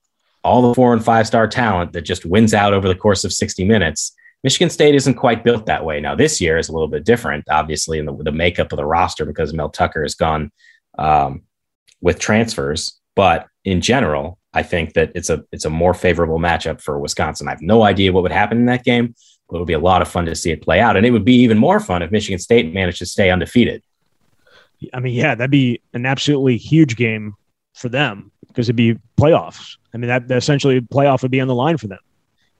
all 0.44 0.62
the 0.62 0.74
four 0.74 0.92
and 0.92 1.04
five 1.04 1.26
star 1.26 1.48
talent 1.48 1.92
that 1.92 2.02
just 2.02 2.24
wins 2.24 2.54
out 2.54 2.72
over 2.72 2.88
the 2.88 2.94
course 2.94 3.24
of 3.24 3.32
60 3.32 3.64
minutes. 3.64 4.14
Michigan 4.44 4.70
State 4.70 4.94
isn't 4.94 5.14
quite 5.14 5.42
built 5.42 5.66
that 5.66 5.84
way. 5.84 6.00
Now, 6.00 6.14
this 6.14 6.40
year 6.40 6.58
is 6.58 6.68
a 6.68 6.72
little 6.72 6.88
bit 6.88 7.04
different, 7.04 7.44
obviously, 7.50 7.98
in 7.98 8.06
the, 8.06 8.14
the 8.14 8.32
makeup 8.32 8.72
of 8.72 8.76
the 8.76 8.84
roster 8.84 9.24
because 9.24 9.52
Mel 9.52 9.68
Tucker 9.68 10.02
has 10.02 10.14
gone 10.14 10.52
um, 10.96 11.42
with 12.00 12.18
transfers. 12.18 13.00
But 13.16 13.48
in 13.64 13.80
general, 13.80 14.38
I 14.54 14.62
think 14.62 14.94
that 14.94 15.10
it's 15.14 15.28
a 15.28 15.44
it's 15.50 15.64
a 15.64 15.70
more 15.70 15.92
favorable 15.92 16.38
matchup 16.38 16.80
for 16.80 16.98
Wisconsin. 17.00 17.48
I 17.48 17.52
have 17.52 17.62
no 17.62 17.82
idea 17.82 18.12
what 18.12 18.22
would 18.22 18.32
happen 18.32 18.58
in 18.58 18.66
that 18.66 18.84
game, 18.84 19.14
but 19.48 19.56
it 19.56 19.58
would 19.58 19.66
be 19.66 19.72
a 19.72 19.80
lot 19.80 20.02
of 20.02 20.08
fun 20.08 20.24
to 20.26 20.36
see 20.36 20.52
it 20.52 20.62
play 20.62 20.80
out. 20.80 20.96
And 20.96 21.04
it 21.04 21.10
would 21.10 21.24
be 21.24 21.34
even 21.34 21.58
more 21.58 21.80
fun 21.80 22.02
if 22.02 22.12
Michigan 22.12 22.38
State 22.38 22.72
managed 22.72 22.98
to 22.98 23.06
stay 23.06 23.30
undefeated. 23.30 23.82
I 24.94 25.00
mean, 25.00 25.14
yeah, 25.14 25.34
that'd 25.34 25.50
be 25.50 25.82
an 25.92 26.06
absolutely 26.06 26.56
huge 26.56 26.94
game 26.94 27.34
for 27.74 27.88
them 27.88 28.30
because 28.46 28.68
it'd 28.68 28.76
be 28.76 28.96
playoffs. 29.20 29.76
I 29.92 29.96
mean, 29.96 30.08
that 30.08 30.30
essentially 30.30 30.80
playoff 30.80 31.22
would 31.22 31.32
be 31.32 31.40
on 31.40 31.48
the 31.48 31.54
line 31.54 31.76
for 31.76 31.88
them 31.88 31.98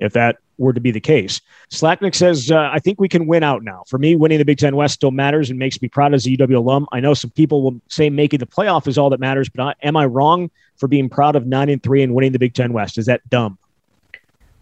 if 0.00 0.12
that 0.12 0.36
were 0.58 0.72
to 0.72 0.80
be 0.80 0.90
the 0.90 1.00
case. 1.00 1.40
Slacknick 1.70 2.14
says, 2.14 2.50
uh, 2.50 2.68
I 2.72 2.78
think 2.80 3.00
we 3.00 3.08
can 3.08 3.26
win 3.26 3.42
out 3.42 3.62
now. 3.62 3.84
For 3.86 3.98
me, 3.98 4.16
winning 4.16 4.38
the 4.38 4.44
Big 4.44 4.58
Ten 4.58 4.76
West 4.76 4.94
still 4.94 5.10
matters 5.10 5.50
and 5.50 5.58
makes 5.58 5.80
me 5.80 5.88
proud 5.88 6.14
as 6.14 6.26
a 6.26 6.30
UW 6.30 6.56
alum. 6.56 6.86
I 6.92 7.00
know 7.00 7.14
some 7.14 7.30
people 7.30 7.62
will 7.62 7.80
say 7.88 8.10
making 8.10 8.40
the 8.40 8.46
playoff 8.46 8.86
is 8.86 8.98
all 8.98 9.10
that 9.10 9.20
matters, 9.20 9.48
but 9.48 9.76
am 9.82 9.96
I 9.96 10.06
wrong 10.06 10.50
for 10.76 10.88
being 10.88 11.08
proud 11.08 11.36
of 11.36 11.46
nine 11.46 11.68
and 11.68 11.82
three 11.82 12.02
and 12.02 12.14
winning 12.14 12.32
the 12.32 12.38
Big 12.38 12.54
Ten 12.54 12.72
West? 12.72 12.98
Is 12.98 13.06
that 13.06 13.28
dumb? 13.30 13.58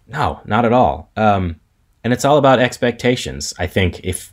No, 0.06 0.40
not 0.44 0.64
at 0.64 0.72
all. 0.72 1.10
Um, 1.16 1.60
and 2.04 2.12
it's 2.12 2.24
all 2.24 2.38
about 2.38 2.60
expectations. 2.60 3.52
I 3.58 3.66
think 3.66 4.00
if 4.04 4.32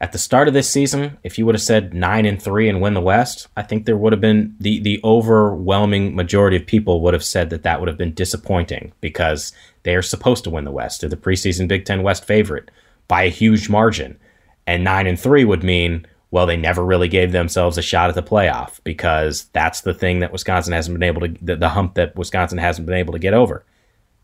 at 0.00 0.12
the 0.12 0.18
start 0.18 0.46
of 0.46 0.54
this 0.54 0.68
season, 0.68 1.16
if 1.22 1.38
you 1.38 1.46
would 1.46 1.54
have 1.54 1.62
said 1.62 1.94
nine 1.94 2.26
and 2.26 2.40
three 2.40 2.68
and 2.68 2.82
win 2.82 2.94
the 2.94 3.00
West, 3.00 3.48
I 3.56 3.62
think 3.62 3.86
there 3.86 3.96
would 3.96 4.12
have 4.12 4.20
been 4.20 4.54
the 4.60 4.78
the 4.80 5.00
overwhelming 5.02 6.14
majority 6.14 6.56
of 6.56 6.66
people 6.66 7.00
would 7.00 7.14
have 7.14 7.24
said 7.24 7.50
that 7.50 7.62
that 7.62 7.80
would 7.80 7.88
have 7.88 7.96
been 7.96 8.12
disappointing 8.12 8.92
because 9.00 9.52
they 9.84 9.94
are 9.94 10.02
supposed 10.02 10.44
to 10.44 10.50
win 10.50 10.64
the 10.64 10.70
West. 10.70 11.00
They're 11.00 11.10
the 11.10 11.16
preseason 11.16 11.68
Big 11.68 11.86
Ten 11.86 12.02
West 12.02 12.24
favorite 12.24 12.70
by 13.08 13.22
a 13.22 13.30
huge 13.30 13.70
margin, 13.70 14.18
and 14.66 14.84
nine 14.84 15.06
and 15.06 15.18
three 15.18 15.44
would 15.44 15.64
mean 15.64 16.06
well, 16.30 16.46
they 16.46 16.56
never 16.56 16.84
really 16.84 17.08
gave 17.08 17.32
themselves 17.32 17.78
a 17.78 17.82
shot 17.82 18.08
at 18.10 18.14
the 18.14 18.22
playoff 18.22 18.80
because 18.84 19.44
that's 19.52 19.82
the 19.82 19.94
thing 19.94 20.18
that 20.20 20.32
Wisconsin 20.32 20.72
hasn't 20.72 20.98
been 20.98 21.06
able 21.06 21.20
to, 21.22 21.28
the, 21.40 21.56
the 21.56 21.68
hump 21.70 21.94
that 21.94 22.16
Wisconsin 22.16 22.58
hasn't 22.58 22.84
been 22.86 22.96
able 22.96 23.12
to 23.12 23.18
get 23.18 23.32
over. 23.32 23.64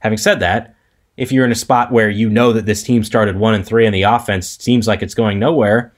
Having 0.00 0.18
said 0.18 0.40
that, 0.40 0.74
if 1.22 1.30
you're 1.30 1.44
in 1.44 1.52
a 1.52 1.54
spot 1.54 1.92
where 1.92 2.10
you 2.10 2.28
know 2.28 2.52
that 2.52 2.66
this 2.66 2.82
team 2.82 3.04
started 3.04 3.36
one 3.36 3.54
and 3.54 3.64
three 3.64 3.86
and 3.86 3.94
the 3.94 4.02
offense 4.02 4.58
seems 4.58 4.88
like 4.88 5.02
it's 5.02 5.14
going 5.14 5.38
nowhere, 5.38 5.92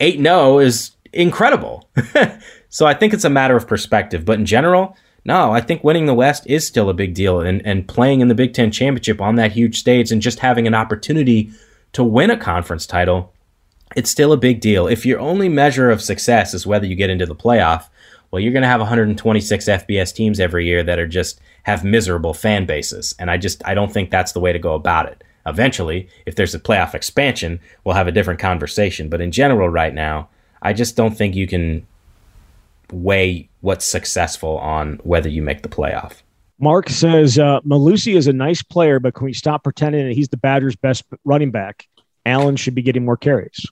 8 0.00 0.22
0 0.22 0.58
is 0.58 0.92
incredible. 1.12 1.86
so 2.70 2.86
I 2.86 2.94
think 2.94 3.12
it's 3.12 3.26
a 3.26 3.30
matter 3.30 3.56
of 3.56 3.68
perspective. 3.68 4.24
But 4.24 4.38
in 4.38 4.46
general, 4.46 4.96
no, 5.26 5.52
I 5.52 5.60
think 5.60 5.84
winning 5.84 6.06
the 6.06 6.14
West 6.14 6.46
is 6.46 6.66
still 6.66 6.88
a 6.88 6.94
big 6.94 7.12
deal. 7.12 7.42
And, 7.42 7.60
and 7.66 7.86
playing 7.86 8.22
in 8.22 8.28
the 8.28 8.34
Big 8.34 8.54
Ten 8.54 8.70
championship 8.70 9.20
on 9.20 9.34
that 9.34 9.52
huge 9.52 9.78
stage 9.78 10.10
and 10.10 10.22
just 10.22 10.38
having 10.38 10.66
an 10.66 10.74
opportunity 10.74 11.52
to 11.92 12.02
win 12.02 12.30
a 12.30 12.38
conference 12.38 12.86
title 12.86 13.34
it's 13.96 14.10
still 14.10 14.32
a 14.32 14.38
big 14.38 14.60
deal. 14.60 14.86
If 14.86 15.04
your 15.04 15.20
only 15.20 15.50
measure 15.50 15.90
of 15.90 16.00
success 16.00 16.54
is 16.54 16.66
whether 16.66 16.86
you 16.86 16.94
get 16.94 17.10
into 17.10 17.26
the 17.26 17.34
playoff, 17.34 17.88
well, 18.32 18.40
you're 18.40 18.52
going 18.52 18.62
to 18.62 18.68
have 18.68 18.80
126 18.80 19.66
FBS 19.66 20.14
teams 20.14 20.40
every 20.40 20.66
year 20.66 20.82
that 20.82 20.98
are 20.98 21.06
just 21.06 21.38
have 21.64 21.84
miserable 21.84 22.32
fan 22.32 22.64
bases, 22.64 23.14
and 23.18 23.30
I 23.30 23.36
just 23.36 23.62
I 23.66 23.74
don't 23.74 23.92
think 23.92 24.10
that's 24.10 24.32
the 24.32 24.40
way 24.40 24.52
to 24.52 24.58
go 24.58 24.74
about 24.74 25.06
it. 25.06 25.22
Eventually, 25.46 26.08
if 26.24 26.34
there's 26.34 26.54
a 26.54 26.58
playoff 26.58 26.94
expansion, 26.94 27.60
we'll 27.84 27.94
have 27.94 28.08
a 28.08 28.12
different 28.12 28.40
conversation. 28.40 29.08
But 29.08 29.20
in 29.20 29.32
general, 29.32 29.68
right 29.68 29.92
now, 29.92 30.28
I 30.62 30.72
just 30.72 30.96
don't 30.96 31.16
think 31.16 31.34
you 31.34 31.46
can 31.46 31.86
weigh 32.90 33.48
what's 33.60 33.84
successful 33.84 34.58
on 34.58 34.94
whether 35.02 35.28
you 35.28 35.42
make 35.42 35.62
the 35.62 35.68
playoff. 35.68 36.22
Mark 36.58 36.88
says 36.88 37.38
uh, 37.38 37.60
Mellusi 37.62 38.16
is 38.16 38.28
a 38.28 38.32
nice 38.32 38.62
player, 38.62 38.98
but 39.00 39.14
can 39.14 39.24
we 39.26 39.32
stop 39.32 39.64
pretending 39.64 40.06
that 40.06 40.14
he's 40.14 40.28
the 40.28 40.36
Badgers' 40.36 40.76
best 40.76 41.04
running 41.24 41.50
back? 41.50 41.86
Allen 42.24 42.56
should 42.56 42.74
be 42.74 42.82
getting 42.82 43.04
more 43.04 43.16
carries. 43.16 43.66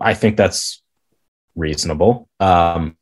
I 0.00 0.14
think 0.14 0.36
that's 0.36 0.82
reasonable. 1.54 2.28
Um, 2.40 2.96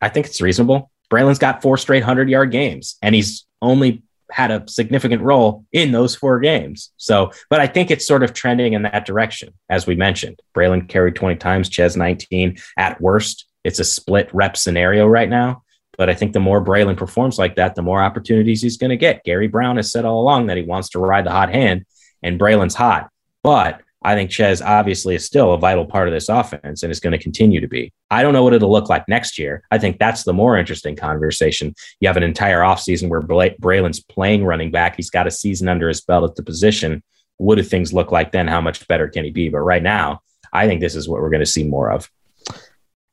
I 0.00 0.08
think 0.08 0.26
it's 0.26 0.40
reasonable. 0.40 0.90
Braelon's 1.10 1.38
got 1.38 1.62
four 1.62 1.76
straight 1.76 2.02
100 2.02 2.28
yard 2.28 2.50
games, 2.50 2.96
and 3.02 3.14
he's 3.14 3.46
only 3.62 4.02
had 4.30 4.50
a 4.50 4.64
significant 4.68 5.22
role 5.22 5.64
in 5.72 5.92
those 5.92 6.16
four 6.16 6.40
games. 6.40 6.92
So, 6.96 7.32
but 7.48 7.60
I 7.60 7.66
think 7.66 7.90
it's 7.90 8.06
sort 8.06 8.22
of 8.22 8.32
trending 8.32 8.72
in 8.72 8.82
that 8.82 9.06
direction, 9.06 9.54
as 9.68 9.86
we 9.86 9.94
mentioned. 9.94 10.40
Braelon 10.54 10.88
carried 10.88 11.14
20 11.14 11.36
times, 11.36 11.68
Chez 11.68 11.96
19. 11.96 12.56
At 12.76 13.00
worst, 13.00 13.46
it's 13.64 13.78
a 13.78 13.84
split 13.84 14.28
rep 14.32 14.56
scenario 14.56 15.06
right 15.06 15.28
now. 15.28 15.62
But 15.96 16.10
I 16.10 16.14
think 16.14 16.32
the 16.32 16.40
more 16.40 16.62
Braelon 16.62 16.96
performs 16.96 17.38
like 17.38 17.56
that, 17.56 17.74
the 17.74 17.82
more 17.82 18.02
opportunities 18.02 18.60
he's 18.60 18.76
going 18.76 18.90
to 18.90 18.96
get. 18.96 19.24
Gary 19.24 19.48
Brown 19.48 19.76
has 19.76 19.90
said 19.90 20.04
all 20.04 20.20
along 20.20 20.46
that 20.46 20.56
he 20.56 20.62
wants 20.62 20.90
to 20.90 20.98
ride 20.98 21.24
the 21.24 21.30
hot 21.30 21.50
hand, 21.50 21.86
and 22.22 22.38
Braelon's 22.38 22.74
hot. 22.74 23.10
But 23.42 23.80
I 24.02 24.14
think 24.14 24.30
Chez 24.30 24.62
obviously 24.62 25.14
is 25.14 25.24
still 25.24 25.52
a 25.52 25.58
vital 25.58 25.84
part 25.84 26.06
of 26.06 26.14
this 26.14 26.28
offense 26.28 26.82
and 26.82 26.92
is 26.92 27.00
going 27.00 27.12
to 27.12 27.18
continue 27.18 27.60
to 27.60 27.66
be. 27.66 27.92
I 28.10 28.22
don't 28.22 28.32
know 28.32 28.44
what 28.44 28.52
it'll 28.52 28.70
look 28.70 28.88
like 28.88 29.08
next 29.08 29.38
year. 29.38 29.64
I 29.70 29.78
think 29.78 29.98
that's 29.98 30.22
the 30.22 30.32
more 30.32 30.56
interesting 30.56 30.94
conversation. 30.94 31.74
You 32.00 32.08
have 32.08 32.16
an 32.16 32.22
entire 32.22 32.60
offseason 32.60 33.08
where 33.08 33.22
Braelon's 33.22 34.00
playing 34.00 34.44
running 34.44 34.70
back. 34.70 34.96
He's 34.96 35.10
got 35.10 35.26
a 35.26 35.30
season 35.30 35.68
under 35.68 35.88
his 35.88 36.02
belt 36.02 36.30
at 36.30 36.36
the 36.36 36.42
position. 36.42 37.02
What 37.38 37.56
do 37.56 37.62
things 37.62 37.92
look 37.92 38.12
like 38.12 38.32
then? 38.32 38.46
How 38.46 38.60
much 38.60 38.86
better 38.86 39.08
can 39.08 39.24
he 39.24 39.30
be? 39.30 39.48
But 39.48 39.60
right 39.60 39.82
now, 39.82 40.20
I 40.52 40.66
think 40.66 40.80
this 40.80 40.94
is 40.94 41.08
what 41.08 41.20
we're 41.20 41.30
going 41.30 41.40
to 41.40 41.46
see 41.46 41.64
more 41.64 41.90
of. 41.90 42.10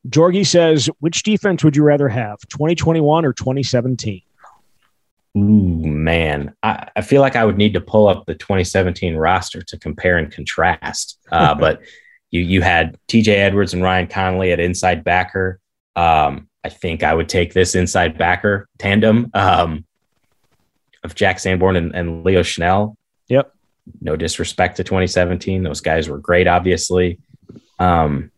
Jorgie 0.09 0.45
says, 0.45 0.89
which 0.99 1.23
defense 1.23 1.63
would 1.63 1.75
you 1.75 1.83
rather 1.83 2.09
have, 2.09 2.37
2021 2.49 3.25
or 3.25 3.33
2017? 3.33 4.21
Ooh, 5.35 5.39
man. 5.85 6.55
I, 6.61 6.89
I 6.95 7.01
feel 7.01 7.21
like 7.21 7.35
I 7.35 7.43
would 7.43 7.57
need 7.57 7.73
to 7.73 7.81
pull 7.81 8.07
up 8.07 8.25
the 8.25 8.35
2017 8.35 9.15
roster 9.15 9.61
to 9.63 9.79
compare 9.79 10.17
and 10.17 10.31
contrast. 10.31 11.19
Uh, 11.31 11.55
but 11.59 11.81
you 12.29 12.41
you 12.41 12.61
had 12.61 12.97
TJ 13.07 13.27
Edwards 13.29 13.73
and 13.73 13.83
Ryan 13.83 14.07
Connelly 14.07 14.51
at 14.51 14.59
inside 14.59 15.03
backer. 15.03 15.59
Um, 15.95 16.49
I 16.63 16.69
think 16.69 17.03
I 17.03 17.13
would 17.13 17.29
take 17.29 17.53
this 17.53 17.75
inside 17.75 18.17
backer 18.17 18.67
tandem 18.77 19.29
um, 19.33 19.85
of 21.03 21.15
Jack 21.15 21.39
Sanborn 21.39 21.75
and, 21.75 21.95
and 21.95 22.23
Leo 22.23 22.41
Chenal. 22.41 22.95
Yep. 23.27 23.53
No 24.01 24.15
disrespect 24.15 24.77
to 24.77 24.83
2017. 24.83 25.63
Those 25.63 25.81
guys 25.81 26.09
were 26.09 26.19
great, 26.19 26.47
obviously. 26.47 27.19
Um, 27.79 28.31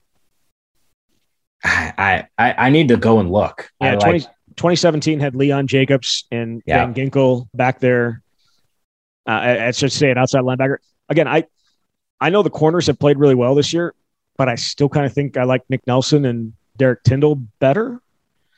I, 1.64 2.28
I 2.38 2.54
I 2.54 2.70
need 2.70 2.90
to 2.90 2.98
go 2.98 3.20
and 3.20 3.32
look. 3.32 3.70
Yeah, 3.82 3.96
20, 3.96 4.26
2017 4.58 5.20
had 5.20 5.36
Leon 5.36 5.68
Jacobs 5.68 6.26
and 6.32 6.62
yeah. 6.66 6.86
Van 6.86 6.94
Ginkel 6.94 7.48
back 7.54 7.80
there. 7.80 8.22
Uh, 9.28 9.32
I, 9.32 9.68
I 9.68 9.72
should 9.72 9.92
say 9.92 10.12
an 10.12 10.18
outside 10.18 10.42
linebacker. 10.42 10.78
Again, 11.10 11.28
I 11.28 11.46
I 12.20 12.30
know 12.30 12.44
the 12.44 12.50
corners 12.50 12.88
have 12.88 13.00
played 13.00 13.18
really 13.18 13.36
well 13.36 13.56
this 13.56 13.74
year, 13.74 13.94
but 14.38 14.50
I 14.50 14.56
still 14.56 14.90
kind 14.90 15.06
of 15.06 15.14
think 15.14 15.38
I 15.38 15.44
like 15.44 15.64
Nick 15.70 15.86
Nelson 15.88 16.26
and 16.26 16.54
Derrick 16.78 17.04
Tindal 17.04 17.46
better. 17.60 18.00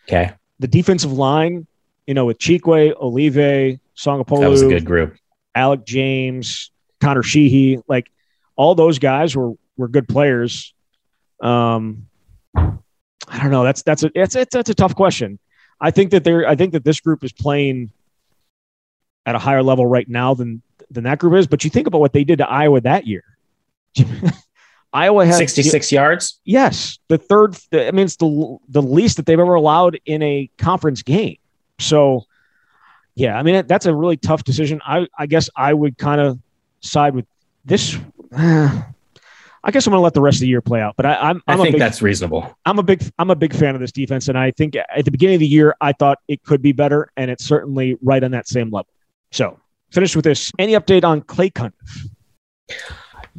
Okay. 0.08 0.34
The 0.60 0.68
defensive 0.68 1.12
line, 1.12 1.68
you 2.06 2.14
know, 2.14 2.26
with 2.26 2.40
Chikwe, 2.40 2.94
Olive, 3.00 3.80
Sagapolu. 3.98 4.42
That 4.42 4.50
was 4.50 4.62
a 4.62 4.70
good 4.70 4.86
group. 4.86 5.18
Alec 5.56 5.86
James, 5.86 6.72
Connor 7.02 7.24
Sheehy, 7.24 7.82
like 7.88 8.10
all 8.56 8.76
those 8.76 9.00
guys 9.00 9.36
were 9.36 9.54
were 9.76 9.88
good 9.88 10.08
players. 10.08 10.74
Um, 11.42 12.08
I 12.56 13.40
don't 13.42 13.52
know. 13.52 13.64
That's 13.64 13.84
that's 13.84 14.04
a 14.04 14.12
it's, 14.16 14.36
it's 14.36 14.54
that's 14.54 14.70
a 14.70 14.76
tough 14.76 14.96
question. 14.96 15.40
I 15.80 15.92
think 15.92 16.12
that 16.12 16.24
they're 16.24 16.48
I 16.48 16.56
think 16.56 16.74
that 16.74 16.84
this 16.84 17.00
group 17.00 17.24
is 17.24 17.32
playing 17.32 17.92
at 19.26 19.36
a 19.36 19.40
higher 19.40 19.64
level 19.64 19.86
right 19.86 20.08
now 20.08 20.34
than 20.34 20.62
than 20.90 21.04
that 21.04 21.20
group 21.20 21.34
is. 21.36 21.48
But 21.48 21.64
you 21.64 21.70
think 21.70 21.88
about 21.88 22.02
what 22.02 22.14
they 22.14 22.24
did 22.24 22.38
to 22.38 22.50
Iowa 22.50 22.82
that 22.82 23.08
year. 23.08 23.24
Iowa 24.94 25.26
had 25.26 25.36
66 25.36 25.92
yards. 25.92 26.40
Yes, 26.46 26.98
the 27.08 27.18
third. 27.18 27.58
I 27.74 27.92
mean, 27.92 28.06
it's 28.06 28.16
the 28.16 28.58
the 28.70 28.82
least 28.82 29.18
that 29.18 29.26
they've 29.26 29.40
ever 29.40 29.54
allowed 29.54 30.00
in 30.06 30.24
a 30.24 30.50
conference 30.58 31.04
game. 31.04 31.38
So, 31.80 32.26
yeah, 33.16 33.38
I 33.38 33.44
mean 33.44 33.68
that's 33.68 33.86
a 33.86 33.94
really 33.94 34.18
tough 34.18 34.44
decision. 34.44 34.82
I 34.86 35.08
I 35.18 35.26
guess 35.26 35.50
I 35.56 35.74
would 35.74 35.98
kind 35.98 36.22
of 36.22 36.40
side 36.82 37.16
with 37.16 37.26
this. 37.66 37.98
Uh, 38.30 38.82
I 39.64 39.72
guess 39.72 39.86
I'm 39.86 39.92
going 39.92 40.00
to 40.00 40.04
let 40.04 40.14
the 40.14 40.22
rest 40.22 40.38
of 40.38 40.42
the 40.42 40.48
year 40.48 40.62
play 40.62 40.82
out. 40.82 40.96
But 40.96 41.06
I, 41.06 41.30
am 41.30 41.42
I 41.48 41.56
think 41.58 41.74
big, 41.74 41.80
that's 41.80 42.02
reasonable. 42.02 42.56
I'm 42.66 42.80
a 42.80 42.84
big 42.84 43.04
I'm 43.18 43.30
a 43.30 43.36
big 43.36 43.54
fan 43.54 43.76
of 43.76 43.82
this 43.82 43.92
defense, 43.92 44.28
and 44.28 44.38
I 44.38 44.52
think 44.52 44.76
at 44.76 45.06
the 45.06 45.12
beginning 45.12 45.36
of 45.36 45.40
the 45.40 45.48
year 45.48 45.76
I 45.82 45.94
thought 45.94 46.20
it 46.28 46.44
could 46.44 46.62
be 46.62 46.72
better, 46.72 47.10
and 47.18 47.32
it's 47.32 47.44
certainly 47.44 47.98
right 48.02 48.24
on 48.24 48.32
that 48.32 48.48
same 48.48 48.70
level. 48.70 48.88
So 49.32 49.60
finish 49.92 50.16
with 50.16 50.26
this. 50.26 50.52
Any 50.60 50.74
update 50.74 51.04
on 51.04 51.22
Clay 51.22 51.50
Cundiff? 51.50 51.74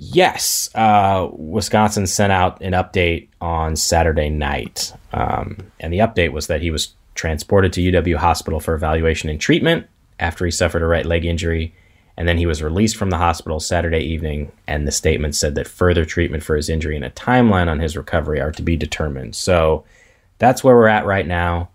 Yes, 0.01 0.71
uh, 0.77 1.29
Wisconsin 1.33 2.07
sent 2.07 2.33
out 2.33 2.63
an 2.63 2.73
update 2.73 3.29
on 3.41 3.75
Saturday 3.75 4.31
night, 4.31 4.93
um, 5.13 5.59
and 5.81 5.93
the 5.93 5.99
update 5.99 6.33
was 6.33 6.47
that 6.47 6.63
he 6.63 6.71
was 6.71 6.95
transported 7.15 7.73
to 7.73 7.81
UW 7.81 8.17
Hospital 8.17 8.61
for 8.61 8.75
evaluation 8.75 9.29
and 9.29 9.41
treatment 9.41 9.89
after 10.21 10.45
he 10.45 10.53
suffered 10.53 10.83
a 10.83 10.87
right 10.87 11.05
leg 11.05 11.25
injury 11.25 11.75
and 12.19 12.27
then 12.27 12.37
he 12.37 12.47
was 12.47 12.65
released 12.65 12.97
from 12.97 13.11
the 13.11 13.17
hospital 13.17 13.61
Saturday 13.61 14.01
evening, 14.01 14.51
and 14.67 14.87
the 14.89 14.93
statement 14.93 15.37
said 15.37 15.55
that 15.55 15.69
further 15.69 16.05
treatment 16.05 16.43
for 16.43 16.57
his 16.57 16.69
injury 16.69 16.97
and 16.97 17.05
a 17.05 17.11
timeline 17.11 17.69
on 17.69 17.79
his 17.79 17.97
recovery 17.97 18.41
are 18.41 18.51
to 18.51 18.63
be 18.63 18.77
determined. 18.77 19.37
So 19.37 19.85
that's 20.39 20.65
where 20.65 20.75
we're 20.75 20.89
at 20.89 21.07
right 21.07 21.27
now. 21.27 21.69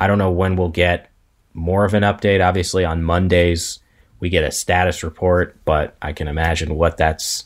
I 0.00 0.06
don't 0.06 0.16
know 0.16 0.30
when 0.30 0.56
we'll 0.56 0.70
get 0.70 1.10
more 1.52 1.84
of 1.84 1.92
an 1.92 2.04
update. 2.04 2.42
Obviously, 2.42 2.86
on 2.86 3.02
Mondays, 3.02 3.80
we 4.18 4.30
get 4.30 4.44
a 4.44 4.50
status 4.50 5.02
report, 5.02 5.58
but 5.66 5.94
I 6.00 6.14
can 6.14 6.26
imagine 6.26 6.74
what 6.74 6.96
that's 6.96 7.44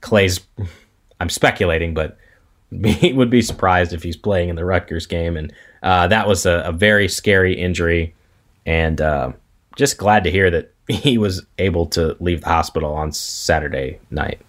Clay's. 0.00 0.40
I'm 1.20 1.28
speculating, 1.28 1.92
but 1.92 2.16
he 2.84 3.12
would 3.12 3.28
be 3.28 3.42
surprised 3.42 3.92
if 3.92 4.02
he's 4.02 4.16
playing 4.16 4.48
in 4.48 4.56
the 4.56 4.64
Rutgers 4.64 5.06
game. 5.06 5.36
And 5.36 5.52
uh, 5.82 6.08
that 6.08 6.26
was 6.26 6.46
a, 6.46 6.62
a, 6.64 6.72
very 6.72 7.06
scary 7.06 7.52
injury. 7.52 8.14
And 8.64 8.98
uh, 8.98 9.32
just 9.76 9.98
glad 9.98 10.24
to 10.24 10.30
hear 10.30 10.50
that 10.50 10.72
he 11.02 11.18
was 11.18 11.44
able 11.58 11.86
to 11.86 12.16
leave 12.20 12.42
the 12.42 12.48
hospital 12.48 12.92
on 12.94 13.12
Saturday 13.12 13.98
night. 14.10 14.40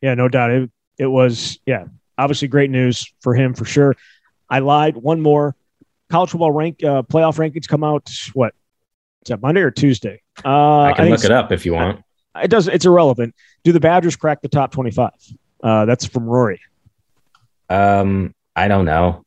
Yeah, 0.00 0.14
no 0.14 0.28
doubt. 0.28 0.50
It, 0.50 0.70
it 0.98 1.06
was, 1.06 1.58
yeah, 1.66 1.86
obviously 2.18 2.48
great 2.48 2.70
news 2.70 3.12
for 3.20 3.34
him 3.34 3.54
for 3.54 3.64
sure. 3.64 3.96
I 4.48 4.60
lied. 4.60 4.96
One 4.96 5.20
more. 5.20 5.54
College 6.08 6.30
football 6.30 6.52
rank 6.52 6.84
uh, 6.84 7.02
playoff 7.02 7.36
rankings 7.36 7.66
come 7.66 7.82
out. 7.82 8.10
What 8.32 8.54
is 9.24 9.30
that 9.30 9.42
Monday 9.42 9.60
or 9.60 9.72
Tuesday? 9.72 10.22
Uh, 10.44 10.82
I 10.82 10.92
can 10.92 11.06
I 11.06 11.08
look 11.08 11.24
it 11.24 11.32
up 11.32 11.50
if 11.50 11.66
you 11.66 11.74
want. 11.74 12.02
It 12.40 12.48
does. 12.48 12.68
It's 12.68 12.84
irrelevant. 12.84 13.34
Do 13.64 13.72
the 13.72 13.80
Badgers 13.80 14.14
crack 14.14 14.40
the 14.40 14.48
top 14.48 14.70
twenty-five? 14.70 15.10
Uh, 15.62 15.84
that's 15.84 16.06
from 16.06 16.26
Rory. 16.26 16.60
Um, 17.68 18.34
I 18.54 18.68
don't 18.68 18.84
know. 18.84 19.24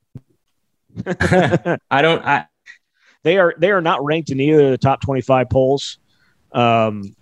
I 1.05 2.01
don't. 2.01 2.25
I 2.25 2.47
they 3.29 3.37
are 3.37 3.53
they 3.59 3.69
are 3.69 3.79
not 3.81 4.03
ranked 4.03 4.31
in 4.31 4.39
either 4.39 4.65
of 4.65 4.71
the 4.71 4.77
top 4.79 5.01
25 5.01 5.51
polls. 5.51 5.99
Um, 6.51 7.15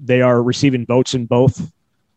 they 0.00 0.20
are 0.20 0.42
receiving 0.42 0.84
votes 0.84 1.14
in 1.14 1.26
both. 1.26 1.72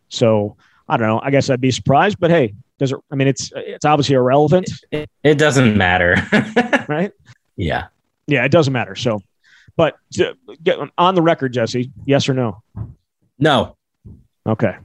So 0.09 0.57
I 0.89 0.97
don't 0.97 1.07
know. 1.07 1.21
I 1.21 1.29
guess 1.29 1.51
I'd 1.51 1.61
be 1.61 1.69
surprised, 1.69 2.19
but 2.19 2.31
hey, 2.31 2.55
does 2.79 2.93
it? 2.93 2.97
I 3.11 3.15
mean, 3.15 3.27
it's 3.27 3.51
it's 3.55 3.85
obviously 3.85 4.15
irrelevant. 4.15 4.71
It, 4.89 5.07
it 5.23 5.37
doesn't 5.37 5.77
matter, 5.77 6.15
right? 6.87 7.11
Yeah, 7.55 7.89
yeah, 8.25 8.43
it 8.43 8.49
doesn't 8.49 8.73
matter. 8.73 8.95
So, 8.95 9.21
but 9.75 9.97
get 10.63 10.79
on 10.97 11.13
the 11.13 11.21
record, 11.21 11.53
Jesse, 11.53 11.91
yes 12.05 12.27
or 12.27 12.33
no? 12.33 12.63
No. 13.37 13.77
Okay. 14.47 14.75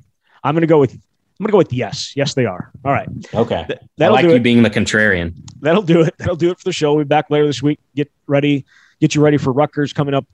I'm 0.45 0.55
going 0.55 0.61
to 0.61 0.67
go 0.67 0.79
with 0.79 1.01
I'm 1.41 1.45
going 1.45 1.49
to 1.49 1.53
go 1.53 1.59
with 1.59 1.73
yes. 1.73 2.13
Yes, 2.15 2.35
they 2.35 2.45
are. 2.45 2.71
All 2.85 2.93
right. 2.93 3.09
Okay. 3.33 3.65
Th- 3.67 3.81
I 3.99 4.09
like 4.09 4.25
you 4.25 4.33
it. 4.33 4.43
being 4.43 4.63
the 4.63 4.69
contrarian. 4.69 5.33
That'll 5.63 5.81
do 5.83 6.03
it. 6.03 6.15
That'll 6.19 6.37
do 6.37 6.51
it 6.51 6.59
for 6.59 6.65
the 6.65 6.73
show. 6.73 6.93
We'll 6.93 7.05
be 7.07 7.09
back 7.09 7.31
later 7.31 7.47
this 7.47 7.63
week. 7.63 7.81
Get 7.97 8.13
ready. 8.27 8.67
Get 9.01 9.15
you 9.15 9.23
ready 9.23 9.39
for 9.39 9.51
Rutgers 9.51 9.95
coming 9.95 10.13
up 10.13 10.27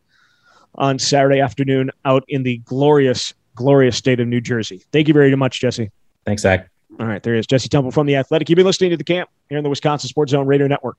on 0.74 0.98
Saturday 0.98 1.38
afternoon 1.38 1.92
out 2.04 2.24
in 2.26 2.42
the 2.42 2.56
glorious, 2.58 3.34
glorious 3.54 3.96
state 3.96 4.18
of 4.18 4.26
New 4.26 4.40
Jersey. 4.40 4.82
Thank 4.90 5.06
you 5.06 5.14
very 5.14 5.32
much, 5.36 5.60
Jesse. 5.60 5.92
Thanks, 6.24 6.42
Zach. 6.42 6.68
All 6.98 7.06
right, 7.06 7.22
there 7.22 7.36
is 7.36 7.46
Jesse 7.46 7.68
Temple 7.68 7.92
from 7.92 8.06
The 8.06 8.16
Athletic. 8.16 8.48
You've 8.48 8.56
been 8.56 8.66
listening 8.66 8.90
to 8.90 8.96
The 8.96 9.04
Camp 9.04 9.30
here 9.48 9.58
in 9.58 9.62
the 9.62 9.70
Wisconsin 9.70 10.08
Sports 10.08 10.32
Zone 10.32 10.46
Radio 10.48 10.66
Network. 10.66 10.96